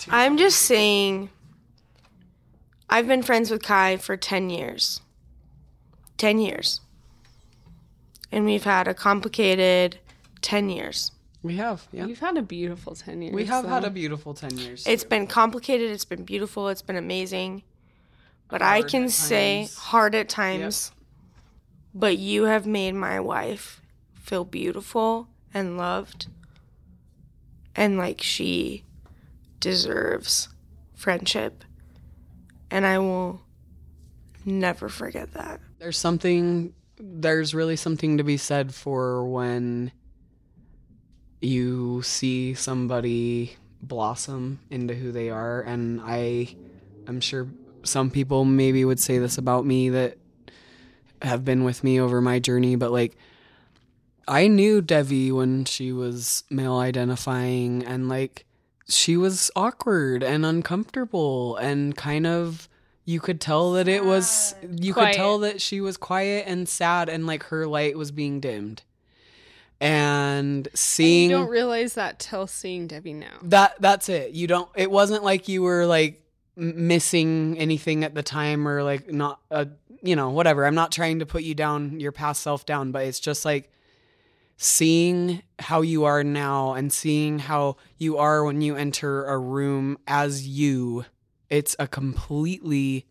I'm 0.08 0.38
just 0.38 0.62
saying, 0.62 1.30
I've 2.88 3.08
been 3.08 3.22
friends 3.22 3.50
with 3.50 3.62
Kai 3.62 3.96
for 3.96 4.16
10 4.16 4.50
years. 4.50 5.00
10 6.18 6.38
years. 6.38 6.80
And 8.30 8.44
we've 8.44 8.64
had 8.64 8.86
a 8.86 8.94
complicated 8.94 9.98
10 10.42 10.70
years. 10.70 11.10
We 11.42 11.56
have, 11.56 11.88
yeah. 11.90 12.06
You've 12.06 12.20
had 12.20 12.36
a 12.36 12.42
beautiful 12.42 12.94
10 12.94 13.22
years. 13.22 13.34
We 13.34 13.46
have 13.46 13.64
had 13.64 13.84
a 13.84 13.90
beautiful 13.90 14.34
10 14.34 14.58
years. 14.58 14.86
It's 14.86 15.04
been 15.04 15.26
complicated, 15.26 15.90
it's 15.90 16.04
been 16.04 16.24
beautiful, 16.24 16.68
it's 16.68 16.82
been 16.82 16.96
amazing. 16.96 17.62
But 18.48 18.62
I 18.62 18.82
can 18.82 19.08
say 19.08 19.60
times. 19.60 19.76
hard 19.76 20.14
at 20.14 20.28
times. 20.28 20.92
But 21.94 22.18
you 22.18 22.44
have 22.44 22.66
made 22.66 22.92
my 22.92 23.18
wife 23.20 23.80
feel 24.14 24.44
beautiful 24.44 25.28
and 25.52 25.76
loved. 25.76 26.28
And 27.74 27.98
like 27.98 28.20
she 28.22 28.84
deserves 29.58 30.48
friendship. 30.94 31.64
And 32.70 32.86
I 32.86 32.98
will 32.98 33.40
never 34.44 34.88
forget 34.88 35.32
that. 35.34 35.60
there's 35.78 35.98
something 35.98 36.72
there's 36.98 37.54
really 37.54 37.76
something 37.76 38.16
to 38.18 38.24
be 38.24 38.36
said 38.36 38.74
for 38.74 39.24
when 39.26 39.90
you 41.40 42.02
see 42.02 42.54
somebody 42.54 43.56
blossom 43.82 44.60
into 44.70 44.94
who 44.94 45.10
they 45.12 45.30
are 45.30 45.62
and 45.62 46.00
i 46.02 46.46
i'm 47.06 47.20
sure 47.20 47.48
some 47.82 48.10
people 48.10 48.44
maybe 48.44 48.84
would 48.84 49.00
say 49.00 49.18
this 49.18 49.38
about 49.38 49.64
me 49.64 49.88
that 49.90 50.16
have 51.22 51.44
been 51.44 51.64
with 51.64 51.82
me 51.84 52.00
over 52.00 52.20
my 52.20 52.38
journey 52.38 52.76
but 52.76 52.90
like 52.92 53.16
i 54.28 54.46
knew 54.46 54.80
devi 54.80 55.30
when 55.32 55.64
she 55.64 55.92
was 55.92 56.44
male 56.50 56.76
identifying 56.76 57.84
and 57.84 58.08
like 58.08 58.44
she 58.88 59.16
was 59.16 59.50
awkward 59.54 60.22
and 60.22 60.44
uncomfortable 60.44 61.56
and 61.56 61.96
kind 61.96 62.26
of 62.26 62.68
you 63.04 63.18
could 63.20 63.40
tell 63.40 63.72
that 63.72 63.88
it 63.88 64.04
was 64.04 64.54
you 64.70 64.92
Quiet. 64.92 65.12
could 65.12 65.16
tell 65.16 65.38
that 65.38 65.60
she 65.60 65.80
was 65.80 65.96
quiet 65.96 66.44
and 66.46 66.68
sad 66.68 67.08
and 67.08 67.26
like 67.26 67.44
her 67.44 67.66
light 67.66 67.96
was 67.98 68.12
being 68.12 68.38
dimmed. 68.40 68.82
And 69.80 70.66
And 70.66 70.68
seeing 70.74 71.30
you 71.30 71.36
don't 71.36 71.48
realize 71.48 71.94
that 71.94 72.18
till 72.18 72.46
seeing 72.46 72.86
Devi 72.86 73.14
now. 73.14 73.38
that 73.42 73.76
that's 73.80 74.08
it. 74.08 74.32
You 74.32 74.46
don't 74.46 74.68
it 74.76 74.90
wasn't 74.90 75.24
like 75.24 75.48
you 75.48 75.62
were 75.62 75.86
like 75.86 76.22
missing 76.60 77.56
anything 77.58 78.04
at 78.04 78.14
the 78.14 78.22
time 78.22 78.68
or 78.68 78.82
like 78.82 79.10
not 79.10 79.40
uh, 79.50 79.64
you 80.02 80.16
know, 80.16 80.30
whatever. 80.30 80.66
I'm 80.66 80.74
not 80.74 80.92
trying 80.92 81.18
to 81.18 81.26
put 81.26 81.42
you 81.42 81.54
down 81.54 82.00
your 82.00 82.12
past 82.12 82.42
self 82.42 82.64
down, 82.64 82.92
but 82.92 83.04
it's 83.04 83.20
just 83.20 83.44
like 83.44 83.70
seeing 84.56 85.42
how 85.58 85.80
you 85.80 86.04
are 86.04 86.24
now 86.24 86.74
and 86.74 86.92
seeing 86.92 87.38
how 87.38 87.76
you 87.98 88.18
are 88.18 88.44
when 88.44 88.60
you 88.60 88.76
enter 88.76 89.24
a 89.26 89.38
room 89.38 89.98
as 90.06 90.46
you. 90.46 91.04
It's 91.48 91.76
a 91.78 91.86
completely 91.86 93.06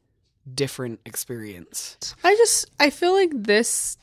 different 0.51 0.99
experience. 1.05 2.15
I 2.23 2.35
just 2.35 2.69
I 2.79 2.89
feel 2.89 3.13
like 3.13 3.31
this 3.33 3.97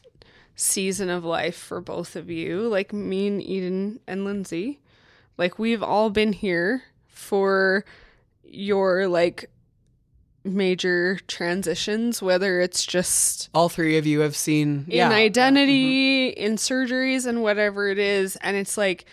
season 0.54 1.10
of 1.10 1.24
life 1.24 1.56
for 1.56 1.80
both 1.80 2.16
of 2.16 2.30
you, 2.30 2.68
like 2.68 2.92
me 2.92 3.26
and 3.26 3.42
Eden 3.42 4.00
and 4.06 4.24
Lindsay, 4.24 4.80
like 5.36 5.58
we've 5.58 5.82
all 5.82 6.10
been 6.10 6.32
here 6.32 6.84
for 7.08 7.84
your 8.48 9.08
like 9.08 9.50
major 10.44 11.18
transitions, 11.26 12.22
whether 12.22 12.60
it's 12.60 12.86
just 12.86 13.50
All 13.52 13.68
three 13.68 13.98
of 13.98 14.06
you 14.06 14.20
have 14.20 14.36
seen 14.36 14.84
in 14.88 14.96
yeah, 14.96 15.10
identity, 15.10 16.30
mm-hmm. 16.30 16.40
in 16.40 16.56
surgeries, 16.56 17.26
and 17.26 17.42
whatever 17.42 17.88
it 17.88 17.98
is. 17.98 18.36
And 18.36 18.56
it's 18.56 18.78
like 18.78 19.06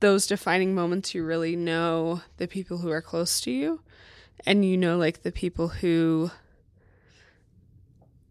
those 0.00 0.26
defining 0.26 0.74
moments 0.74 1.14
you 1.14 1.24
really 1.24 1.56
know 1.56 2.22
the 2.38 2.48
people 2.48 2.78
who 2.78 2.90
are 2.90 3.02
close 3.02 3.40
to 3.42 3.50
you, 3.50 3.80
and 4.46 4.64
you 4.64 4.76
know, 4.76 4.96
like 4.96 5.22
the 5.22 5.32
people 5.32 5.68
who 5.68 6.30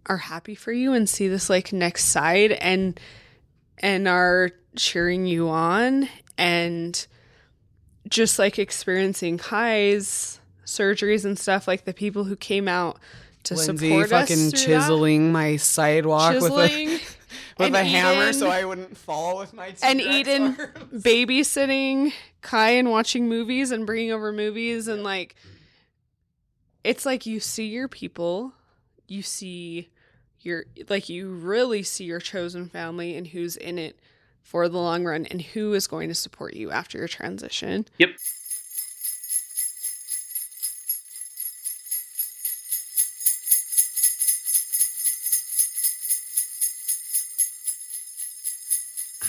are 0.06 0.18
happy 0.18 0.56
for 0.56 0.72
you 0.72 0.94
and 0.94 1.08
see 1.08 1.28
this 1.28 1.50
like 1.50 1.72
next 1.72 2.06
side 2.06 2.52
and 2.52 3.00
and 3.78 4.08
are 4.08 4.50
cheering 4.76 5.26
you 5.26 5.48
on 5.50 6.10
and 6.38 7.06
just 8.08 8.40
like 8.40 8.58
experiencing 8.58 9.38
highs 9.38 10.39
surgeries 10.70 11.26
and 11.26 11.38
stuff 11.38 11.68
like 11.68 11.86
the 11.86 11.94
people 11.94 12.24
who 12.24 12.36
came 12.36 12.68
out 12.68 12.98
to 13.44 13.56
Lindsay 13.56 13.90
support 13.90 14.12
us 14.12 14.30
fucking 14.30 14.50
through 14.50 14.52
that. 14.52 14.58
chiseling 14.66 15.32
my 15.32 15.56
sidewalk 15.56 16.42
with 16.42 16.52
a 16.52 16.86
with 17.58 17.68
and 17.68 17.76
a 17.76 17.84
hammer 17.84 18.24
Eden- 18.24 18.34
so 18.34 18.50
I 18.50 18.66
wouldn't 18.66 18.98
fall 18.98 19.38
with 19.38 19.54
my 19.54 19.74
and 19.82 20.00
T-Rex 20.00 20.16
Eden 20.16 20.44
arms. 20.60 21.04
babysitting 21.04 22.14
Kai 22.42 22.72
and 22.72 22.90
watching 22.90 23.28
movies 23.28 23.72
and 23.72 23.86
bringing 23.86 24.12
over 24.12 24.32
movies 24.32 24.88
and 24.88 25.04
like 25.04 25.36
it's 26.84 27.06
like 27.06 27.26
you 27.26 27.40
see 27.40 27.68
your 27.68 27.88
people, 27.88 28.54
you 29.08 29.22
see 29.22 29.90
your 30.42 30.66
like 30.88 31.10
you 31.10 31.30
really 31.30 31.84
see 31.84 32.06
your 32.06 32.20
chosen 32.20 32.70
family 32.70 33.16
and 33.16 33.28
who's 33.28 33.58
in 33.58 33.78
it 33.78 34.00
for 34.42 34.70
the 34.70 34.78
long 34.78 35.04
run 35.04 35.26
and 35.26 35.42
who 35.42 35.74
is 35.74 35.88
going 35.88 36.08
to 36.10 36.16
support 36.16 36.54
you 36.56 36.72
after 36.72 36.98
your 36.98 37.08
transition. 37.08 37.86
Yep. 37.98 38.12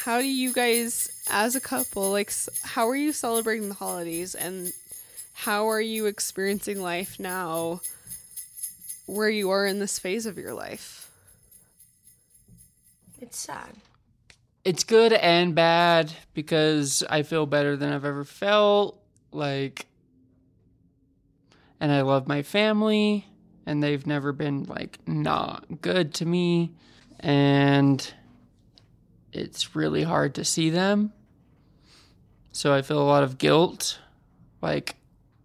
How 0.05 0.21
do 0.21 0.27
you 0.27 0.53
guys 0.53 1.11
as 1.31 1.55
a 1.57 1.61
couple 1.61 2.11
like 2.11 2.33
how 2.63 2.89
are 2.89 2.97
you 2.97 3.13
celebrating 3.13 3.69
the 3.69 3.75
holidays 3.75 4.35
and 4.35 4.73
how 5.33 5.69
are 5.69 5.81
you 5.81 6.07
experiencing 6.07 6.81
life 6.81 7.19
now 7.21 7.81
where 9.07 9.29
you 9.29 9.51
are 9.51 9.67
in 9.67 9.79
this 9.79 9.99
phase 9.99 10.27
of 10.27 10.39
your 10.39 10.55
life? 10.55 11.11
It's 13.21 13.39
sad. 13.39 13.71
it's 14.65 14.85
good 14.85 15.13
and 15.13 15.55
bad 15.55 16.13
because 16.35 17.03
I 17.09 17.23
feel 17.23 17.47
better 17.47 17.77
than 17.77 17.93
I've 17.93 18.05
ever 18.05 18.25
felt. 18.25 18.99
Like, 19.33 19.87
and 21.81 21.91
I 21.93 22.03
love 22.03 22.27
my 22.29 22.43
family, 22.43 23.27
and 23.67 23.83
they've 23.83 24.07
never 24.07 24.33
been 24.33 24.65
like 24.65 24.99
not 25.07 25.81
good 25.81 26.15
to 26.15 26.27
me. 26.27 26.73
And 27.21 28.13
it's 29.33 29.75
really 29.77 30.03
hard 30.03 30.35
to 30.37 30.45
see 30.45 30.71
them. 30.71 31.13
So 32.53 32.75
I 32.75 32.83
feel 32.83 33.01
a 33.01 33.05
lot 33.05 33.23
of 33.23 33.39
guilt, 33.39 33.99
like 34.61 34.97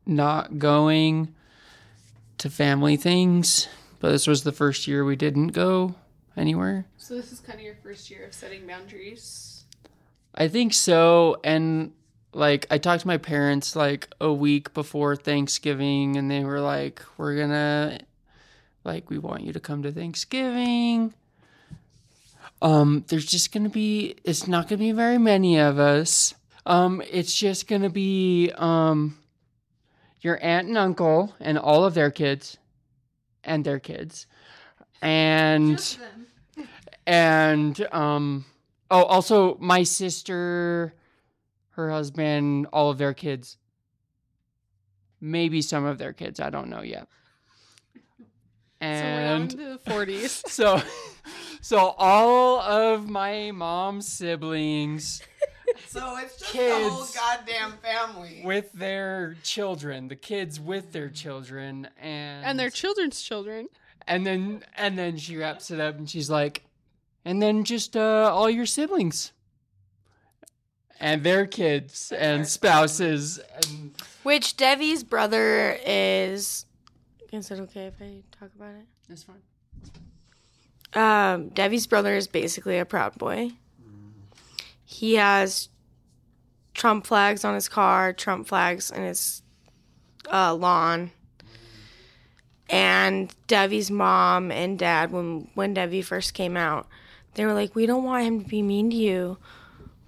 not 0.06 0.60
going 0.60 1.34
to 2.40 2.50
family 2.50 2.98
things. 2.98 3.68
But 4.00 4.12
this 4.12 4.28
was 4.28 4.44
the 4.44 4.52
first 4.52 4.88
year 4.88 5.06
we 5.06 5.16
didn't 5.16 5.48
go 5.50 5.96
anywhere. 6.36 6.86
So 6.98 7.16
this 7.16 7.32
is 7.32 7.40
kind 7.40 7.60
of 7.60 7.66
your 7.66 7.76
first 7.76 8.10
year 8.10 8.26
of 8.26 8.34
setting 8.34 8.68
boundaries. 8.68 9.64
I 10.34 10.48
think 10.48 10.74
so. 10.74 11.38
And 11.44 11.94
like, 12.34 12.68
I 12.70 12.78
talked 12.78 13.02
to 13.02 13.08
my 13.08 13.18
parents 13.18 13.76
like 13.76 14.10
a 14.20 14.32
week 14.34 14.74
before 14.74 15.16
Thanksgiving, 15.16 16.18
and 16.18 16.30
they 16.30 16.44
were 16.44 16.60
like, 16.60 17.02
we're 17.18 17.38
gonna, 17.38 18.00
like, 18.84 19.10
we 19.10 19.18
want 19.18 19.44
you 19.44 19.54
to 19.54 19.60
come 19.60 19.84
to 19.84 19.92
Thanksgiving. 19.92 21.14
Um, 22.62 23.04
there's 23.08 23.26
just 23.26 23.52
gonna 23.52 23.70
be, 23.70 24.16
it's 24.24 24.48
not 24.48 24.68
gonna 24.68 24.80
be 24.80 24.92
very 24.92 25.18
many 25.18 25.60
of 25.60 25.78
us. 25.80 26.34
Um, 26.66 27.02
it's 27.10 27.34
just 27.36 27.68
gonna 27.68 27.90
be, 27.90 28.52
um, 28.56 29.18
your 30.22 30.40
aunt 30.44 30.68
and 30.68 30.78
uncle 30.78 31.36
and 31.40 31.58
all 31.58 31.86
of 31.86 31.94
their 31.94 32.10
kids 32.10 32.58
and 33.44 33.64
their 33.64 33.80
kids. 33.80 34.26
And 35.02 35.80
and 37.08 37.88
um 37.92 38.46
oh 38.90 39.04
also 39.04 39.58
my 39.60 39.84
sister 39.84 40.94
her 41.72 41.92
husband 41.92 42.68
all 42.74 42.90
of 42.90 42.98
their 42.98 43.14
kids 43.14 43.58
maybe 45.22 45.62
some 45.62 45.86
of 45.86 45.98
their 45.98 46.14
kids 46.14 46.40
i 46.40 46.50
don't 46.50 46.70
know 46.70 46.82
yet 46.82 47.08
and 48.82 49.00
so 49.00 49.06
we're 49.06 49.28
on 49.28 49.48
to 49.48 49.58
the 49.58 49.92
40s. 49.92 50.48
so 50.50 50.82
so 51.66 51.96
all 51.98 52.60
of 52.60 53.10
my 53.10 53.50
mom's 53.52 54.08
siblings 54.08 55.22
So 55.88 56.18
it's 56.18 56.38
just 56.38 56.52
Kids. 56.52 56.86
the 56.86 56.90
whole 56.90 57.08
goddamn 57.14 57.74
family. 57.82 58.42
with 58.46 58.72
their 58.74 59.36
children 59.44 60.08
the 60.08 60.16
kids 60.16 60.60
with 60.60 60.92
their 60.92 61.10
children 61.10 61.88
and 62.00 62.46
and 62.46 62.60
their 62.60 62.70
children's 62.70 63.22
children. 63.22 63.68
And 64.08 64.26
then 64.26 64.64
and 64.78 64.98
then 64.98 65.18
she 65.18 65.38
wraps 65.38 65.72
it 65.72 65.80
up 65.80 65.98
and 65.98 66.10
she's 66.10 66.30
like, 66.30 66.66
and 67.24 67.42
then 67.42 67.64
just 67.64 67.98
uh, 67.98 68.30
all 68.32 68.50
your 68.50 68.68
siblings 68.68 69.32
and 71.00 71.24
their 71.24 71.46
kids 71.48 72.12
and 72.12 72.48
spouses 72.48 73.40
and 73.56 73.96
Which 74.24 74.56
Devi's 74.58 75.04
brother 75.04 75.80
is. 75.86 76.66
Is 77.32 77.52
it 77.52 77.60
okay 77.62 77.88
if 77.88 78.02
I 78.02 78.22
talk 78.40 78.52
about 78.56 78.76
it? 78.76 78.86
that's 79.10 79.24
fine. 79.24 79.42
Um, 80.96 81.50
Devi's 81.50 81.88
brother 81.88 82.16
is 82.16 82.28
basically 82.28 82.80
a 82.80 82.86
proud 82.86 83.16
boy. 83.18 83.52
He 84.86 85.16
has 85.16 85.70
Trump 86.74 87.06
flags 87.06 87.44
on 87.44 87.54
his 87.54 87.68
car, 87.68 88.14
Trump 88.14 88.48
flags 88.48 88.92
in 88.92 89.04
his 89.04 89.42
uh, 90.32 90.54
lawn. 90.54 91.12
And 92.70 93.34
Devi's 93.48 93.92
mom 93.92 94.52
and 94.52 94.80
dad, 94.80 95.12
when 95.12 95.50
when 95.54 95.74
Devi 95.74 96.02
first 96.02 96.34
came 96.34 96.58
out, 96.58 96.88
they 97.36 97.46
were 97.46 97.54
like, 97.54 97.76
"We 97.76 97.86
don't 97.86 98.04
want 98.04 98.26
him 98.26 98.44
to 98.44 98.50
be 98.50 98.64
mean 98.64 98.90
to 98.90 98.96
you. 98.96 99.38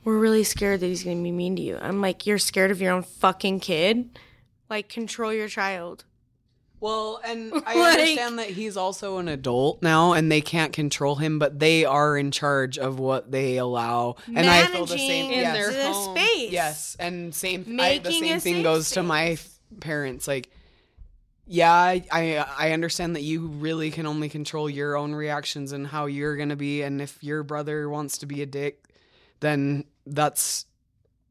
We're 0.03 0.17
really 0.17 0.43
scared 0.43 0.79
that 0.79 0.87
he's 0.87 1.03
going 1.03 1.17
to 1.17 1.23
be 1.23 1.31
mean 1.31 1.55
to 1.57 1.61
you." 1.61 1.77
I'm 1.79 2.01
like, 2.01 2.25
"You're 2.25 2.39
scared 2.39 2.71
of 2.71 2.81
your 2.81 2.93
own 2.93 3.03
fucking 3.03 3.59
kid? 3.59 4.17
Like, 4.69 4.89
control 4.89 5.31
your 5.31 5.47
child." 5.47 6.05
Well, 6.79 7.19
and 7.25 7.51
I 7.65 7.75
Like- 7.75 7.99
understand 7.99 8.39
that 8.39 8.49
he's 8.49 8.77
also 8.77 9.17
an 9.17 9.27
adult 9.27 9.81
now 9.81 10.13
and 10.13 10.31
they 10.31 10.41
can't 10.41 10.73
control 10.73 11.15
him, 11.15 11.39
but 11.39 11.59
they 11.59 11.85
are 11.85 12.17
in 12.17 12.31
charge 12.31 12.77
of 12.77 12.99
what 12.99 13.31
they 13.31 13.57
allow. 13.57 14.15
And 14.27 14.47
I 14.47 14.65
feel 14.67 14.85
the 14.85 14.97
same 14.97 15.31
in 15.31 15.39
yes. 15.39 15.53
their 15.55 15.71
the 15.71 15.93
space. 15.93 16.51
Yes, 16.51 16.95
and 16.99 17.33
same 17.33 17.79
I, 17.79 17.97
the 17.97 18.11
same 18.11 18.39
thing 18.39 18.63
goes 18.63 18.91
to 18.91 19.03
my 19.03 19.37
parents 19.79 20.27
like 20.27 20.49
yeah, 21.49 21.71
I, 21.73 22.03
I 22.11 22.45
I 22.57 22.71
understand 22.73 23.15
that 23.15 23.21
you 23.23 23.47
really 23.47 23.89
can 23.89 24.05
only 24.05 24.27
control 24.27 24.69
your 24.69 24.97
own 24.97 25.15
reactions 25.15 25.71
and 25.71 25.87
how 25.87 26.05
you're 26.05 26.35
going 26.35 26.49
to 26.49 26.57
be 26.57 26.81
and 26.81 27.01
if 27.01 27.23
your 27.23 27.41
brother 27.43 27.89
wants 27.89 28.17
to 28.19 28.25
be 28.25 28.41
a 28.41 28.45
dick, 28.45 28.83
then 29.39 29.85
that's 30.05 30.65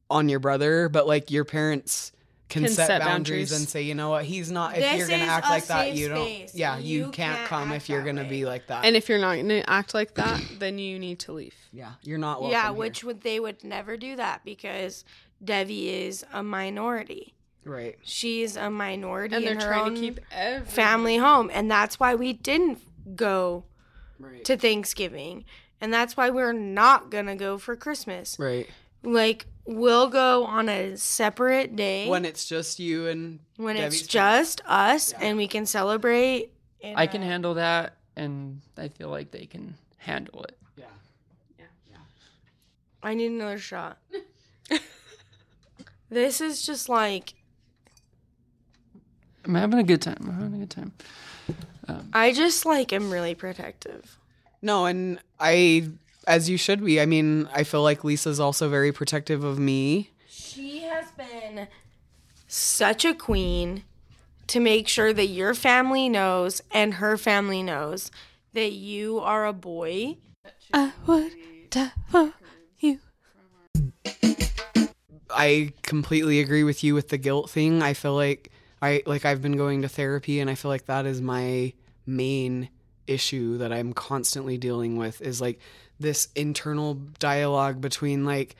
on 0.08 0.28
your 0.28 0.40
brother, 0.40 0.88
but 0.88 1.06
like 1.06 1.30
your 1.30 1.44
parents 1.44 2.12
can, 2.48 2.62
Can 2.64 2.72
set, 2.72 2.86
set 2.86 3.00
boundaries, 3.00 3.50
boundaries. 3.50 3.52
and 3.52 3.68
say, 3.68 3.82
you 3.82 3.94
know 3.94 4.10
what, 4.10 4.24
he's 4.24 4.50
not 4.52 4.74
if 4.76 4.80
This 4.82 4.98
you're 4.98 5.08
going 5.08 5.20
to 5.20 5.26
act 5.26 5.48
like 5.48 5.66
that, 5.66 5.92
you 5.94 6.08
don't 6.08 6.24
space. 6.24 6.54
Yeah, 6.54 6.78
you, 6.78 6.98
You 6.98 7.02
can't, 7.10 7.36
can't 7.38 7.48
come 7.48 7.72
if 7.72 7.88
you're 7.88 8.04
going 8.04 8.16
to 8.16 8.22
way. 8.22 8.28
be 8.28 8.44
like 8.44 8.68
that. 8.68 8.84
And 8.84 8.94
if 8.94 9.08
you're 9.08 9.18
not 9.18 9.34
going 9.34 9.48
to 9.48 9.68
act 9.68 9.94
like 9.94 10.14
that, 10.14 10.40
then 10.60 10.78
you 10.78 10.98
need 10.98 11.18
to 11.20 11.32
leave. 11.32 11.54
yeah, 11.72 11.92
you're 12.02 12.18
not 12.18 12.40
welcome 12.40 12.52
yeah, 12.52 12.64
here. 12.68 12.72
which 12.74 13.02
would 13.02 13.22
they 13.22 13.40
would 13.40 13.64
never 13.64 13.96
do 13.96 14.14
that 14.16 14.44
because 14.44 15.04
Devi 15.44 15.88
is 16.06 16.24
a 16.32 16.42
minority. 16.42 17.34
Right. 17.64 17.98
She's 18.02 18.56
a 18.56 18.70
minority 18.70 19.34
and 19.34 19.44
they're 19.44 19.54
in 19.54 19.60
her 19.60 19.66
trying 19.66 19.86
own 19.86 19.94
to 19.96 20.00
keep 20.00 20.20
every 20.30 20.66
family 20.68 21.16
home, 21.16 21.50
and 21.52 21.68
that's 21.68 21.98
why 21.98 22.14
we 22.14 22.32
didn't 22.32 22.78
go 23.16 23.64
Right. 24.20 24.44
to 24.44 24.56
Thanksgiving, 24.56 25.44
and 25.80 25.92
that's 25.92 26.16
why 26.16 26.30
we're 26.30 26.52
not 26.52 27.10
gonna 27.10 27.34
go 27.36 27.58
for 27.58 27.74
Christmas. 27.76 28.38
Right. 28.38 28.68
Like 29.02 29.46
we'll 29.66 30.08
go 30.08 30.44
on 30.44 30.68
a 30.68 30.96
separate 30.96 31.74
day 31.76 32.08
When 32.08 32.24
it's 32.24 32.46
just 32.48 32.78
you 32.78 33.06
and 33.08 33.40
when 33.56 33.76
Devi's 33.76 34.00
it's 34.02 34.12
family. 34.12 34.38
just 34.38 34.62
us, 34.66 35.12
and 35.12 35.36
we 35.36 35.46
can 35.48 35.66
celebrate. 35.66 36.50
in 36.80 36.94
I 36.96 37.06
can 37.06 37.22
a- 37.22 37.26
handle 37.26 37.54
that, 37.54 37.96
and 38.16 38.60
I 38.76 38.88
feel 38.88 39.08
like 39.08 39.30
they 39.30 39.46
can 39.46 39.74
handle 39.98 40.42
it. 40.44 40.56
yeah. 40.76 40.84
Yeah. 41.58 41.64
yeah. 41.90 41.96
I 43.02 43.14
need 43.14 43.30
another 43.32 43.58
shot. 43.58 43.98
this 46.10 46.40
is 46.40 46.64
just 46.64 46.88
like 46.88 47.34
I'm 49.44 49.54
having 49.54 49.78
a 49.78 49.84
good 49.84 50.02
time. 50.02 50.16
I'm 50.20 50.32
having 50.34 50.54
a 50.54 50.58
good 50.58 50.70
time. 50.70 50.92
I 52.12 52.32
just 52.32 52.66
like 52.66 52.92
am 52.92 53.10
really 53.12 53.34
protective. 53.36 54.18
No, 54.60 54.86
and 54.86 55.20
I, 55.38 55.88
as 56.26 56.50
you 56.50 56.56
should 56.56 56.84
be. 56.84 57.00
I 57.00 57.06
mean, 57.06 57.48
I 57.54 57.64
feel 57.64 57.82
like 57.82 58.04
Lisa's 58.04 58.40
also 58.40 58.68
very 58.68 58.92
protective 58.92 59.44
of 59.44 59.58
me. 59.58 60.10
She 60.28 60.80
has 60.80 61.10
been 61.12 61.68
such 62.46 63.04
a 63.04 63.14
queen 63.14 63.84
to 64.48 64.60
make 64.60 64.88
sure 64.88 65.12
that 65.12 65.26
your 65.26 65.54
family 65.54 66.08
knows 66.08 66.62
and 66.70 66.94
her 66.94 67.16
family 67.16 67.62
knows 67.62 68.10
that 68.52 68.72
you 68.72 69.18
are 69.18 69.46
a 69.46 69.52
boy. 69.52 70.16
I 70.72 70.92
would 71.06 71.32
die 71.70 71.92
for 72.08 72.32
you. 72.78 73.00
I 75.30 75.72
completely 75.82 76.40
agree 76.40 76.64
with 76.64 76.82
you 76.82 76.94
with 76.94 77.08
the 77.08 77.18
guilt 77.18 77.50
thing. 77.50 77.82
I 77.82 77.92
feel 77.92 78.14
like 78.14 78.50
I 78.80 79.02
like 79.06 79.24
I've 79.24 79.42
been 79.42 79.56
going 79.56 79.82
to 79.82 79.88
therapy 79.88 80.40
and 80.40 80.48
I 80.48 80.54
feel 80.54 80.70
like 80.70 80.86
that 80.86 81.06
is 81.06 81.20
my 81.20 81.72
main 82.06 82.68
issue 83.06 83.58
that 83.58 83.72
I'm 83.72 83.92
constantly 83.92 84.58
dealing 84.58 84.96
with 84.96 85.20
is 85.20 85.40
like 85.40 85.60
this 85.98 86.28
internal 86.34 86.94
dialogue 87.18 87.80
between 87.80 88.24
like 88.24 88.56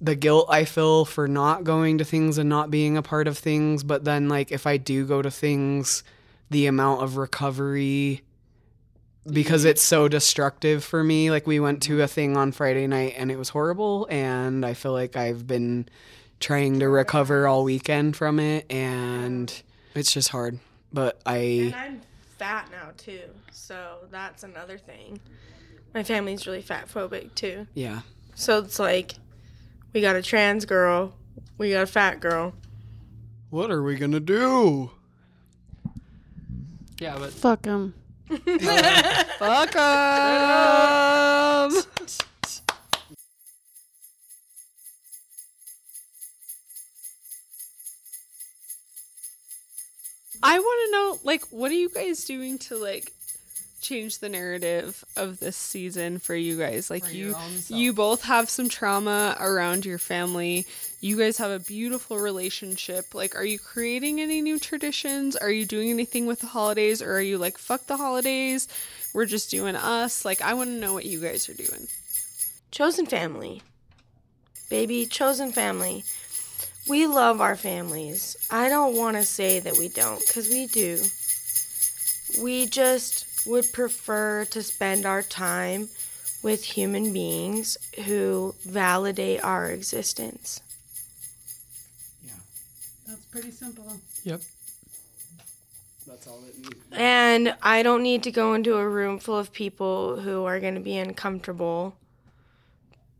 the 0.00 0.14
guilt 0.14 0.46
I 0.48 0.64
feel 0.64 1.04
for 1.04 1.28
not 1.28 1.64
going 1.64 1.98
to 1.98 2.04
things 2.04 2.38
and 2.38 2.48
not 2.48 2.70
being 2.70 2.96
a 2.96 3.02
part 3.02 3.28
of 3.28 3.36
things, 3.36 3.84
but 3.84 4.04
then 4.04 4.28
like 4.28 4.50
if 4.50 4.66
I 4.66 4.76
do 4.78 5.04
go 5.04 5.20
to 5.20 5.30
things, 5.30 6.02
the 6.48 6.66
amount 6.66 7.02
of 7.02 7.16
recovery 7.16 8.22
because 9.30 9.64
it's 9.64 9.82
so 9.82 10.08
destructive 10.08 10.82
for 10.82 11.04
me. 11.04 11.30
Like 11.30 11.46
we 11.46 11.60
went 11.60 11.82
to 11.84 12.02
a 12.02 12.06
thing 12.06 12.36
on 12.36 12.52
Friday 12.52 12.86
night 12.86 13.14
and 13.16 13.30
it 13.30 13.38
was 13.38 13.50
horrible 13.50 14.06
and 14.10 14.64
I 14.64 14.74
feel 14.74 14.92
like 14.92 15.16
I've 15.16 15.46
been 15.46 15.88
trying 16.40 16.80
to 16.80 16.88
recover 16.88 17.46
all 17.46 17.64
weekend 17.64 18.16
from 18.16 18.40
it 18.40 18.70
and 18.72 19.62
it's 19.94 20.12
just 20.12 20.30
hard. 20.30 20.58
But 20.92 21.20
I 21.26 21.36
And 21.36 21.74
I'm 21.74 22.00
fat 22.38 22.68
now 22.72 22.90
too, 22.96 23.28
so 23.52 23.98
that's 24.10 24.42
another 24.42 24.78
thing. 24.78 25.20
My 25.94 26.02
family's 26.02 26.46
really 26.46 26.62
fat 26.62 26.88
phobic 26.88 27.34
too. 27.34 27.66
yeah. 27.74 28.00
So 28.34 28.58
it's 28.60 28.78
like 28.78 29.14
we 29.92 30.00
got 30.00 30.16
a 30.16 30.22
trans 30.22 30.64
girl, 30.64 31.14
we 31.58 31.70
got 31.72 31.82
a 31.82 31.86
fat 31.86 32.20
girl. 32.20 32.54
What 33.50 33.70
are 33.70 33.82
we 33.82 33.96
going 33.96 34.12
to 34.12 34.20
do? 34.20 34.90
Yeah, 37.00 37.16
but 37.18 37.32
Fuck 37.32 37.62
them. 37.62 37.94
Fuck 38.28 39.74
'em! 39.74 41.82
I 50.42 50.58
want 50.58 50.86
to 50.86 50.92
know, 50.92 51.18
like, 51.24 51.42
what 51.50 51.70
are 51.70 51.74
you 51.74 51.90
guys 51.90 52.24
doing 52.24 52.58
to 52.60 52.76
like 52.76 53.12
change 53.80 54.18
the 54.18 54.28
narrative 54.28 55.04
of 55.16 55.40
this 55.40 55.56
season 55.56 56.18
for 56.18 56.34
you 56.34 56.58
guys? 56.58 56.90
Like, 56.90 57.04
For 57.06 57.12
you 57.12 57.28
your 57.28 57.36
own 57.36 57.60
self. 57.60 57.78
you 57.80 57.92
both 57.92 58.22
have 58.24 58.50
some 58.50 58.68
trauma 58.68 59.36
around 59.40 59.84
your 59.84 59.98
family. 59.98 60.66
You 61.00 61.16
guys 61.16 61.38
have 61.38 61.50
a 61.50 61.58
beautiful 61.64 62.18
relationship. 62.18 63.14
Like, 63.14 63.34
are 63.36 63.44
you 63.44 63.58
creating 63.58 64.20
any 64.20 64.40
new 64.42 64.58
traditions? 64.58 65.34
Are 65.36 65.50
you 65.50 65.64
doing 65.66 65.90
anything 65.90 66.26
with 66.26 66.40
the 66.40 66.46
holidays, 66.48 67.00
or 67.02 67.12
are 67.14 67.20
you 67.22 67.38
like, 67.38 67.56
fuck 67.58 67.86
the 67.86 67.96
holidays? 67.96 68.68
We're 69.14 69.26
just 69.26 69.50
doing 69.50 69.76
us. 69.76 70.24
Like, 70.24 70.42
I 70.42 70.54
want 70.54 70.70
to 70.70 70.76
know 70.76 70.92
what 70.92 71.06
you 71.06 71.20
guys 71.20 71.48
are 71.48 71.54
doing. 71.54 71.88
Chosen 72.70 73.06
family. 73.06 73.62
Baby, 74.68 75.06
chosen 75.06 75.50
family. 75.52 76.04
We 76.88 77.06
love 77.06 77.40
our 77.40 77.56
families. 77.56 78.36
I 78.50 78.68
don't 78.68 78.96
want 78.96 79.16
to 79.16 79.24
say 79.24 79.58
that 79.60 79.76
we 79.78 79.88
don't, 79.88 80.24
because 80.26 80.48
we 80.48 80.66
do. 80.66 81.02
We 82.40 82.66
just 82.66 83.26
would 83.46 83.72
prefer 83.72 84.44
to 84.46 84.62
spend 84.62 85.06
our 85.06 85.22
time 85.22 85.88
with 86.42 86.64
human 86.64 87.12
beings 87.12 87.76
who 88.06 88.54
validate 88.64 89.42
our 89.44 89.70
existence. 89.70 90.60
Yeah. 92.24 92.32
That's 93.06 93.24
pretty 93.26 93.50
simple. 93.50 94.00
yep. 94.24 94.40
That's 96.06 96.26
all 96.26 96.42
it 96.48 96.58
needs. 96.58 96.74
And 96.92 97.54
I 97.62 97.82
don't 97.82 98.02
need 98.02 98.22
to 98.24 98.30
go 98.30 98.54
into 98.54 98.76
a 98.76 98.88
room 98.88 99.18
full 99.18 99.38
of 99.38 99.52
people 99.52 100.20
who 100.20 100.44
are 100.44 100.58
going 100.58 100.74
to 100.74 100.80
be 100.80 100.96
uncomfortable 100.96 101.96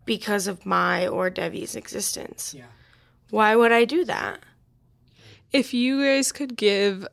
because 0.06 0.46
of 0.46 0.66
my 0.66 1.06
or 1.06 1.30
Devi's 1.30 1.76
existence. 1.76 2.54
Yeah. 2.56 2.64
Why 3.30 3.54
would 3.54 3.70
I 3.70 3.84
do 3.84 4.04
that? 4.06 4.40
If 5.52 5.72
you 5.72 6.02
guys 6.02 6.32
could 6.32 6.56
give 6.56 7.06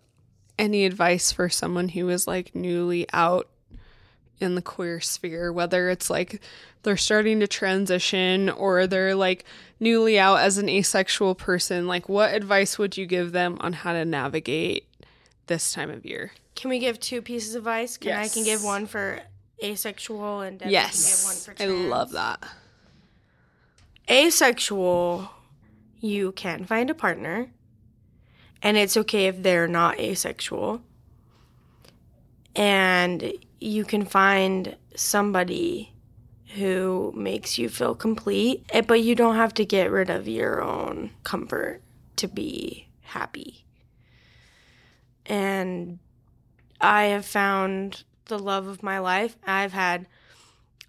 any 0.57 0.85
advice 0.85 1.31
for 1.31 1.49
someone 1.49 1.89
who 1.89 2.09
is 2.09 2.27
like 2.27 2.55
newly 2.55 3.07
out 3.13 3.47
in 4.39 4.55
the 4.55 4.61
queer 4.61 4.99
sphere, 4.99 5.51
whether 5.51 5.89
it's 5.89 6.09
like 6.09 6.41
they're 6.83 6.97
starting 6.97 7.39
to 7.39 7.47
transition 7.47 8.49
or 8.49 8.87
they're 8.87 9.15
like 9.15 9.45
newly 9.79 10.19
out 10.19 10.39
as 10.39 10.57
an 10.57 10.69
asexual 10.69 11.35
person, 11.35 11.87
like 11.87 12.07
what 12.07 12.33
advice 12.33 12.77
would 12.77 12.97
you 12.97 13.05
give 13.05 13.31
them 13.31 13.57
on 13.61 13.73
how 13.73 13.93
to 13.93 14.05
navigate 14.05 14.87
this 15.47 15.73
time 15.73 15.89
of 15.89 16.05
year? 16.05 16.31
Can 16.55 16.69
we 16.69 16.79
give 16.79 16.99
two 16.99 17.21
pieces 17.21 17.55
of 17.55 17.63
advice? 17.63 17.97
Can 17.97 18.13
I 18.13 18.27
can 18.27 18.43
give 18.43 18.63
one 18.63 18.85
for 18.85 19.21
asexual 19.63 20.41
and 20.41 20.59
Devi 20.59 20.71
yes. 20.71 21.25
can 21.55 21.65
give 21.65 21.67
one 21.67 21.77
for 21.77 21.85
I 21.85 21.89
love 21.89 22.11
that. 22.11 22.43
Asexual, 24.09 25.29
you 25.99 26.31
can 26.31 26.65
find 26.65 26.89
a 26.89 26.93
partner, 26.93 27.51
and 28.61 28.77
it's 28.77 28.97
okay 28.97 29.27
if 29.27 29.43
they're 29.43 29.67
not 29.67 29.99
asexual. 29.99 30.81
And 32.55 33.33
you 33.59 33.85
can 33.85 34.05
find 34.05 34.75
somebody 34.95 35.93
who 36.55 37.13
makes 37.15 37.57
you 37.57 37.69
feel 37.69 37.93
complete, 37.93 38.65
eh, 38.71 38.81
but 38.81 39.01
you 39.01 39.15
don't 39.15 39.35
have 39.35 39.53
to 39.55 39.65
get 39.65 39.91
rid 39.91 40.09
of 40.09 40.27
your 40.27 40.61
own 40.61 41.11
comfort 41.23 41.81
to 42.15 42.27
be 42.27 42.87
happy. 43.01 43.65
And 45.25 45.99
I 46.79 47.05
have 47.05 47.25
found 47.25 48.03
the 48.25 48.39
love 48.39 48.67
of 48.67 48.81
my 48.81 48.99
life. 48.99 49.35
I've 49.45 49.73
had 49.73 50.07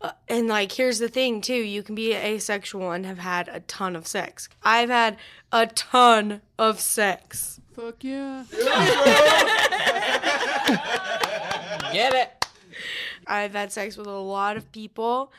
uh, 0.00 0.12
and 0.28 0.48
like 0.48 0.72
here's 0.72 0.98
the 0.98 1.08
thing 1.08 1.40
too 1.40 1.54
you 1.54 1.82
can 1.82 1.94
be 1.94 2.14
asexual 2.14 2.92
and 2.92 3.04
have 3.06 3.18
had 3.18 3.48
a 3.48 3.60
ton 3.60 3.96
of 3.96 4.06
sex 4.06 4.48
i've 4.62 4.90
had 4.90 5.16
a 5.52 5.66
ton 5.66 6.40
of 6.58 6.80
sex 6.80 7.60
Fuck 7.74 8.02
yeah. 8.02 8.42
Get 11.92 12.12
it. 12.14 12.46
i've 13.26 13.52
had 13.52 13.72
sex 13.72 13.96
with 13.96 14.06
a 14.06 14.10
lot 14.10 14.56
of 14.56 14.70
people 14.72 15.32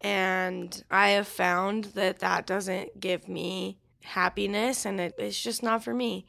and 0.00 0.84
i 0.90 1.10
have 1.10 1.26
found 1.28 1.84
that 1.84 2.20
that 2.20 2.46
doesn't 2.46 3.00
give 3.00 3.28
me 3.28 3.78
happiness 4.04 4.86
and 4.86 5.00
it, 5.00 5.14
it's 5.18 5.42
just 5.42 5.62
not 5.62 5.82
for 5.84 5.92
me 5.92 6.24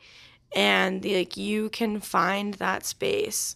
and 0.55 1.05
like 1.05 1.38
you 1.38 1.69
can 1.69 1.99
find 1.99 2.55
that 2.55 2.86
space 2.86 3.55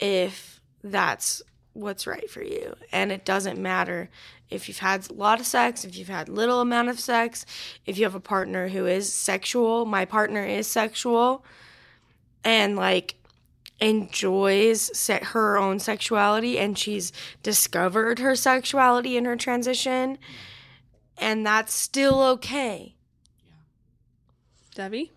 if 0.00 0.60
that's 0.82 1.42
what's 1.78 2.06
right 2.06 2.28
for 2.30 2.42
you. 2.42 2.74
And 2.92 3.10
it 3.12 3.24
doesn't 3.24 3.58
matter 3.60 4.08
if 4.50 4.66
you've 4.68 4.78
had 4.78 5.08
a 5.10 5.12
lot 5.12 5.40
of 5.40 5.46
sex 5.46 5.84
if 5.84 5.96
you've 5.96 6.08
had 6.08 6.28
little 6.28 6.60
amount 6.62 6.88
of 6.88 6.98
sex 6.98 7.44
if 7.84 7.98
you 7.98 8.04
have 8.04 8.14
a 8.14 8.20
partner 8.20 8.68
who 8.68 8.86
is 8.86 9.12
sexual 9.12 9.84
my 9.84 10.06
partner 10.06 10.42
is 10.42 10.66
sexual 10.66 11.44
and 12.42 12.74
like 12.74 13.14
enjoys 13.78 14.90
se- 14.96 15.20
her 15.22 15.58
own 15.58 15.78
sexuality 15.78 16.58
and 16.58 16.78
she's 16.78 17.12
discovered 17.42 18.18
her 18.20 18.34
sexuality 18.34 19.18
in 19.18 19.26
her 19.26 19.36
transition 19.36 20.16
and 21.18 21.44
that's 21.44 21.74
still 21.74 22.22
okay. 22.22 22.94
Devi, 24.74 25.10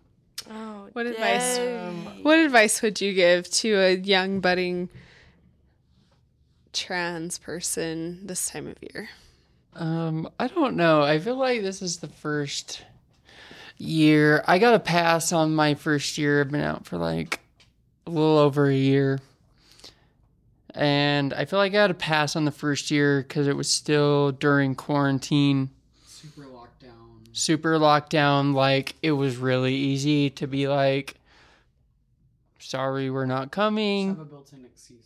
oh 0.50 0.90
What 0.94 1.06
advice- 1.06 1.58
Devi. 1.58 2.24
what 2.24 2.40
advice 2.40 2.82
would 2.82 3.00
you 3.00 3.14
give 3.14 3.50
to 3.52 3.76
a 3.80 3.96
young 3.96 4.40
budding 4.42 4.90
trans 6.74 7.38
person 7.38 8.26
this 8.26 8.50
time 8.50 8.68
of 8.68 8.76
year? 8.82 9.10
Um, 9.76 10.30
I 10.40 10.48
don't 10.48 10.76
know. 10.76 11.02
I 11.02 11.20
feel 11.20 11.36
like 11.38 11.62
this 11.62 11.82
is 11.82 11.98
the 11.98 12.08
first 12.08 12.84
year. 13.78 14.44
I 14.48 14.60
got 14.60 14.74
a 14.74 14.80
pass 14.80 15.32
on 15.32 15.56
my 15.56 15.76
first 15.76 16.18
year. 16.18 16.42
I've 16.42 16.52
been 16.52 16.62
out 16.62 16.86
for 16.86 16.98
like 16.98 17.40
a 18.06 18.10
little 18.10 18.38
over 18.38 18.68
a 18.70 18.76
year. 18.76 19.20
And 20.74 21.34
I 21.34 21.46
feel 21.46 21.60
like 21.60 21.72
I 21.72 21.76
got 21.76 21.92
a 21.92 21.96
pass 21.96 22.36
on 22.36 22.46
the 22.46 22.52
first 22.52 22.92
year 22.92 23.22
because 23.22 23.48
it 23.48 23.56
was 23.58 23.70
still 23.70 24.32
during 24.32 24.74
quarantine, 24.76 25.70
Super 26.06 26.44
lockdown. 26.44 27.28
super 27.34 27.78
lockdown. 27.78 28.54
Like, 28.54 28.96
it 29.02 29.12
was 29.12 29.36
really 29.36 29.76
easy 29.76 30.30
to 30.30 30.48
be 30.48 30.70
like, 30.70 31.16
sorry, 32.60 33.10
we're 33.10 33.26
not 33.26 33.52
coming. 33.52 34.10
Have 34.10 34.20
a 34.20 34.26
built-in 34.26 34.64
excuse. 34.64 35.01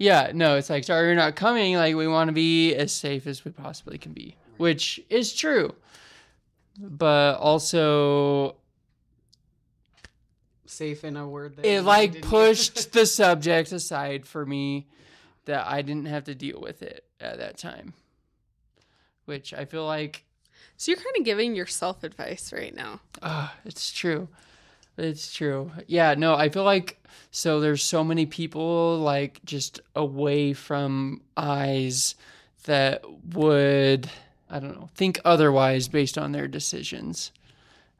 All 0.00 0.06
the 0.06 0.22
time. 0.22 0.36
Yeah, 0.36 0.46
no, 0.48 0.56
it's 0.56 0.70
like, 0.70 0.84
sorry, 0.84 1.06
you're 1.06 1.14
not 1.14 1.36
coming. 1.36 1.76
Like, 1.76 1.94
we 1.96 2.06
want 2.08 2.28
to 2.28 2.32
be 2.32 2.74
as 2.74 2.92
safe 2.92 3.26
as 3.26 3.44
we 3.44 3.50
possibly 3.50 3.98
can 3.98 4.12
be, 4.12 4.36
which 4.56 5.00
is 5.10 5.32
true. 5.34 5.74
But 6.78 7.38
also, 7.38 8.56
Safe 10.66 11.04
in 11.04 11.16
a 11.16 11.28
word 11.28 11.56
that 11.56 11.66
it 11.66 11.82
like 11.82 12.22
pushed 12.22 12.92
the 12.92 13.06
subject 13.06 13.70
aside 13.70 14.26
for 14.26 14.44
me 14.44 14.88
that 15.44 15.66
I 15.68 15.82
didn't 15.82 16.06
have 16.06 16.24
to 16.24 16.34
deal 16.34 16.60
with 16.60 16.82
it 16.82 17.04
at 17.20 17.38
that 17.38 17.58
time. 17.58 17.92
Which 19.26 19.54
I 19.54 19.66
feel 19.66 19.86
like, 19.86 20.24
So 20.76 20.90
you're 20.90 20.96
kind 21.00 21.16
of 21.18 21.24
giving 21.24 21.54
yourself 21.54 22.02
advice 22.02 22.52
right 22.52 22.74
now. 22.74 23.00
ah, 23.22 23.54
it's 23.64 23.92
true. 23.92 24.28
It's 24.96 25.34
true. 25.34 25.72
Yeah, 25.86 26.14
no, 26.14 26.34
I 26.34 26.48
feel 26.48 26.64
like 26.64 27.02
so 27.30 27.60
there's 27.60 27.82
so 27.82 28.04
many 28.04 28.26
people 28.26 28.98
like 28.98 29.40
just 29.44 29.80
away 29.96 30.52
from 30.52 31.20
eyes 31.36 32.14
that 32.64 33.04
would 33.34 34.08
I 34.48 34.60
don't 34.60 34.74
know, 34.78 34.88
think 34.94 35.20
otherwise 35.24 35.88
based 35.88 36.16
on 36.16 36.32
their 36.32 36.46
decisions. 36.48 37.32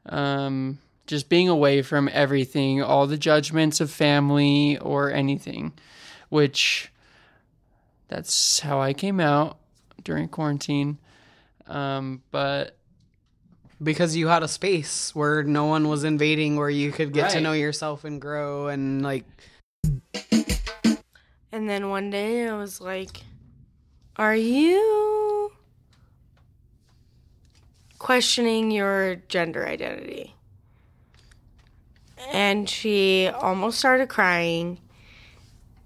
Um 0.07 0.79
just 1.07 1.29
being 1.29 1.49
away 1.49 1.81
from 1.81 2.09
everything, 2.11 2.81
all 2.81 3.07
the 3.07 3.17
judgments 3.17 3.79
of 3.79 3.91
family 3.91 4.77
or 4.79 5.11
anything, 5.11 5.73
which 6.29 6.91
that's 8.07 8.59
how 8.59 8.81
I 8.81 8.93
came 8.93 9.19
out 9.19 9.57
during 10.03 10.27
quarantine. 10.27 10.97
Um, 11.67 12.21
but 12.31 12.77
because 13.85 14.17
you 14.17 14.27
had 14.27 14.43
a 14.43 14.47
space 14.47 15.15
where 15.15 15.43
no 15.43 15.65
one 15.65 15.87
was 15.87 16.03
invading, 16.03 16.57
where 16.57 16.69
you 16.69 16.91
could 16.91 17.13
get 17.13 17.29
to 17.31 17.39
know 17.39 17.53
yourself 17.53 18.03
and 18.03 18.19
grow, 18.19 18.67
and 18.67 19.01
like 19.01 19.23
And 21.55 21.69
then 21.69 21.89
one 21.89 22.09
day 22.09 22.49
I 22.49 22.57
was 22.57 22.81
like, 22.81 23.21
Are 24.17 24.35
you 24.35 25.53
questioning 27.97 28.71
your 28.71 29.15
gender 29.29 29.65
identity? 29.65 30.35
And 32.33 32.69
she 32.69 33.29
almost 33.29 33.79
started 33.79 34.09
crying. 34.09 34.79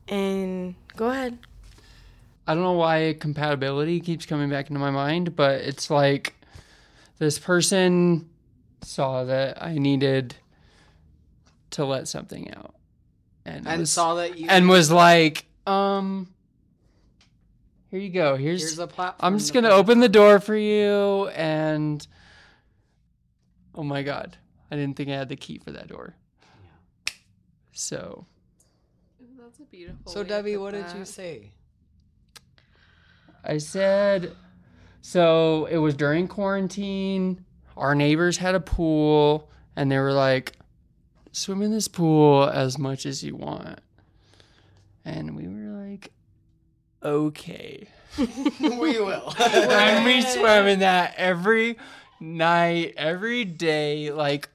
And 0.08 0.74
go 0.96 1.10
ahead. 1.10 1.38
I 2.48 2.56
don't 2.56 2.64
know 2.64 2.74
why 2.74 3.16
compatibility 3.20 4.00
keeps 4.00 4.26
coming 4.26 4.50
back 4.50 4.72
into 4.72 4.80
my 4.80 4.90
mind, 4.90 5.36
but 5.36 5.62
it's 5.62 5.92
like 5.92 6.34
this 7.20 7.38
person 7.38 8.30
saw 8.82 9.26
that 9.26 9.62
I 9.62 9.78
needed 9.78 10.36
to 11.72 11.86
let 11.86 12.08
something 12.08 12.52
out. 12.54 12.76
And, 13.46 13.68
and 13.68 13.80
was, 13.82 13.92
saw 13.92 14.16
that 14.16 14.38
you 14.38 14.48
and 14.50 14.68
was 14.68 14.92
like, 14.92 15.46
um 15.68 16.28
here 17.92 18.00
you 18.00 18.10
go. 18.10 18.36
Here's, 18.36 18.62
here's 18.62 18.80
a 18.80 18.88
platform. 18.88 19.34
I'm 19.34 19.40
just 19.40 19.54
gonna 19.54 19.70
open 19.70 20.00
the 20.00 20.10
door 20.10 20.40
for 20.40 20.56
you 20.56 21.28
and 21.30 22.06
oh 23.76 23.84
my 23.84 24.04
god. 24.04 24.38
I 24.72 24.76
didn't 24.76 24.96
think 24.96 25.10
I 25.10 25.14
had 25.14 25.30
the 25.30 25.36
key 25.36 25.58
for 25.58 25.72
that 25.72 25.88
door. 25.88 26.16
So 27.72 28.26
That's 29.42 29.60
a 29.60 29.64
beautiful. 29.64 30.12
So 30.12 30.24
Devi, 30.24 30.58
what 30.58 30.74
did 30.74 30.86
you 30.98 31.06
say? 31.06 31.52
I 33.44 33.58
said, 33.58 34.36
so 35.02 35.66
it 35.66 35.78
was 35.78 35.96
during 35.96 36.28
quarantine. 36.28 37.46
Our 37.78 37.96
neighbors 37.96 38.38
had 38.38 38.56
a 38.56 38.60
pool, 38.60 39.50
and 39.76 39.92
they 39.92 39.98
were 40.00 40.12
like, 40.14 40.58
swim 41.32 41.62
in 41.62 41.72
this 41.72 41.88
pool 41.88 42.44
as 42.44 42.78
much 42.78 43.06
as 43.06 43.24
you 43.24 43.36
want. 43.36 43.80
And 45.06 45.36
we 45.36 45.48
were 45.48 45.90
like, 45.90 46.12
okay. 47.04 47.88
we 48.60 49.00
will. 49.00 49.34
and 49.40 50.06
we 50.06 50.22
swam 50.22 50.68
in 50.68 50.80
that 50.80 51.14
every 51.18 51.78
night, 52.20 52.96
every 52.98 53.46
day. 53.46 54.12
Like, 54.12 54.50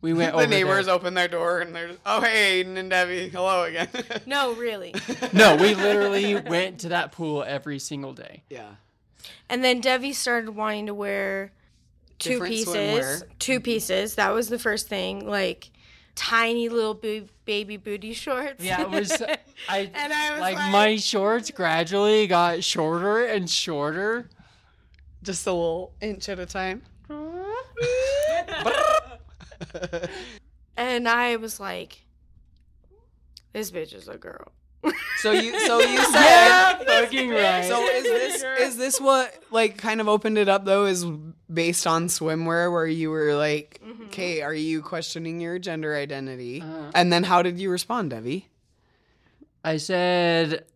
we 0.00 0.12
went 0.12 0.32
the 0.32 0.42
over 0.42 0.46
neighbors 0.46 0.86
there. 0.86 0.94
open 0.94 1.14
their 1.14 1.28
door 1.28 1.60
and 1.60 1.74
they're 1.74 1.88
like, 1.88 2.00
oh 2.04 2.20
hey 2.20 2.60
Eden 2.60 2.76
and 2.76 2.90
Devi 2.90 3.30
hello 3.30 3.62
again. 3.64 3.88
No, 4.26 4.52
really. 4.52 4.94
No, 5.32 5.56
we 5.56 5.74
literally 5.74 6.34
went 6.36 6.80
to 6.80 6.90
that 6.90 7.10
pool 7.12 7.42
every 7.42 7.78
single 7.78 8.12
day. 8.12 8.42
yeah. 8.50 8.68
And 9.48 9.62
then 9.64 9.80
Devi 9.80 10.12
started 10.12 10.50
wanting 10.50 10.86
to 10.86 10.94
wear 10.94 11.52
two 12.18 12.30
Different 12.30 12.52
pieces. 12.52 12.74
swimwear. 12.74 13.22
Two 13.38 13.60
pieces. 13.60 14.14
That 14.16 14.30
was 14.34 14.48
the 14.48 14.58
first 14.58 14.88
thing. 14.88 15.26
Like 15.28 15.70
tiny 16.14 16.68
little 16.68 16.94
boo- 16.94 17.28
baby 17.44 17.76
booty 17.76 18.12
shorts. 18.24 18.62
Yeah, 18.64 18.82
it 18.82 18.90
was. 18.90 19.10
Uh, 19.12 19.36
I 19.68 19.78
And 19.94 20.12
I 20.12 20.30
was 20.32 20.40
like, 20.40 20.56
like- 20.56 20.72
my 20.72 20.96
shorts 20.96 21.50
gradually 21.50 22.26
got 22.26 22.62
shorter 22.64 23.26
and 23.26 23.48
shorter. 23.50 24.28
Just 25.22 25.46
a 25.46 25.52
little 25.52 25.92
inch 26.00 26.28
at 26.28 26.38
a 26.38 26.46
time. 26.46 26.82
and 30.76 31.08
I 31.08 31.36
was 31.36 31.58
like, 31.60 32.04
this 33.52 33.70
bitch 33.70 33.94
is 33.94 34.08
a 34.08 34.16
girl. 34.18 34.52
So 35.24 35.32
you 35.32 35.58
so 35.58 35.80
you 35.80 36.04
said 36.12 36.20
Yeah, 36.20 36.78
fucking 36.86 37.30
right. 37.30 37.64
So 37.64 37.82
is 37.82 38.04
this 38.04 38.44
is 38.60 38.76
this 38.76 39.00
what 39.00 39.34
like 39.50 39.78
kind 39.78 40.02
of 40.02 40.06
opened 40.06 40.36
it 40.36 40.50
up 40.50 40.66
though? 40.66 40.84
Is 40.84 41.06
based 41.50 41.86
on 41.86 42.08
swimwear 42.08 42.70
where 42.70 42.86
you 42.86 43.08
were 43.08 43.34
like, 43.34 43.80
okay, 44.04 44.42
are 44.42 44.52
you 44.52 44.82
questioning 44.82 45.40
your 45.40 45.58
gender 45.58 45.96
identity? 45.96 46.60
Uh-huh. 46.60 46.90
And 46.94 47.10
then 47.10 47.24
how 47.24 47.40
did 47.40 47.58
you 47.58 47.70
respond, 47.70 48.10
Devi? 48.10 48.50
I 49.64 49.78
said, 49.78 50.66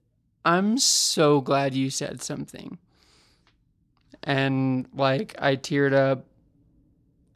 I'm 0.46 0.78
so 0.78 1.42
glad 1.42 1.74
you 1.74 1.90
said 1.90 2.22
something. 2.22 2.78
And 4.22 4.88
like, 4.94 5.34
I 5.38 5.56
teared 5.56 5.92
up 5.92 6.24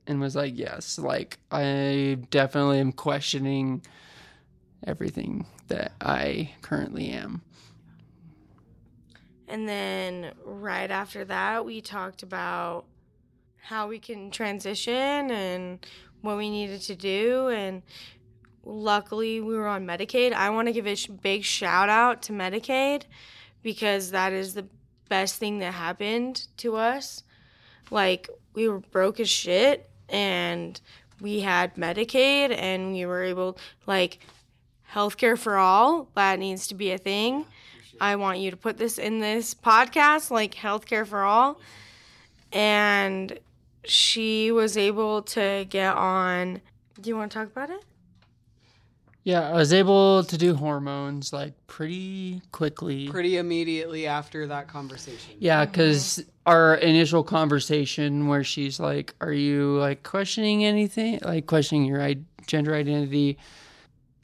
and 0.07 0.19
was 0.19 0.35
like, 0.35 0.57
yes, 0.57 0.99
like, 0.99 1.39
I 1.51 2.17
definitely 2.31 2.81
am 2.81 2.93
questioning 2.93 3.83
everything 4.87 5.47
that 5.69 5.93
I 6.01 6.53
currently 6.63 7.11
am. 7.11 7.43
And 9.49 9.69
then 9.69 10.33
right 10.45 10.91
after 10.91 11.25
that, 11.27 11.65
we 11.65 11.81
talked 11.81 12.23
about 12.23 12.87
how 13.61 13.89
we 13.89 13.99
can 13.99 14.31
transition 14.31 15.31
and 15.31 15.87
what 16.23 16.37
we 16.37 16.51
needed 16.51 16.81
to 16.83 16.97
do. 16.97 17.49
And 17.49 17.83
luckily, 18.65 19.41
we 19.41 19.55
were 19.55 19.69
on 19.69 19.87
Medicaid. 19.87 20.33
I 20.33 20.51
want 20.51 20.69
to 20.69 20.73
give 20.73 20.87
a 20.87 20.97
big 21.21 21.45
shout 21.45 21.89
out 21.89 22.23
to 22.23 22.33
Medicaid 22.33 23.03
because 23.63 24.11
that 24.11 24.33
is 24.33 24.55
the 24.55 24.67
best 25.09 25.37
thing 25.37 25.59
that 25.59 25.75
happened 25.75 26.47
to 26.57 26.77
us. 26.77 27.23
Like, 27.91 28.31
we 28.55 28.69
were 28.69 28.81
broke 28.81 29.21
as 29.21 29.29
shit 29.29 29.91
and 30.09 30.81
we 31.21 31.41
had 31.41 31.77
Medicaid 31.77 32.57
and 32.57 32.93
we 32.93 33.05
were 33.05 33.23
able, 33.23 33.59
like, 33.87 34.19
healthcare 34.93 35.39
for 35.39 35.57
all, 35.57 36.09
that 36.15 36.39
needs 36.39 36.69
to 36.69 36.75
be 36.75 36.93
a 36.93 36.99
thing. 36.99 37.47
I 38.01 38.17
want 38.17 38.39
you 38.39 38.51
to 38.51 38.57
put 38.57 38.79
this 38.79 38.99
in 38.99 39.21
this 39.21 39.55
podcast, 39.55 40.31
like 40.31 40.55
healthcare 40.55 41.07
for 41.07 41.23
all. 41.23 41.61
And 42.53 43.39
she 43.85 44.51
was 44.51 44.77
able 44.77 45.23
to 45.23 45.67
get 45.69 45.95
on. 45.95 46.61
Do 47.01 47.09
you 47.09 47.17
want 47.17 47.33
to 47.33 47.39
talk 47.39 47.49
about 47.49 47.71
it? 47.71 47.85
Yeah, 49.25 49.49
I 49.49 49.53
was 49.53 49.73
able 49.73 50.25
to 50.25 50.37
do 50.37 50.55
hormones 50.55 51.33
like 51.33 51.55
pretty 51.69 52.43
quickly. 52.51 53.09
Pretty 53.09 53.37
immediately 53.37 54.09
after 54.09 54.49
that 54.49 54.67
conversation. 54.67 55.37
Yeah, 55.39 55.63
mm-hmm. 55.63 55.71
because 55.71 56.25
our 56.45 56.75
initial 56.75 57.23
conversation 57.23 58.27
where 58.27 58.43
she's 58.43 58.81
like, 58.81 59.15
"Are 59.21 59.33
you 59.33 59.79
like 59.79 60.03
questioning 60.03 60.65
anything? 60.65 61.21
Like 61.23 61.47
questioning 61.47 61.85
your 61.85 62.03
I- 62.03 62.19
gender 62.49 62.75
identity?" 62.75 63.39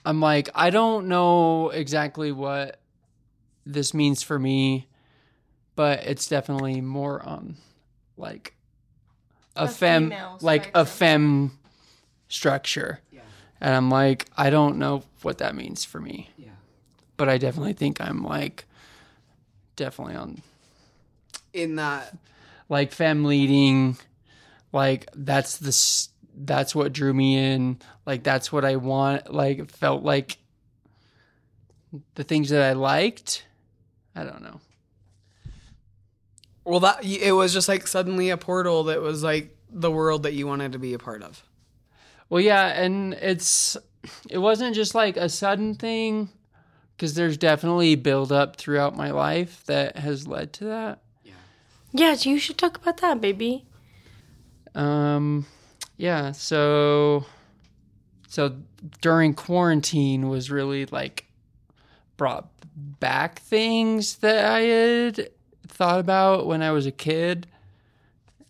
I'm 0.09 0.21
like, 0.23 0.49
I 0.55 0.71
don't 0.71 1.07
know 1.09 1.69
exactly 1.69 2.33
what 2.33 2.81
this 3.67 3.93
means 3.93 4.23
for 4.23 4.39
me, 4.39 4.89
but 5.77 6.01
it's 6.05 6.27
definitely 6.29 6.81
more 6.81 7.23
on 7.23 7.57
like 8.17 8.55
a, 9.55 9.65
A 9.65 9.69
fem, 9.69 10.05
female 10.05 10.39
like 10.41 10.71
a 10.75 10.87
fem 10.87 11.59
structure. 12.29 13.01
Yeah. 13.13 13.21
And 13.61 13.75
I'm 13.75 13.91
like, 13.91 14.31
I 14.35 14.49
don't 14.49 14.79
know 14.79 15.03
what 15.21 15.39
that 15.39 15.55
means 15.55 15.85
for 15.85 16.01
me, 16.01 16.31
Yeah. 16.39 16.49
but 17.19 17.29
I 17.29 17.37
definitely 17.37 17.75
think 17.75 18.01
I'm 18.01 18.25
like, 18.25 18.65
definitely 19.77 20.15
on 20.17 20.41
In 21.53 21.77
that 21.77 22.17
like 22.71 22.93
fem 22.93 23.25
leading 23.27 23.99
like 24.73 25.11
that's 25.15 25.59
the 25.59 25.69
s- 25.69 26.09
that's 26.45 26.75
what 26.75 26.93
drew 26.93 27.13
me 27.13 27.37
in. 27.37 27.79
Like 28.07 28.23
that's 28.23 28.53
what 28.53 28.65
I 28.65 28.77
want. 28.77 29.33
Like 29.33 29.71
felt 29.71 30.03
like 30.03 30.39
the 32.15 32.25
things 32.25 32.51
that 32.51 32.63
I 32.63 32.73
liked. 32.73 33.45
I 34.15 34.25
don't 34.25 34.43
know. 34.43 34.61
Well, 36.65 36.81
that 36.81 37.05
it 37.05 37.33
was 37.33 37.53
just 37.53 37.69
like 37.69 37.87
suddenly 37.87 38.31
a 38.31 38.37
portal 38.37 38.85
that 38.85 39.01
was 39.01 39.23
like 39.23 39.57
the 39.71 39.91
world 39.91 40.25
that 40.25 40.35
you 40.35 40.47
wanted 40.47 40.73
to 40.73 40.79
be 40.79 40.93
a 40.95 40.99
part 40.99 41.23
of. 41.23 41.43
Well, 42.29 42.43
yeah, 42.43 42.67
and 42.67 43.15
it's 43.15 43.77
it 44.29 44.39
wasn't 44.39 44.75
just 44.75 44.95
like 44.95 45.17
a 45.17 45.29
sudden 45.29 45.75
thing 45.75 46.29
because 46.97 47.15
there's 47.15 47.37
definitely 47.37 47.95
build 47.95 48.33
up 48.33 48.57
throughout 48.57 48.97
my 48.97 49.11
life 49.13 49.65
that 49.67 49.97
has 49.97 50.27
led 50.27 50.53
to 50.55 50.65
that. 50.65 50.99
Yeah, 51.23 51.33
Yes, 51.93 52.27
you 52.27 52.39
should 52.39 52.59
talk 52.59 52.77
about 52.77 52.99
that, 52.99 53.21
baby. 53.21 53.65
Um, 54.75 55.47
yeah. 55.99 56.33
So, 56.33 57.27
so 58.29 58.57
during 59.03 59.35
quarantine 59.35 60.29
was 60.31 60.51
really 60.51 60.87
like 60.87 61.27
brought 62.17 62.49
back 63.01 63.41
things 63.41 64.17
that 64.17 64.45
I 64.45 64.61
had 64.61 65.29
thought 65.67 66.01
about 66.01 66.47
when 66.47 66.63
I 66.63 66.71
was 66.71 66.87
a 66.87 66.93
kid, 66.93 67.47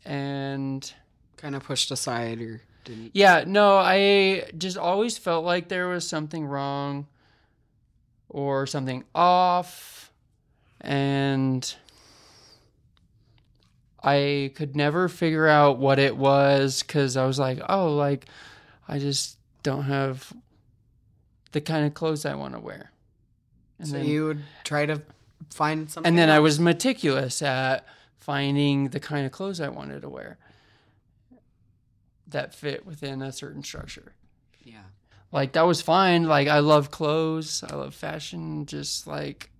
and 0.04 0.92
Kind 1.36 1.54
of 1.54 1.62
pushed 1.64 1.90
aside 1.90 2.40
or 2.40 2.62
didn't. 2.84 3.10
yeah, 3.14 3.44
no, 3.46 3.76
I 3.78 4.50
just 4.56 4.76
always 4.76 5.18
felt 5.18 5.44
like 5.44 5.68
there 5.68 5.88
was 5.88 6.06
something 6.08 6.46
wrong 6.46 7.06
or 8.28 8.66
something 8.66 9.04
off, 9.14 10.12
and 10.80 11.74
I 14.02 14.52
could 14.54 14.76
never 14.76 15.08
figure 15.08 15.46
out 15.46 15.78
what 15.78 15.98
it 15.98 16.16
was 16.16 16.82
because 16.82 17.16
I 17.16 17.26
was 17.26 17.38
like, 17.38 17.60
oh, 17.68 17.94
like 17.94 18.26
I 18.86 18.98
just 18.98 19.38
don't 19.62 19.84
have 19.84 20.32
the 21.52 21.60
kind 21.60 21.86
of 21.86 21.94
clothes 21.94 22.24
I 22.24 22.34
want 22.34 22.54
to 22.54 22.60
wear. 22.60 22.92
And 23.78 23.88
so 23.88 23.96
then, 23.96 24.06
you 24.06 24.26
would 24.26 24.42
try 24.64 24.86
to 24.86 25.02
find 25.50 25.90
something. 25.90 26.08
and 26.08 26.18
then 26.18 26.30
I 26.30 26.38
was 26.40 26.60
meticulous 26.60 27.42
at 27.42 27.86
finding 28.16 28.88
the 28.88 29.00
kind 29.00 29.26
of 29.26 29.32
clothes 29.32 29.60
I 29.60 29.68
wanted 29.68 30.02
to 30.02 30.08
wear 30.08 30.38
that 32.28 32.54
fit 32.54 32.84
within 32.84 33.22
a 33.22 33.32
certain 33.32 33.62
structure. 33.64 34.12
Yeah. 34.62 34.82
Like 35.32 35.52
that 35.52 35.62
was 35.66 35.80
fine. 35.80 36.24
Like 36.24 36.48
I 36.48 36.58
love 36.60 36.90
clothes, 36.90 37.64
I 37.68 37.74
love 37.74 37.94
fashion, 37.94 38.66
just 38.66 39.06
like 39.06 39.50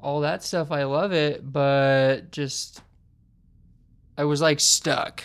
all 0.00 0.20
that 0.20 0.42
stuff. 0.42 0.70
I 0.70 0.84
love 0.84 1.12
it, 1.12 1.52
but 1.52 2.30
just 2.30 2.80
I 4.16 4.24
was 4.24 4.40
like 4.40 4.60
stuck. 4.60 5.24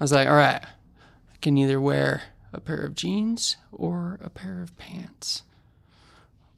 I 0.00 0.04
was 0.04 0.12
like, 0.12 0.28
all 0.28 0.34
right, 0.36 0.62
I 0.62 1.36
can 1.40 1.56
either 1.58 1.80
wear 1.80 2.22
a 2.52 2.60
pair 2.60 2.80
of 2.80 2.94
jeans 2.94 3.56
or 3.72 4.18
a 4.22 4.30
pair 4.30 4.62
of 4.62 4.76
pants, 4.78 5.42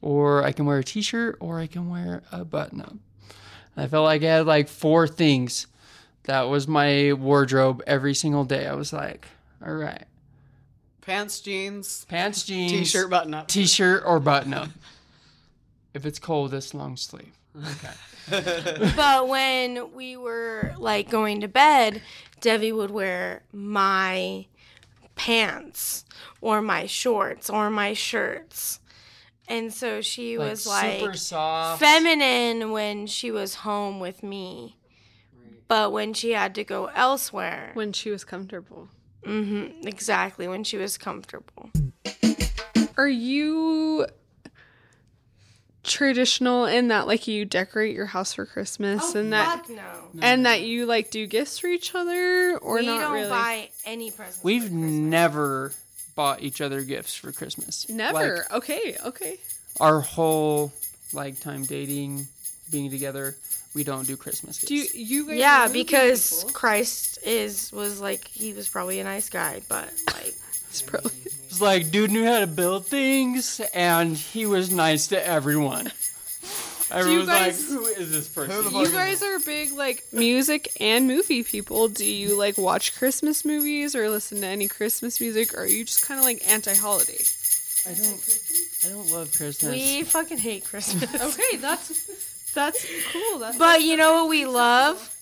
or 0.01 0.43
I 0.43 0.51
can 0.51 0.65
wear 0.65 0.79
a 0.79 0.83
t-shirt 0.83 1.37
or 1.39 1.59
I 1.59 1.67
can 1.67 1.89
wear 1.89 2.23
a 2.31 2.43
button-up. 2.45 2.95
I 3.77 3.87
felt 3.87 4.05
like 4.05 4.21
I 4.21 4.25
had 4.25 4.45
like 4.45 4.67
four 4.67 5.07
things. 5.07 5.67
That 6.23 6.43
was 6.43 6.67
my 6.67 7.13
wardrobe 7.13 7.81
every 7.87 8.13
single 8.13 8.43
day. 8.45 8.67
I 8.67 8.73
was 8.73 8.93
like, 8.93 9.25
all 9.65 9.73
right, 9.73 10.05
Pants, 11.01 11.39
jeans, 11.39 12.05
pants, 12.05 12.43
jeans, 12.43 12.71
t-shirt, 12.71 13.09
button 13.09 13.33
up. 13.33 13.47
t-shirt 13.47 14.03
or 14.05 14.19
button 14.19 14.53
up. 14.53 14.69
if 15.95 16.05
it's 16.05 16.19
cold, 16.19 16.53
it's 16.53 16.73
long 16.75 16.95
sleeve. 16.95 17.33
but 18.95 19.27
when 19.27 19.93
we 19.93 20.15
were 20.17 20.73
like 20.77 21.09
going 21.09 21.41
to 21.41 21.47
bed, 21.47 22.01
Devi 22.39 22.71
would 22.71 22.91
wear 22.91 23.43
my 23.51 24.45
pants 25.15 26.05
or 26.39 26.61
my 26.61 26.85
shorts 26.85 27.49
or 27.49 27.69
my 27.69 27.93
shirts. 27.93 28.79
And 29.47 29.73
so 29.73 30.01
she 30.01 30.37
was 30.37 30.65
like 30.65 30.99
super 31.01 31.13
soft. 31.17 31.79
feminine 31.81 32.71
when 32.71 33.05
she 33.07 33.31
was 33.31 33.55
home 33.55 33.99
with 33.99 34.23
me. 34.23 34.77
But 35.67 35.91
when 35.91 36.13
she 36.13 36.31
had 36.31 36.55
to 36.55 36.63
go 36.63 36.87
elsewhere, 36.87 37.71
when 37.73 37.93
she 37.93 38.11
was 38.11 38.23
comfortable. 38.23 38.89
hmm 39.25 39.67
exactly 39.83 40.47
when 40.47 40.63
she 40.63 40.77
was 40.77 40.97
comfortable. 40.97 41.69
Are 42.97 43.07
you 43.07 44.05
traditional 45.83 46.65
in 46.65 46.89
that 46.89 47.07
like 47.07 47.27
you 47.27 47.43
decorate 47.45 47.95
your 47.95 48.05
house 48.05 48.33
for 48.33 48.45
Christmas 48.45 49.15
oh, 49.15 49.19
and 49.19 49.33
that 49.33 49.67
no. 49.69 49.81
and 50.21 50.45
that 50.45 50.61
you 50.61 50.85
like 50.85 51.09
do 51.09 51.25
gifts 51.25 51.57
for 51.59 51.67
each 51.67 51.95
other 51.95 52.57
or 52.57 52.75
we 52.75 52.85
not 52.85 53.01
don't 53.01 53.13
really. 53.13 53.29
buy 53.29 53.69
any 53.85 54.11
presents. 54.11 54.43
We've 54.43 54.61
Christmas. 54.61 54.91
never 54.91 55.73
bought 56.15 56.41
each 56.43 56.61
other 56.61 56.81
gifts 56.81 57.15
for 57.15 57.31
Christmas. 57.31 57.89
Never. 57.89 58.37
Like, 58.37 58.53
okay, 58.53 58.97
okay. 59.05 59.37
our 59.79 60.01
whole 60.01 60.71
like 61.13 61.39
time 61.39 61.63
dating, 61.65 62.27
being 62.71 62.91
together, 62.91 63.35
we 63.73 63.83
don't 63.83 64.05
do 64.05 64.15
Christmas 64.17 64.59
gifts. 64.59 64.67
Do 64.67 64.75
you, 64.75 64.85
you 64.93 65.27
guys 65.27 65.37
Yeah, 65.37 65.65
are 65.65 65.69
because 65.69 66.43
people. 66.43 66.53
Christ 66.53 67.19
is 67.25 67.71
was 67.71 67.99
like 67.99 68.27
he 68.27 68.53
was 68.53 68.67
probably 68.69 68.99
a 68.99 69.03
nice 69.03 69.29
guy, 69.29 69.61
but 69.67 69.91
like 70.13 70.35
It's 70.69 70.81
probably 70.81 71.11
It's 71.51 71.59
like 71.61 71.91
dude 71.91 72.11
knew 72.11 72.25
how 72.25 72.39
to 72.39 72.47
build 72.47 72.87
things, 72.87 73.59
and 73.73 74.15
he 74.15 74.45
was 74.45 74.71
nice 74.71 75.07
to 75.07 75.27
everyone. 75.27 75.91
Everyone 76.91 77.19
was 77.19 77.27
guys- 77.29 77.69
like, 77.69 77.79
"Who 77.79 77.85
is 77.85 78.11
this 78.11 78.27
person?" 78.27 78.73
You 78.73 78.89
guys 78.89 79.21
are 79.23 79.39
big 79.39 79.71
like 79.71 80.03
music 80.11 80.71
and 80.81 81.07
movie 81.07 81.43
people. 81.43 81.87
Do 81.87 82.05
you 82.05 82.37
like 82.37 82.57
watch 82.57 82.97
Christmas 82.97 83.45
movies 83.45 83.95
or 83.95 84.09
listen 84.09 84.41
to 84.41 84.47
any 84.47 84.67
Christmas 84.67 85.21
music 85.21 85.53
or 85.53 85.61
are 85.61 85.65
you 85.65 85.85
just 85.85 86.01
kind 86.05 86.19
of 86.19 86.25
like 86.25 86.45
anti-holiday? 86.49 87.23
I 87.87 87.93
don't. 87.93 88.39
I 88.85 88.89
don't 88.89 89.09
love 89.11 89.31
Christmas. 89.35 89.71
we 89.71 90.03
fucking 90.03 90.37
hate 90.39 90.65
Christmas. 90.65 91.03
Okay, 91.21 91.57
that's 91.57 92.51
that's 92.53 92.85
cool. 93.13 93.39
That's 93.39 93.57
But 93.57 93.81
you 93.83 93.95
know 93.97 94.13
what 94.23 94.29
we 94.29 94.45
love? 94.45 95.13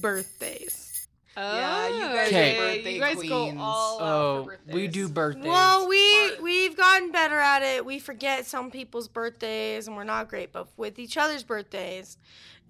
Birthdays. 0.00 0.89
Oh, 1.36 1.86
you 1.96 2.00
guys 2.02 2.10
are 2.10 2.26
okay. 2.26 2.56
birthday 2.58 2.94
You 2.94 3.00
guys 3.00 3.14
go 3.16 3.44
queens. 3.44 3.58
all 3.60 4.00
out 4.00 4.06
oh, 4.06 4.44
for 4.44 4.50
birthdays. 4.50 4.74
we 4.74 4.88
do 4.88 5.08
birthdays. 5.08 5.44
Well, 5.44 5.88
we 5.88 6.36
we've 6.40 6.76
gotten 6.76 7.12
better 7.12 7.38
at 7.38 7.62
it. 7.62 7.84
We 7.84 7.98
forget 7.98 8.46
some 8.46 8.70
people's 8.70 9.08
birthdays 9.08 9.86
and 9.86 9.96
we're 9.96 10.04
not 10.04 10.28
great, 10.28 10.52
but 10.52 10.68
with 10.76 10.98
each 10.98 11.16
other's 11.16 11.42
birthdays, 11.44 12.18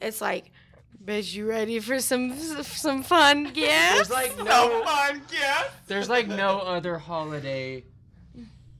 it's 0.01 0.21
like, 0.21 0.53
bitch, 1.03 1.35
you 1.35 1.49
ready 1.49 1.81
for 1.81 1.99
some 2.01 2.37
some 2.39 3.03
fun 3.03 3.45
gifts? 3.45 3.95
There's 3.95 4.11
like 4.11 4.37
no 4.39 4.83
fun 4.85 5.23
gifts. 5.31 5.71
There's 5.87 6.09
like 6.11 6.29
no 6.29 6.59
other 6.61 6.99
holiday. 6.99 7.85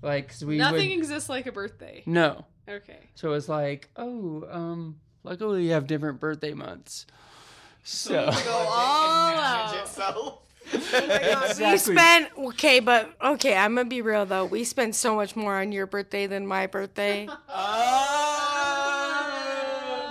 Like 0.03 0.29
'cause 0.29 0.45
we 0.45 0.57
Nothing 0.57 0.91
would, 0.91 0.99
exists 0.99 1.29
like 1.29 1.47
a 1.47 1.53
birthday. 1.53 2.03
no. 2.07 2.45
Okay. 2.69 3.01
So 3.17 3.33
it's 3.33 3.49
like, 3.49 3.89
oh, 3.97 4.47
um, 4.51 5.01
luckily 5.25 5.65
you 5.65 5.73
have 5.73 5.87
different 5.89 6.21
birthday 6.21 6.53
months. 6.55 7.05
So 7.83 8.31
so 8.31 8.45
go 8.45 8.51
all 8.57 9.29
out. 9.35 9.60
We 10.73 10.79
Exactly. 10.79 11.95
spent 11.97 12.29
okay, 12.39 12.79
but 12.81 13.11
okay. 13.21 13.57
I'm 13.57 13.75
gonna 13.75 13.89
be 13.89 14.03
real 14.03 14.25
though. 14.25 14.45
We 14.45 14.63
spent 14.65 14.95
so 14.95 15.17
much 15.17 15.35
more 15.35 15.57
on 15.61 15.73
your 15.73 15.87
birthday 15.87 16.27
than 16.29 16.47
my 16.47 16.67
birthday. 16.69 17.29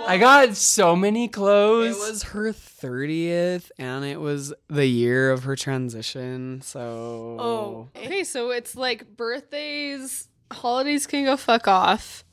Oh. 0.02 0.06
I 0.08 0.18
got 0.18 0.56
so 0.58 0.96
many 0.96 1.28
clothes. 1.28 1.96
It 1.96 2.00
was 2.00 2.24
her 2.24 2.52
30th 2.52 3.70
and 3.78 4.04
it 4.04 4.20
was 4.20 4.54
the 4.68 4.88
year 4.88 5.32
of 5.32 5.44
her 5.44 5.56
transition. 5.56 6.62
So 6.62 7.38
Oh, 7.40 7.90
Okay, 7.96 8.24
so 8.24 8.50
it's 8.50 8.76
like 8.76 9.16
birthdays, 9.18 10.28
holidays 10.52 11.06
can 11.06 11.26
go 11.26 11.38
fuck 11.38 11.68
off. 11.68 12.24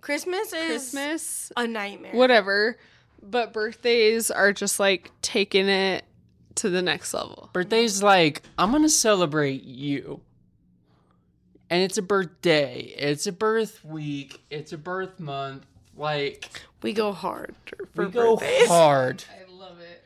Christmas 0.00 0.52
is 0.52 0.66
Christmas, 0.92 1.52
a 1.56 1.66
nightmare. 1.68 2.12
whatever. 2.12 2.76
But 3.22 3.52
birthdays 3.52 4.30
are 4.32 4.52
just 4.52 4.80
like 4.80 5.12
taking 5.22 5.68
it 5.68 6.04
to 6.56 6.70
the 6.70 6.82
next 6.82 7.14
level. 7.14 7.50
Birthday's 7.52 8.02
like, 8.02 8.42
I'm 8.58 8.70
gonna 8.72 8.88
celebrate 8.88 9.64
you. 9.64 10.20
And 11.70 11.82
it's 11.82 11.96
a 11.96 12.02
birthday. 12.02 12.92
It's 12.98 13.26
a 13.26 13.32
birth 13.32 13.84
week. 13.84 14.42
It's 14.50 14.72
a 14.72 14.78
birth 14.78 15.18
month. 15.18 15.64
Like 15.96 16.62
We 16.82 16.92
go 16.92 17.12
hard 17.12 17.54
for 17.94 18.06
we 18.06 18.12
go 18.12 18.36
birthdays. 18.36 18.68
hard. 18.68 19.24
I 19.48 19.50
love 19.50 19.80
it. 19.80 20.04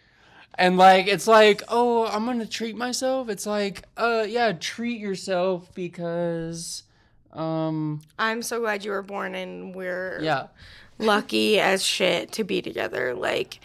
And 0.54 0.76
like 0.76 1.06
it's 1.06 1.26
like, 1.26 1.62
oh, 1.68 2.06
I'm 2.06 2.24
gonna 2.24 2.46
treat 2.46 2.76
myself. 2.76 3.28
It's 3.28 3.46
like, 3.46 3.82
uh 3.96 4.24
yeah, 4.28 4.52
treat 4.52 5.00
yourself 5.00 5.74
because 5.74 6.84
um 7.32 8.00
I'm 8.18 8.42
so 8.42 8.60
glad 8.60 8.84
you 8.84 8.92
were 8.92 9.02
born 9.02 9.34
and 9.34 9.74
we're 9.74 10.20
yeah. 10.22 10.46
lucky 10.98 11.58
as 11.60 11.84
shit 11.84 12.32
to 12.32 12.44
be 12.44 12.62
together. 12.62 13.14
Like 13.14 13.60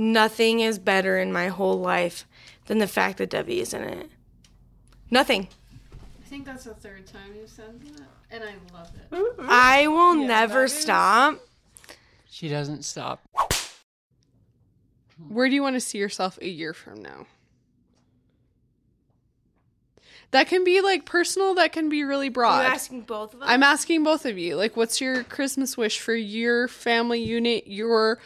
nothing 0.00 0.60
is 0.60 0.78
better 0.78 1.18
in 1.18 1.32
my 1.32 1.48
whole 1.48 1.78
life 1.78 2.26
than 2.66 2.78
the 2.78 2.88
fact 2.88 3.18
that 3.18 3.30
Devi 3.30 3.60
is 3.60 3.74
in 3.74 3.82
it. 3.82 4.10
Nothing. 5.10 5.48
I 5.92 6.28
think 6.28 6.46
that's 6.46 6.64
the 6.64 6.74
third 6.74 7.06
time 7.06 7.34
you 7.34 7.46
said 7.46 7.80
that, 7.82 8.02
and 8.30 8.42
I 8.44 8.54
love 8.72 8.90
it. 8.94 9.14
Mm-hmm. 9.14 9.46
I 9.48 9.86
will 9.88 10.14
never 10.14 10.60
that 10.60 10.64
is- 10.64 10.72
stop. 10.80 11.40
She 12.28 12.48
doesn't 12.48 12.84
stop. 12.84 13.20
Where 15.28 15.48
do 15.48 15.54
you 15.54 15.62
want 15.62 15.76
to 15.76 15.80
see 15.80 15.98
yourself 15.98 16.38
a 16.40 16.48
year 16.48 16.72
from 16.72 17.02
now? 17.02 17.26
That 20.30 20.46
can 20.46 20.62
be 20.64 20.80
like 20.80 21.04
personal, 21.04 21.54
that 21.56 21.72
can 21.72 21.88
be 21.88 22.04
really 22.04 22.28
Are 22.28 22.30
broad. 22.30 22.62
you 22.62 22.72
asking 22.72 23.02
both 23.02 23.34
of 23.34 23.42
us? 23.42 23.48
I'm 23.50 23.62
asking 23.64 24.04
both 24.04 24.24
of 24.24 24.38
you, 24.38 24.54
like, 24.56 24.76
what's 24.76 25.00
your 25.00 25.24
Christmas 25.24 25.76
wish 25.76 25.98
for 26.00 26.14
your 26.14 26.68
family 26.68 27.20
unit, 27.20 27.66
your 27.66 28.18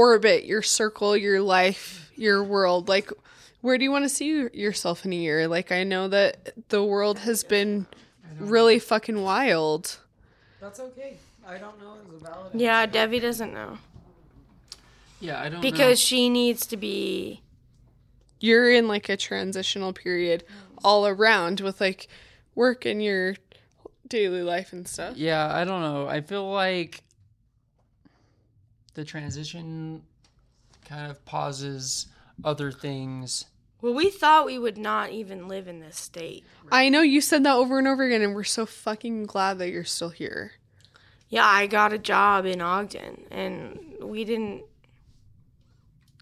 orbit, 0.00 0.44
your 0.46 0.62
circle, 0.62 1.14
your 1.16 1.42
life, 1.42 2.10
your 2.16 2.42
world? 2.42 2.88
Like, 2.88 3.10
where 3.60 3.76
do 3.76 3.84
you 3.84 3.90
want 3.92 4.04
to 4.06 4.08
see 4.08 4.48
yourself 4.54 5.04
in 5.04 5.12
a 5.12 5.16
year? 5.16 5.46
Like, 5.46 5.70
I 5.70 5.84
know 5.84 6.08
that 6.08 6.54
the 6.70 6.82
world 6.82 7.18
has 7.20 7.44
been 7.44 7.86
really 8.38 8.78
fucking 8.78 9.20
wild. 9.22 9.98
That's 10.60 10.80
okay. 10.80 11.16
I 11.46 11.58
don't 11.58 11.78
know 11.80 11.94
is 11.94 12.14
a 12.22 12.24
valid. 12.24 12.52
Yeah, 12.54 12.86
Devi 12.86 13.18
doesn't 13.20 13.52
know 13.52 13.78
Yeah, 15.20 15.38
I 15.40 15.44
don't 15.44 15.54
know. 15.54 15.60
because 15.60 16.00
she 16.00 16.28
needs 16.30 16.64
to 16.66 16.76
be. 16.76 17.42
You're 18.38 18.70
in 18.72 18.88
like 18.88 19.08
a 19.10 19.16
transitional 19.18 19.92
period 19.92 20.44
all 20.82 21.06
around 21.06 21.60
with 21.60 21.78
like 21.80 22.08
work 22.54 22.86
and 22.86 23.02
your 23.02 23.34
daily 24.08 24.42
life 24.42 24.72
and 24.72 24.88
stuff. 24.88 25.16
Yeah, 25.16 25.54
I 25.54 25.64
don't 25.64 25.82
know. 25.82 26.08
I 26.08 26.22
feel 26.22 26.50
like 26.50 27.02
the 28.94 29.04
transition 29.04 30.02
kind 30.84 31.10
of 31.10 31.24
pauses 31.24 32.06
other 32.44 32.72
things. 32.72 33.46
Well, 33.82 33.94
we 33.94 34.10
thought 34.10 34.46
we 34.46 34.58
would 34.58 34.76
not 34.76 35.10
even 35.10 35.48
live 35.48 35.66
in 35.66 35.80
this 35.80 35.96
state. 35.96 36.44
I 36.70 36.90
know 36.90 37.00
you 37.00 37.20
said 37.20 37.44
that 37.44 37.54
over 37.54 37.78
and 37.78 37.88
over 37.88 38.04
again, 38.04 38.20
and 38.22 38.34
we're 38.34 38.44
so 38.44 38.66
fucking 38.66 39.24
glad 39.24 39.58
that 39.58 39.70
you're 39.70 39.84
still 39.84 40.10
here. 40.10 40.52
Yeah, 41.28 41.46
I 41.46 41.66
got 41.66 41.92
a 41.92 41.98
job 41.98 42.44
in 42.44 42.60
Ogden, 42.60 43.24
and 43.30 43.78
we 44.02 44.24
didn't. 44.24 44.64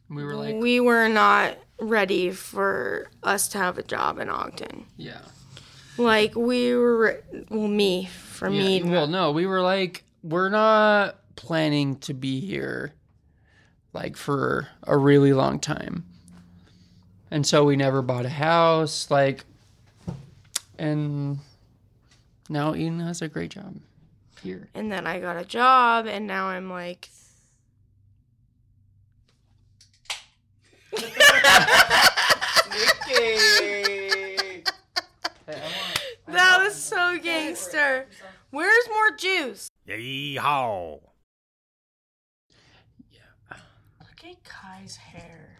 We 0.08 0.22
were 0.22 0.34
like, 0.34 0.54
we 0.56 0.80
were 0.80 1.08
not 1.08 1.56
ready 1.80 2.30
for 2.30 3.10
us 3.22 3.48
to 3.48 3.58
have 3.58 3.78
a 3.78 3.82
job 3.82 4.18
in 4.18 4.28
Ogden. 4.28 4.86
yeah. 4.96 5.20
Like 5.96 6.36
we 6.36 6.76
were, 6.76 7.24
well, 7.50 7.66
me 7.66 8.06
for 8.06 8.48
yeah. 8.48 8.62
me. 8.62 8.82
Well, 8.84 9.08
no, 9.08 9.32
we 9.32 9.46
were 9.46 9.60
like, 9.60 10.04
we're 10.22 10.48
not 10.48 11.16
planning 11.38 11.94
to 11.96 12.12
be 12.12 12.40
here 12.40 12.92
like 13.92 14.16
for 14.16 14.66
a 14.82 14.98
really 14.98 15.32
long 15.32 15.60
time. 15.60 16.04
And 17.30 17.46
so 17.46 17.64
we 17.64 17.76
never 17.76 18.02
bought 18.02 18.26
a 18.26 18.28
house, 18.28 19.08
like, 19.08 19.44
and 20.78 21.38
now 22.48 22.74
Eden 22.74 22.98
has 22.98 23.22
a 23.22 23.28
great 23.28 23.52
job 23.52 23.76
here. 24.42 24.68
And 24.74 24.90
then 24.90 25.06
I 25.06 25.20
got 25.20 25.36
a 25.36 25.44
job, 25.44 26.06
and 26.06 26.26
now 26.26 26.46
I'm 26.46 26.68
like. 26.68 27.08
That 36.26 36.62
was 36.62 36.74
so 36.74 37.18
gangster. 37.22 38.06
Where's 38.50 38.88
more 38.88 39.16
juice? 39.16 39.70
Yeehaw. 39.88 41.00
Look 44.00 44.10
at 44.28 44.44
Kai's 44.44 44.96
hair. 44.96 45.58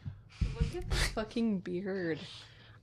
Look 0.54 0.74
at 0.76 0.90
this 0.90 1.08
fucking 1.08 1.60
beard. 1.60 2.18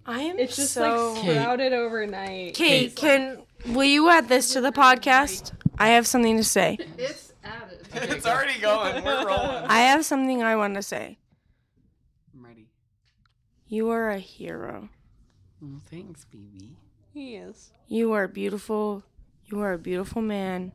I 0.06 0.22
am 0.22 0.38
It's 0.40 0.56
just 0.56 0.74
so. 0.74 1.14
like 1.14 1.24
sprouted 1.24 1.74
overnight. 1.74 2.54
Kate, 2.54 2.96
can 2.96 3.42
will 3.68 3.84
you 3.84 4.10
add 4.10 4.30
this 4.30 4.54
to 4.54 4.62
the 4.62 4.72
podcast? 4.72 5.52
I 5.80 5.90
have 5.90 6.06
something 6.08 6.38
to 6.38 6.44
say. 6.44 6.78
It's 6.98 7.34
added. 7.44 7.88
it's 7.94 8.26
already 8.26 8.60
going. 8.60 9.04
We're 9.04 9.26
rolling. 9.26 9.66
I 9.68 9.80
have 9.80 10.06
something 10.06 10.44
I 10.44 10.56
want 10.56 10.76
to 10.76 10.82
say. 10.84 11.18
I'm 12.34 12.46
ready. 12.46 12.70
You 13.68 13.90
are 13.90 14.10
a 14.10 14.20
hero. 14.20 14.90
Well, 15.62 15.82
thanks, 15.90 16.26
BB. 16.34 16.70
He 17.14 17.36
is. 17.36 17.72
You 17.88 18.14
are 18.14 18.28
beautiful. 18.28 19.04
You 19.46 19.62
are 19.62 19.74
a 19.74 19.78
beautiful 19.80 20.22
man. 20.22 20.72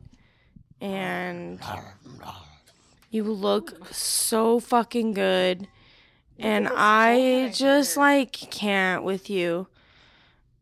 And 0.79 1.59
you 3.11 3.25
look 3.25 3.93
so 3.93 4.59
fucking 4.59 5.13
good. 5.13 5.67
And 6.39 6.67
I 6.71 7.51
just 7.53 7.97
like 7.97 8.31
can't 8.31 9.03
with 9.03 9.29
you. 9.29 9.67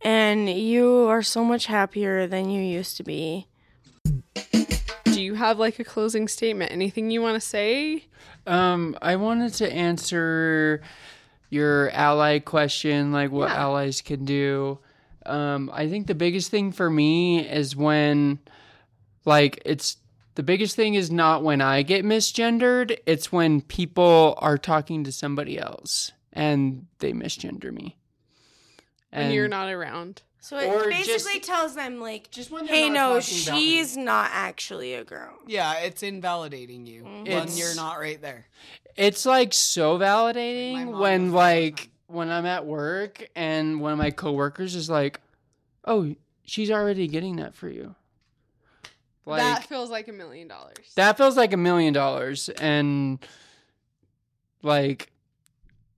And 0.01 0.49
you 0.49 1.07
are 1.07 1.21
so 1.21 1.45
much 1.45 1.67
happier 1.67 2.27
than 2.27 2.49
you 2.49 2.61
used 2.61 2.97
to 2.97 3.03
be. 3.03 3.47
Do 5.05 5.21
you 5.21 5.35
have 5.35 5.59
like 5.59 5.79
a 5.79 5.83
closing 5.83 6.27
statement? 6.27 6.71
Anything 6.71 7.11
you 7.11 7.21
want 7.21 7.41
to 7.41 7.47
say? 7.47 8.05
Um, 8.47 8.97
I 9.01 9.15
wanted 9.15 9.53
to 9.55 9.71
answer 9.71 10.81
your 11.49 11.91
ally 11.91 12.39
question, 12.39 13.11
like 13.11 13.31
what 13.31 13.49
allies 13.49 14.01
can 14.01 14.25
do. 14.25 14.79
Um, 15.25 15.69
I 15.73 15.87
think 15.87 16.07
the 16.07 16.15
biggest 16.15 16.49
thing 16.49 16.71
for 16.71 16.89
me 16.89 17.39
is 17.47 17.75
when, 17.75 18.39
like, 19.25 19.61
it's 19.65 19.97
the 20.39 20.43
biggest 20.43 20.77
thing 20.77 20.93
is 20.93 21.11
not 21.11 21.43
when 21.43 21.59
I 21.59 21.81
get 21.81 22.05
misgendered, 22.05 22.97
it's 23.05 23.29
when 23.29 23.59
people 23.59 24.35
are 24.37 24.57
talking 24.57 25.03
to 25.03 25.11
somebody 25.11 25.59
else 25.59 26.13
and 26.31 26.85
they 26.99 27.11
misgender 27.11 27.73
me. 27.73 27.97
And 29.11 29.33
you're 29.33 29.49
not 29.49 29.67
around. 29.67 30.21
So 30.39 30.57
it 30.57 30.67
Or 30.67 30.87
basically 30.87 31.39
just- 31.39 31.43
tells 31.43 31.75
them 31.75 31.99
like 31.99 32.31
just 32.31 32.51
when 32.51 32.67
hey 32.67 32.87
not 32.87 32.93
no, 32.93 33.19
talking 33.19 33.43
about 33.43 33.55
me. 33.55 33.59
she's 33.59 33.97
not 33.97 34.29
actually 34.31 34.93
a 34.93 35.03
girl. 35.03 35.37
Yeah, 35.45 35.73
it's 35.79 36.03
invalidating 36.03 36.85
you 36.85 37.03
mm-hmm. 37.03 37.23
when 37.25 37.27
It's- 37.27 37.59
you're 37.59 37.75
not 37.75 37.99
right 37.99 38.21
there. 38.21 38.47
It's 38.95 39.25
like 39.25 39.53
so 39.53 39.99
validating 39.99 40.97
when 40.97 41.25
does 41.25 41.33
that 41.33 41.37
all 41.37 41.41
the 41.57 41.61
like 41.71 41.89
when 42.07 42.29
I'm 42.29 42.45
at 42.45 42.65
work 42.65 43.27
and 43.35 43.81
one 43.81 43.91
of 43.91 43.97
my 43.97 44.11
coworkers 44.11 44.73
is 44.73 44.89
like, 44.89 45.19
"Oh, 45.83 46.15
she's 46.45 46.71
already 46.71 47.09
getting 47.09 47.35
that 47.35 47.55
for 47.55 47.67
you." 47.67 47.95
Like 49.29 49.41
that 49.41 49.59
that, 49.61 49.67
feels 49.67 49.89
like 49.89 50.07
a 50.07 50.13
million 50.13 50.47
dollars. 50.47 50.91
That 50.95 51.17
feels 51.17 51.37
like 51.37 51.53
a 51.53 51.57
million 51.57 51.93
dollars 51.93 52.49
and 52.49 53.19
like 54.63 55.11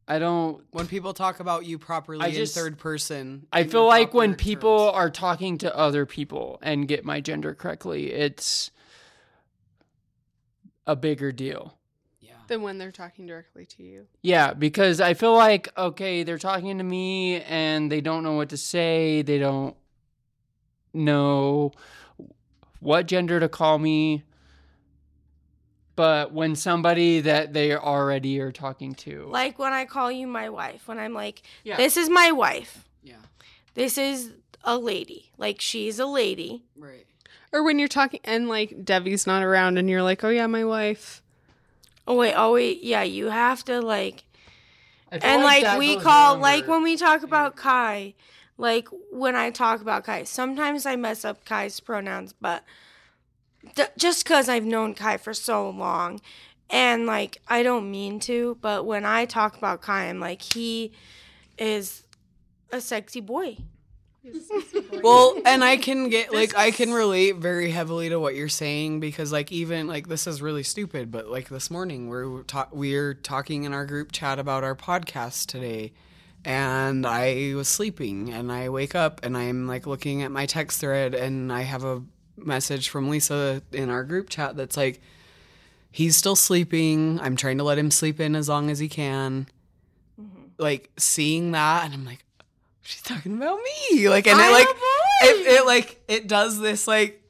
I 0.08 0.20
don't 0.20 0.62
When 0.72 0.88
people 0.88 1.14
talk 1.14 1.40
about 1.40 1.66
you 1.66 1.78
properly 1.80 2.26
I 2.26 2.28
in 2.28 2.46
third 2.46 2.78
person, 2.78 3.48
I 3.54 3.64
feel 3.64 3.86
like 3.86 4.14
when 4.14 4.32
proper 4.32 4.44
people 4.44 4.86
terms. 4.88 4.96
are 4.98 5.10
talking 5.10 5.58
to 5.60 5.76
other 5.78 6.06
people 6.06 6.60
and 6.62 6.88
get 6.88 7.06
my 7.06 7.22
gender 7.22 7.54
correctly, 7.54 8.12
it's 8.12 8.72
a 10.86 10.96
bigger 10.96 11.32
deal. 11.32 11.78
yeah. 12.20 12.34
Than 12.48 12.62
when 12.62 12.78
they're 12.78 12.92
talking 12.92 13.26
directly 13.26 13.66
to 13.68 13.84
you. 13.84 14.08
Yeah, 14.22 14.54
because 14.54 15.00
I 15.00 15.14
feel 15.14 15.34
like 15.34 15.70
okay, 15.78 16.24
they're 16.24 16.38
talking 16.38 16.78
to 16.80 16.84
me 16.84 17.42
and 17.44 17.90
they 17.90 18.02
don't 18.02 18.24
know 18.24 18.34
what 18.34 18.50
to 18.50 18.58
say. 18.58 19.22
They 19.22 19.38
don't 19.38 19.78
know 20.94 21.72
what 22.82 23.06
gender 23.08 23.40
to 23.40 23.48
call 23.48 23.78
me. 23.80 24.24
But 25.96 26.32
when 26.34 26.56
somebody 26.56 27.20
that 27.22 27.54
they 27.54 27.76
already 27.76 28.40
are 28.40 28.52
talking 28.52 28.96
to, 28.96 29.26
Like 29.30 29.60
when 29.60 29.74
I 29.74 29.86
call 29.86 30.12
you 30.12 30.26
my 30.28 30.50
wife, 30.50 30.88
when 30.88 30.98
I'm 30.98 31.14
like, 31.14 31.42
Yeah. 31.64 31.78
this 31.78 31.96
is 31.98 32.10
my 32.10 32.32
wife. 32.32 32.86
Yeah. 33.04 33.16
This 33.76 33.98
is 33.98 34.32
a 34.64 34.78
lady. 34.78 35.32
Like 35.38 35.60
she's 35.62 36.00
a 36.00 36.06
lady. 36.06 36.64
Right. 36.78 37.06
Or 37.54 37.64
when 37.64 37.78
you're 37.78 37.88
talking 37.90 38.22
and 38.24 38.48
like 38.48 38.84
Devi's 38.86 39.28
not 39.28 39.44
around 39.44 39.78
and 39.78 39.90
you're 39.90 40.02
like, 40.04 40.24
oh 40.24 40.30
yeah, 40.30 40.48
my 40.48 40.64
wife. 40.64 41.22
Oh 42.08 42.16
wait, 42.16 42.34
oh 42.36 42.54
wait, 42.54 42.82
yeah, 42.84 43.04
you 43.04 43.30
have 43.30 43.64
to 43.66 43.80
like 43.82 44.24
and 45.12 45.44
like 45.44 45.64
that 45.64 45.78
we 45.78 46.00
call 46.00 46.34
longer. 46.34 46.42
like 46.42 46.68
when 46.68 46.84
we 46.84 46.96
talk 46.96 47.22
about 47.22 47.58
Kai, 47.58 48.14
like 48.62 48.88
when 49.12 49.36
I 49.36 49.50
talk 49.50 49.82
about 49.82 50.04
Kai, 50.04 50.24
sometimes 50.24 50.86
I 50.86 50.96
mess 50.96 51.26
up 51.26 51.44
Kai's 51.46 51.80
pronouns, 51.80 52.34
but 52.40 52.64
th- 53.76 53.90
just 53.98 54.24
because 54.24 54.48
I've 54.48 54.66
known 54.66 54.94
Kai 54.94 55.18
for 55.18 55.34
so 55.34 55.70
long, 55.70 56.22
and 56.70 57.06
like 57.06 57.42
I 57.48 57.64
don't 57.64 57.90
mean 57.90 58.20
to, 58.22 58.58
but 58.62 58.86
when 58.86 59.04
I 59.04 59.26
talk 59.26 59.58
about 59.58 59.82
Kai, 59.82 60.06
I'm 60.06 60.20
like 60.20 60.42
he 60.42 60.94
is 61.58 62.04
a 62.72 62.80
sexy 62.80 63.20
boy. 63.20 63.58
Well, 65.04 65.42
and 65.48 65.64
I 65.64 65.78
can 65.78 66.10
get 66.10 66.32
like 66.32 66.56
I 66.56 66.70
can 66.70 66.94
relate 66.94 67.38
very 67.38 67.72
heavily 67.72 68.10
to 68.10 68.20
what 68.20 68.36
you're 68.36 68.50
saying 68.50 69.00
because 69.00 69.32
like 69.32 69.52
even 69.52 69.88
like 69.88 70.08
this 70.08 70.28
is 70.28 70.44
really 70.44 70.62
stupid, 70.62 71.10
but 71.10 71.28
like 71.28 71.50
this 71.50 71.72
morning 71.72 72.08
we're 72.08 72.44
ta- 72.44 72.70
we're 72.72 73.16
talking 73.16 73.64
in 73.64 73.74
our 73.74 73.88
group 73.88 74.12
chat 74.12 74.38
about 74.38 74.64
our 74.64 74.76
podcast 74.76 75.48
today, 75.48 75.94
and 76.44 77.06
I 77.06 77.54
was 77.56 77.68
sleeping 77.68 78.32
and 78.32 78.52
I 78.52 78.70
wake 78.70 78.96
up 78.96 79.20
and 79.24 79.38
I'm 79.38 79.68
like 79.68 79.86
looking 79.86 80.24
at 80.24 80.32
my 80.32 80.46
text 80.46 80.80
thread 80.80 81.14
and 81.14 81.52
I 81.52 81.62
have 81.62 81.84
a 81.84 82.04
message 82.38 82.90
from 82.90 83.10
Lisa 83.10 83.62
in 83.72 83.90
our 83.90 84.04
group 84.04 84.30
chat 84.30 84.56
that's 84.56 84.76
like 84.76 85.02
he's 85.92 86.16
still 86.16 86.36
sleeping. 86.36 87.20
I'm 87.20 87.36
trying 87.36 87.58
to 87.60 87.64
let 87.64 87.78
him 87.78 87.92
sleep 87.92 88.20
in 88.20 88.36
as 88.36 88.50
long 88.50 88.70
as 88.70 88.80
he 88.80 88.90
can. 88.90 89.48
Like 90.58 90.90
seeing 90.98 91.52
that 91.52 91.86
and 91.86 91.94
I'm 91.94 92.06
like 92.06 92.26
she's 92.82 93.02
talking 93.04 93.38
about 93.38 93.60
me. 93.92 94.10
Like 94.10 94.28
and 94.28 94.40
it 94.40 94.44
I'm 94.44 94.52
like 94.52 94.68
it, 95.24 95.48
it 95.60 95.66
like 95.66 96.02
it 96.08 96.28
does 96.28 96.60
this 96.60 96.88
like 96.88 97.22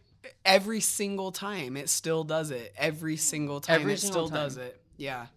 every 0.45 0.79
single 0.79 1.33
time 1.33 1.75
it 1.75 1.89
still 1.89 2.23
does 2.23 2.51
it. 2.51 2.73
Every 2.77 3.17
single 3.17 3.59
time 3.59 3.81
Every 3.81 3.93
it 3.93 3.99
single 3.99 4.27
still 4.27 4.37
does 4.37 4.55
it. 4.55 4.81
Yeah 4.95 5.27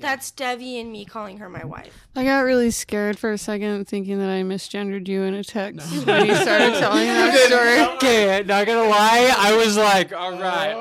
That's 0.00 0.30
Devi 0.30 0.78
and 0.80 0.90
me 0.90 1.04
calling 1.04 1.38
her 1.38 1.48
my 1.48 1.64
wife. 1.64 2.06
I 2.16 2.24
got 2.24 2.40
really 2.40 2.70
scared 2.70 3.18
for 3.18 3.32
a 3.32 3.38
second, 3.38 3.86
thinking 3.86 4.18
that 4.18 4.28
I 4.28 4.42
misgendered 4.42 5.06
you 5.08 5.22
in 5.22 5.34
a 5.34 5.44
text 5.44 6.06
when 6.06 6.26
you 6.26 6.34
started 6.34 6.74
telling 6.78 7.06
that 7.06 7.34
story. 7.46 7.96
Okay, 7.96 8.42
not 8.46 8.66
gonna 8.66 8.88
lie, 8.88 9.34
I 9.36 9.56
was 9.56 9.76
like, 9.76 10.12
all 10.12 10.32
right, 10.32 10.74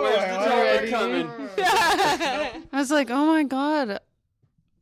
where's 0.00 0.18
oh, 0.18 0.80
the 0.80 0.90
topic 0.90 0.90
coming? 0.90 1.30
I 1.58 2.78
was 2.78 2.90
like, 2.90 3.10
oh 3.10 3.26
my 3.26 3.44
god, 3.44 4.00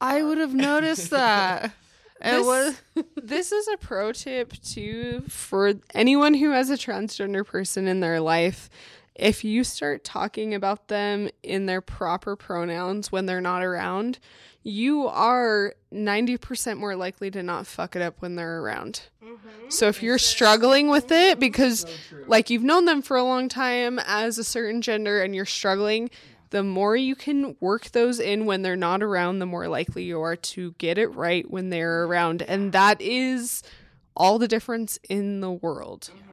I 0.01 0.23
would 0.23 0.39
have 0.39 0.55
noticed 0.55 1.11
that. 1.11 1.73
It 2.25 2.31
This- 2.37 2.47
was 2.47 2.83
this 3.21 3.51
is 3.51 3.67
a 3.67 3.77
pro 3.79 4.13
tip 4.13 4.53
too 4.63 5.25
for 5.29 5.75
anyone 5.93 6.35
who 6.35 6.51
has 6.53 6.71
a 6.71 6.75
transgender 6.77 7.45
person 7.45 7.89
in 7.89 7.99
their 7.99 8.21
life. 8.21 8.71
If 9.15 9.45
you 9.45 9.65
start 9.65 10.05
talking 10.05 10.55
about 10.55 10.89
them 10.89 11.29
in 11.43 11.67
their 11.67 11.81
proper 11.81 12.35
pronouns 12.35 13.13
when 13.13 13.27
they're 13.27 13.41
not 13.41 13.63
around, 13.63 14.19
you 14.63 15.07
are 15.09 15.75
90% 15.93 16.79
more 16.79 16.97
likely 16.97 17.31
to 17.31 17.43
not 17.43 17.67
fuck 17.67 17.97
it 17.97 18.03
up 18.03 18.21
when 18.21 18.37
they're 18.37 18.61
around. 18.61 19.03
Mm-hmm. 19.23 19.69
So 19.69 19.89
if 19.89 20.03
you're 20.03 20.19
struggling 20.19 20.89
with 20.89 21.11
it 21.11 21.33
mm-hmm. 21.33 21.41
because 21.41 21.85
like 22.27 22.49
you've 22.49 22.63
known 22.63 22.85
them 22.85 23.03
for 23.03 23.17
a 23.17 23.25
long 23.25 23.49
time 23.49 23.99
as 24.07 24.39
a 24.39 24.45
certain 24.45 24.81
gender 24.81 25.23
and 25.23 25.35
you're 25.35 25.45
struggling, 25.45 26.11
the 26.51 26.63
more 26.63 26.95
you 26.95 27.17
can 27.17 27.57
work 27.61 27.91
those 27.91 28.21
in 28.21 28.47
when 28.47 28.63
they're 28.63 28.77
not 28.77 29.03
around, 29.03 29.39
the 29.39 29.47
more 29.47 29.69
likely 29.69 30.05
you 30.05 30.21
are 30.21 30.37
to 30.37 30.73
get 30.73 30.99
it 30.99 31.09
right 31.09 31.51
when 31.51 31.71
they're 31.71 32.05
around. 32.05 32.43
And 32.43 32.73
that 32.73 33.01
is 33.01 33.63
all 34.15 34.39
the 34.39 34.49
difference 34.49 34.99
in 35.09 35.41
the 35.41 35.51
world. 35.51 36.11
Mm-hmm. 36.15 36.32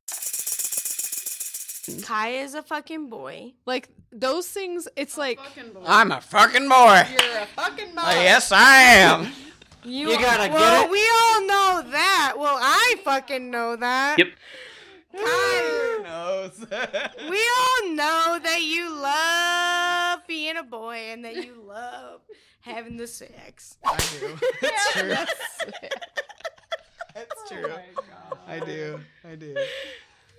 Kai 2.04 2.30
is 2.30 2.54
a 2.56 2.64
fucking 2.64 3.10
boy. 3.10 3.54
Like 3.66 3.90
those 4.12 4.48
things, 4.48 4.88
it's 4.96 5.18
like 5.18 5.40
I'm 5.86 6.12
a 6.12 6.22
fucking 6.22 6.68
boy. 6.70 7.04
you're 7.12 7.38
a 7.42 7.46
fucking 7.56 7.98
Uh, 7.98 8.12
yes, 8.16 8.52
I 8.52 8.82
am. 8.84 9.32
You, 9.82 10.10
You 10.10 10.20
gotta 10.20 10.50
get 10.50 10.54
well, 10.54 10.84
it. 10.84 10.92
we 10.92 11.00
all 11.00 11.42
know 11.48 11.90
that. 11.92 12.34
Well, 12.38 12.58
I 12.62 12.96
fucking 13.06 13.50
know 13.50 13.78
that. 13.78 14.18
Yep. 14.20 14.28
Kai, 15.16 16.00
knows? 16.04 16.60
we 17.30 17.50
all 17.58 17.96
know 17.96 18.40
that 18.44 18.60
you 18.62 18.94
love 18.94 20.28
being 20.28 20.58
a 20.58 20.64
boy 20.64 20.96
and 21.12 21.24
that 21.24 21.36
you 21.38 21.64
love 21.66 22.20
having 22.60 22.98
the 22.98 23.08
sex. 23.08 23.78
I 23.86 23.98
do. 24.20 24.38
That's 24.62 24.94
true. 24.94 25.16
It's 27.16 27.50
true. 27.50 27.74
I 28.48 28.60
do. 28.60 29.00
I 29.30 29.36
do. 29.36 29.56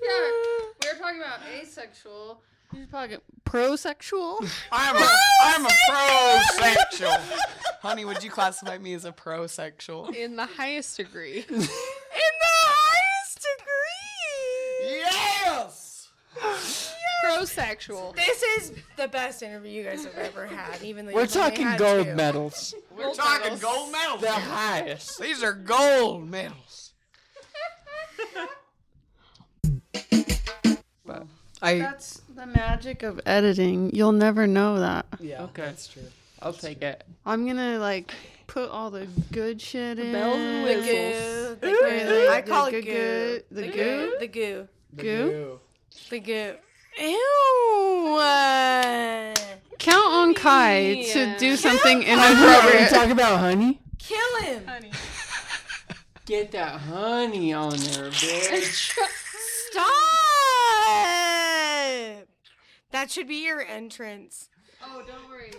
Yeah. 0.02 0.30
We 0.82 0.88
were 0.88 0.98
talking 0.98 1.20
about 1.20 1.40
asexual. 1.60 2.40
You're 2.72 2.86
talking 2.86 3.18
prosexual. 3.44 4.38
I'm 4.72 4.96
a 4.96 5.08
I'm 5.42 5.66
a 5.66 5.68
prosexual. 5.90 7.20
Honey, 7.82 8.04
would 8.04 8.22
you 8.22 8.30
classify 8.30 8.78
me 8.78 8.94
as 8.94 9.04
a 9.04 9.12
prosexual? 9.12 10.14
in 10.14 10.36
the 10.36 10.46
highest 10.46 10.96
degree. 10.96 11.44
In 11.48 11.58
the 11.58 11.68
highest 12.48 13.46
degree. 13.58 14.96
Yes. 14.98 16.08
Prosexual. 17.24 18.14
This 18.16 18.42
is 18.42 18.72
the 18.96 19.08
best 19.08 19.42
interview 19.42 19.70
you 19.70 19.84
guys 19.84 20.04
have 20.04 20.16
ever 20.16 20.46
had, 20.46 20.82
even 20.82 21.04
though 21.06 21.12
We're 21.12 21.22
you've 21.22 21.36
only 21.36 21.50
talking 21.50 21.66
had 21.66 21.78
gold 21.78 22.06
two. 22.06 22.14
medals. 22.14 22.74
We're 22.96 23.12
talking 23.12 23.58
gold 23.58 23.92
medals. 23.92 24.20
The 24.22 24.30
highest. 24.32 25.20
These 25.20 25.42
are 25.42 25.52
gold 25.52 26.26
medals. 26.28 26.89
I 31.62 31.78
That's 31.78 32.22
the 32.34 32.46
magic 32.46 33.02
of 33.02 33.20
editing. 33.26 33.94
You'll 33.94 34.12
never 34.12 34.46
know 34.46 34.78
that. 34.80 35.06
yeah, 35.20 35.42
Okay. 35.44 35.62
that's 35.62 35.88
true. 35.88 36.02
I'll 36.42 36.52
take 36.54 36.80
it. 36.82 37.04
I'm 37.26 37.46
gonna 37.46 37.78
like 37.78 38.12
put 38.46 38.70
all 38.70 38.90
the 38.90 39.06
good 39.30 39.60
shit 39.60 39.98
in. 39.98 40.12
bells 40.12 40.36
and 40.38 40.66
The 40.66 40.74
whistles. 40.74 41.58
goo. 41.60 41.68
The 41.68 41.70
goo. 41.70 42.28
I 42.32 42.42
call 42.42 42.66
it 42.66 42.72
The 42.72 42.80
goo. 42.82 42.92
goo- 42.92 43.42
the 43.50 43.68
goo? 43.68 44.16
The 44.20 44.26
goo. 44.28 44.68
Goo? 44.96 45.60
The 46.08 46.20
goo. 46.20 46.54
Ew. 46.98 48.16
uh, 48.18 49.34
Count 49.78 50.12
on 50.12 50.34
Kai 50.34 51.02
to 51.12 51.18
Yeah. 51.20 51.38
do 51.38 51.56
something 51.56 51.98
Are 51.98 52.00
you 52.00 52.12
inappropriate. 52.12 52.90
talking 52.90 53.12
about 53.12 53.38
honey? 53.38 53.80
Kill 53.98 54.36
him. 54.42 54.62
Get 56.26 56.52
that 56.52 56.80
honey 56.80 57.52
on 57.52 57.70
there, 57.76 58.10
bitch. 58.10 58.92
Stop. 59.70 59.86
That 62.90 63.10
should 63.10 63.28
be 63.28 63.44
your 63.44 63.62
entrance. 63.62 64.48
Oh, 64.84 65.02
don't 65.06 65.28
worry. 65.28 65.52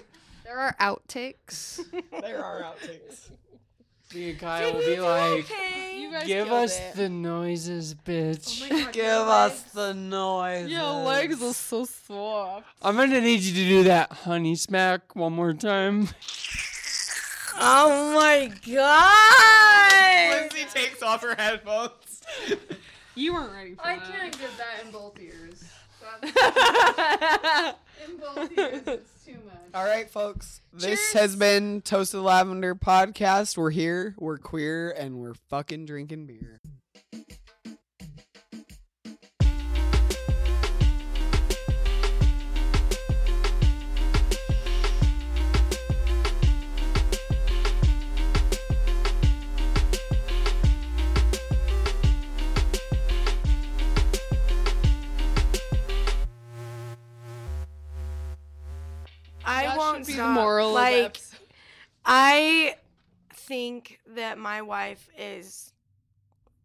There 0.44 0.58
are 0.58 0.76
outtakes. 0.80 1.80
There 2.22 2.44
are 2.44 2.62
outtakes. 2.62 3.30
Me 4.14 4.32
and 4.32 4.40
Kyle 4.40 4.74
will 4.74 4.80
be 4.82 5.00
like, 5.00 5.46
okay. 5.46 6.10
Give 6.26 6.52
us 6.52 6.78
it. 6.78 6.96
the 6.96 7.08
noises, 7.08 7.96
bitch. 7.96 8.68
Oh 8.70 8.90
Give 8.92 9.06
us 9.06 9.62
the 9.72 9.94
noise. 9.94 10.70
Your 10.70 11.06
legs 11.06 11.42
are 11.42 11.54
so 11.54 11.86
soft. 11.86 12.66
I'm 12.82 12.98
gonna 12.98 13.22
need 13.22 13.40
you 13.40 13.54
to 13.54 13.70
do 13.70 13.84
that 13.86 14.12
honey 14.12 14.56
smack 14.56 15.16
one 15.16 15.34
more 15.34 15.54
time. 15.54 16.10
Oh 17.64 18.16
my 18.16 18.52
god. 18.66 20.42
Lindsay 20.42 20.66
takes 20.74 21.04
off 21.04 21.22
her 21.22 21.36
headphones. 21.36 22.24
You 23.14 23.34
weren't 23.34 23.54
ready 23.54 23.76
for 23.76 23.86
I 23.86 23.98
that. 23.98 24.04
I 24.08 24.12
can't 24.12 24.40
get 24.40 24.50
that 24.58 24.86
in 24.86 24.92
both 24.92 25.20
ears. 25.20 25.51
I 26.24 27.74
In 28.08 28.18
both 28.18 28.58
ears, 28.58 28.82
it's 28.88 29.26
too 29.26 29.34
much. 29.46 29.56
All 29.74 29.86
right, 29.86 30.10
folks. 30.10 30.62
This 30.74 31.14
has 31.14 31.36
been 31.36 31.82
Toasted 31.82 32.22
Lavender 32.22 32.76
podcast. 32.76 33.58
We're 33.58 33.70
here. 33.72 34.16
We're 34.18 34.38
queer, 34.38 34.92
and 34.92 35.18
we're 35.18 35.36
fucking 35.50 35.86
drinking 35.86 36.26
beer. 36.26 36.60
Be 60.12 60.18
the 60.18 60.28
moral 60.28 60.74
like 60.74 61.06
episode. 61.06 61.40
I 62.06 62.76
think 63.34 64.00
that 64.08 64.38
my 64.38 64.62
wife 64.62 65.10
is 65.18 65.74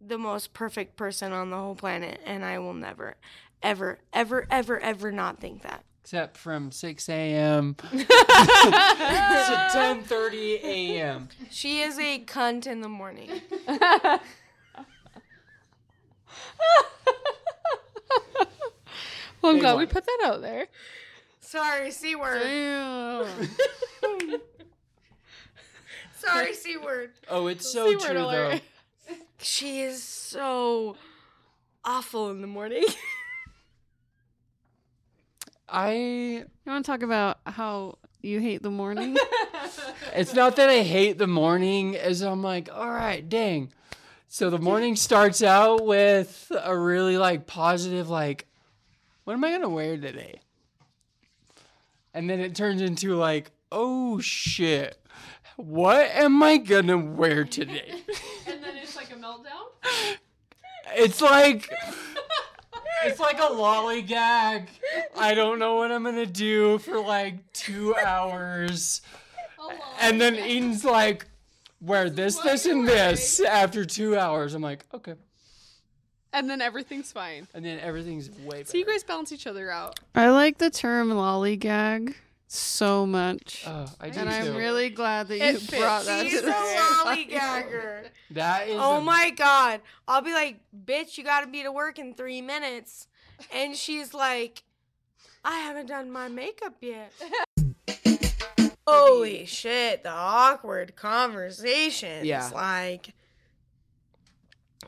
the 0.01 0.19
most 0.19 0.53
perfect 0.53 0.97
person 0.97 1.33
on 1.33 1.51
the 1.51 1.57
whole 1.57 1.75
planet, 1.75 2.21
and 2.25 2.45
I 2.45 2.59
will 2.59 2.75
never, 2.75 3.17
ever, 3.63 3.99
ever, 4.13 4.47
ever, 4.51 4.79
ever 4.81 5.13
not 5.13 5.41
think 5.41 5.63
that. 5.63 5.85
Except 6.03 6.37
from 6.37 6.71
6 6.71 7.09
a.m. 7.09 7.75
to 7.75 7.87
10:30 7.97 10.63
a.m. 10.63 11.29
She 11.51 11.81
is 11.81 11.99
a 11.99 12.21
cunt 12.25 12.67
in 12.67 12.81
the 12.81 12.89
morning. 12.89 13.31
Well, 19.43 19.51
I'm 19.51 19.57
Big 19.57 19.63
glad 19.63 19.73
one. 19.75 19.81
we 19.81 19.87
put 19.87 20.05
that 20.07 20.19
out 20.25 20.41
there. 20.43 20.67
Sorry, 21.47 21.93
C 21.93 22.17
word. 22.17 22.43
Sorry, 26.17 26.53
C 26.55 26.77
word. 26.77 27.11
Oh, 27.29 27.47
it's 27.47 27.71
so 27.71 27.87
C-word 27.87 28.01
true 28.01 28.15
though. 28.15 28.59
She 29.41 29.83
is 29.83 30.03
so 30.03 30.97
awful 31.85 32.31
in 32.31 32.41
the 32.41 32.49
morning. 32.49 32.83
I 35.69 35.93
You 35.93 36.47
want 36.67 36.85
to 36.85 36.91
talk 36.91 37.03
about 37.03 37.39
how 37.47 37.99
you 38.23 38.41
hate 38.41 38.63
the 38.63 38.71
morning? 38.73 39.17
it's 40.17 40.35
not 40.35 40.57
that 40.57 40.69
I 40.69 40.83
hate 40.83 41.17
the 41.17 41.29
morning 41.29 41.95
as 41.95 42.23
I'm 42.23 42.43
like, 42.43 42.69
all 42.73 42.91
right, 42.91 43.27
dang. 43.29 43.73
So 44.27 44.51
the 44.51 44.59
morning 44.59 44.97
starts 44.97 45.45
out 45.45 45.87
with 45.87 46.51
a 46.61 46.77
really 46.77 47.19
like 47.19 47.47
positive 47.47 48.09
like 48.11 48.47
what 49.23 49.35
am 49.35 49.45
I 49.45 49.51
going 49.51 49.63
to 49.63 49.69
wear 49.69 49.97
today? 49.97 50.41
And 52.17 52.31
then 52.31 52.41
it 52.41 52.55
turns 52.55 52.81
into 52.81 53.15
like, 53.15 53.51
oh 53.71 54.21
shit. 54.21 54.99
What 55.57 56.07
am 56.13 56.43
I 56.43 56.57
to 56.87 56.97
wear 56.97 57.45
today? 57.45 57.91
and 58.47 58.65
then 58.65 58.75
it's 58.79 58.97
like 58.97 59.11
a 59.11 59.17
meltdown. 59.17 60.17
It's 60.95 61.21
like 61.21 61.71
it's 63.05 63.21
like 63.21 63.37
a 63.39 63.43
lollygag. 63.53 64.67
I 65.15 65.35
don't 65.35 65.59
know 65.59 65.77
what 65.77 65.93
I'm 65.93 66.05
gonna 66.05 66.25
do 66.25 66.79
for 66.79 66.99
like 66.99 67.53
two 67.53 67.95
hours. 67.97 69.03
And 70.01 70.19
then 70.19 70.37
Eden's 70.37 70.87
like, 70.87 71.27
wear 71.83 72.09
this, 72.09 72.39
this, 72.39 72.65
and 72.65 72.89
this 72.89 73.41
after 73.41 73.85
two 73.85 74.17
hours. 74.17 74.55
I'm 74.55 74.63
like, 74.63 74.87
okay. 74.95 75.17
And 76.33 76.51
then 76.51 76.61
everything's 76.61 77.13
fine. 77.13 77.49
And 77.55 77.65
then 77.65 77.79
everything's 77.81 78.31
way 78.31 78.59
better. 78.59 78.65
So 78.67 78.79
you 78.79 78.85
guys 78.85 79.03
balance 79.05 79.33
each 79.33 79.47
other 79.47 79.71
out. 79.71 79.99
I 80.15 80.29
like 80.31 80.59
the 80.59 80.69
term 80.71 81.11
lollygag 81.11 82.15
so 82.49 83.07
much. 83.07 83.65
Oh, 83.67 83.87
I 84.01 84.11
do 84.11 84.21
and 84.21 84.29
I'm 84.29 84.55
really 84.55 84.91
glad 84.91 85.29
that 85.29 85.37
It 85.41 85.53
you 85.55 85.59
fits. 85.61 85.81
brought 85.83 86.05
that 86.05 86.27
She's 86.27 86.41
to 86.43 86.49
a 86.49 86.53
lollygagger. 86.53 88.09
That 88.33 88.69
is. 88.69 88.77
Oh 88.79 88.99
a- 88.99 89.01
my 89.01 89.31
god. 89.31 89.81
I'll 90.09 90.21
be 90.21 90.33
like, 90.33 90.59
bitch, 90.85 91.17
you 91.17 91.25
gotta 91.25 91.47
be 91.47 91.63
to 91.63 91.71
work 91.73 91.99
in 91.99 92.13
three 92.15 92.43
minutes. 92.43 93.07
And 93.55 93.77
she's 93.77 94.13
like, 94.13 94.63
I 95.45 95.59
haven't 95.61 95.87
done 95.87 96.11
my 96.11 96.29
makeup 96.29 96.75
yet. 96.81 97.13
Holy 98.87 99.47
shit, 99.47 100.03
the 100.05 100.11
awkward 100.11 100.95
conversations. 100.97 102.25
Yeah. 102.25 102.49
Like, 102.55 103.15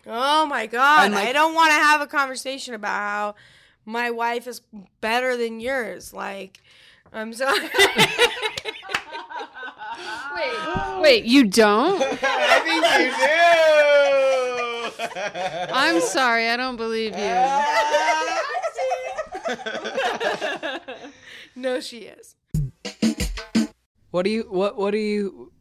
oh 0.06 0.46
my 0.46 0.66
god. 0.66 1.12
Like- 1.12 1.28
I 1.28 1.32
don't 1.32 1.54
want 1.54 1.68
to 1.70 1.74
have 1.74 2.00
a 2.00 2.06
conversation 2.06 2.74
about 2.74 2.90
how 2.92 3.34
my 3.84 4.10
wife 4.10 4.46
is 4.46 4.60
better 5.00 5.36
than 5.36 5.60
yours. 5.60 6.12
Like, 6.12 6.60
I'm 7.12 7.32
sorry. 7.32 7.58
Wait, 10.34 11.00
wait, 11.00 11.24
you 11.24 11.42
don't? 11.44 12.00
I 12.22 12.60
think 12.60 12.84
you 13.00 13.10
do. 15.66 15.72
I'm 15.74 16.00
sorry, 16.00 16.48
I 16.48 16.56
don't 16.56 16.76
believe 16.76 17.16
you. 17.16 17.34
no, 21.56 21.80
she 21.80 21.98
is. 21.98 22.36
What 24.10 24.22
do 24.24 24.30
you 24.30 24.42
what 24.48 24.76
what 24.76 24.92
do 24.92 24.98
you 24.98 25.52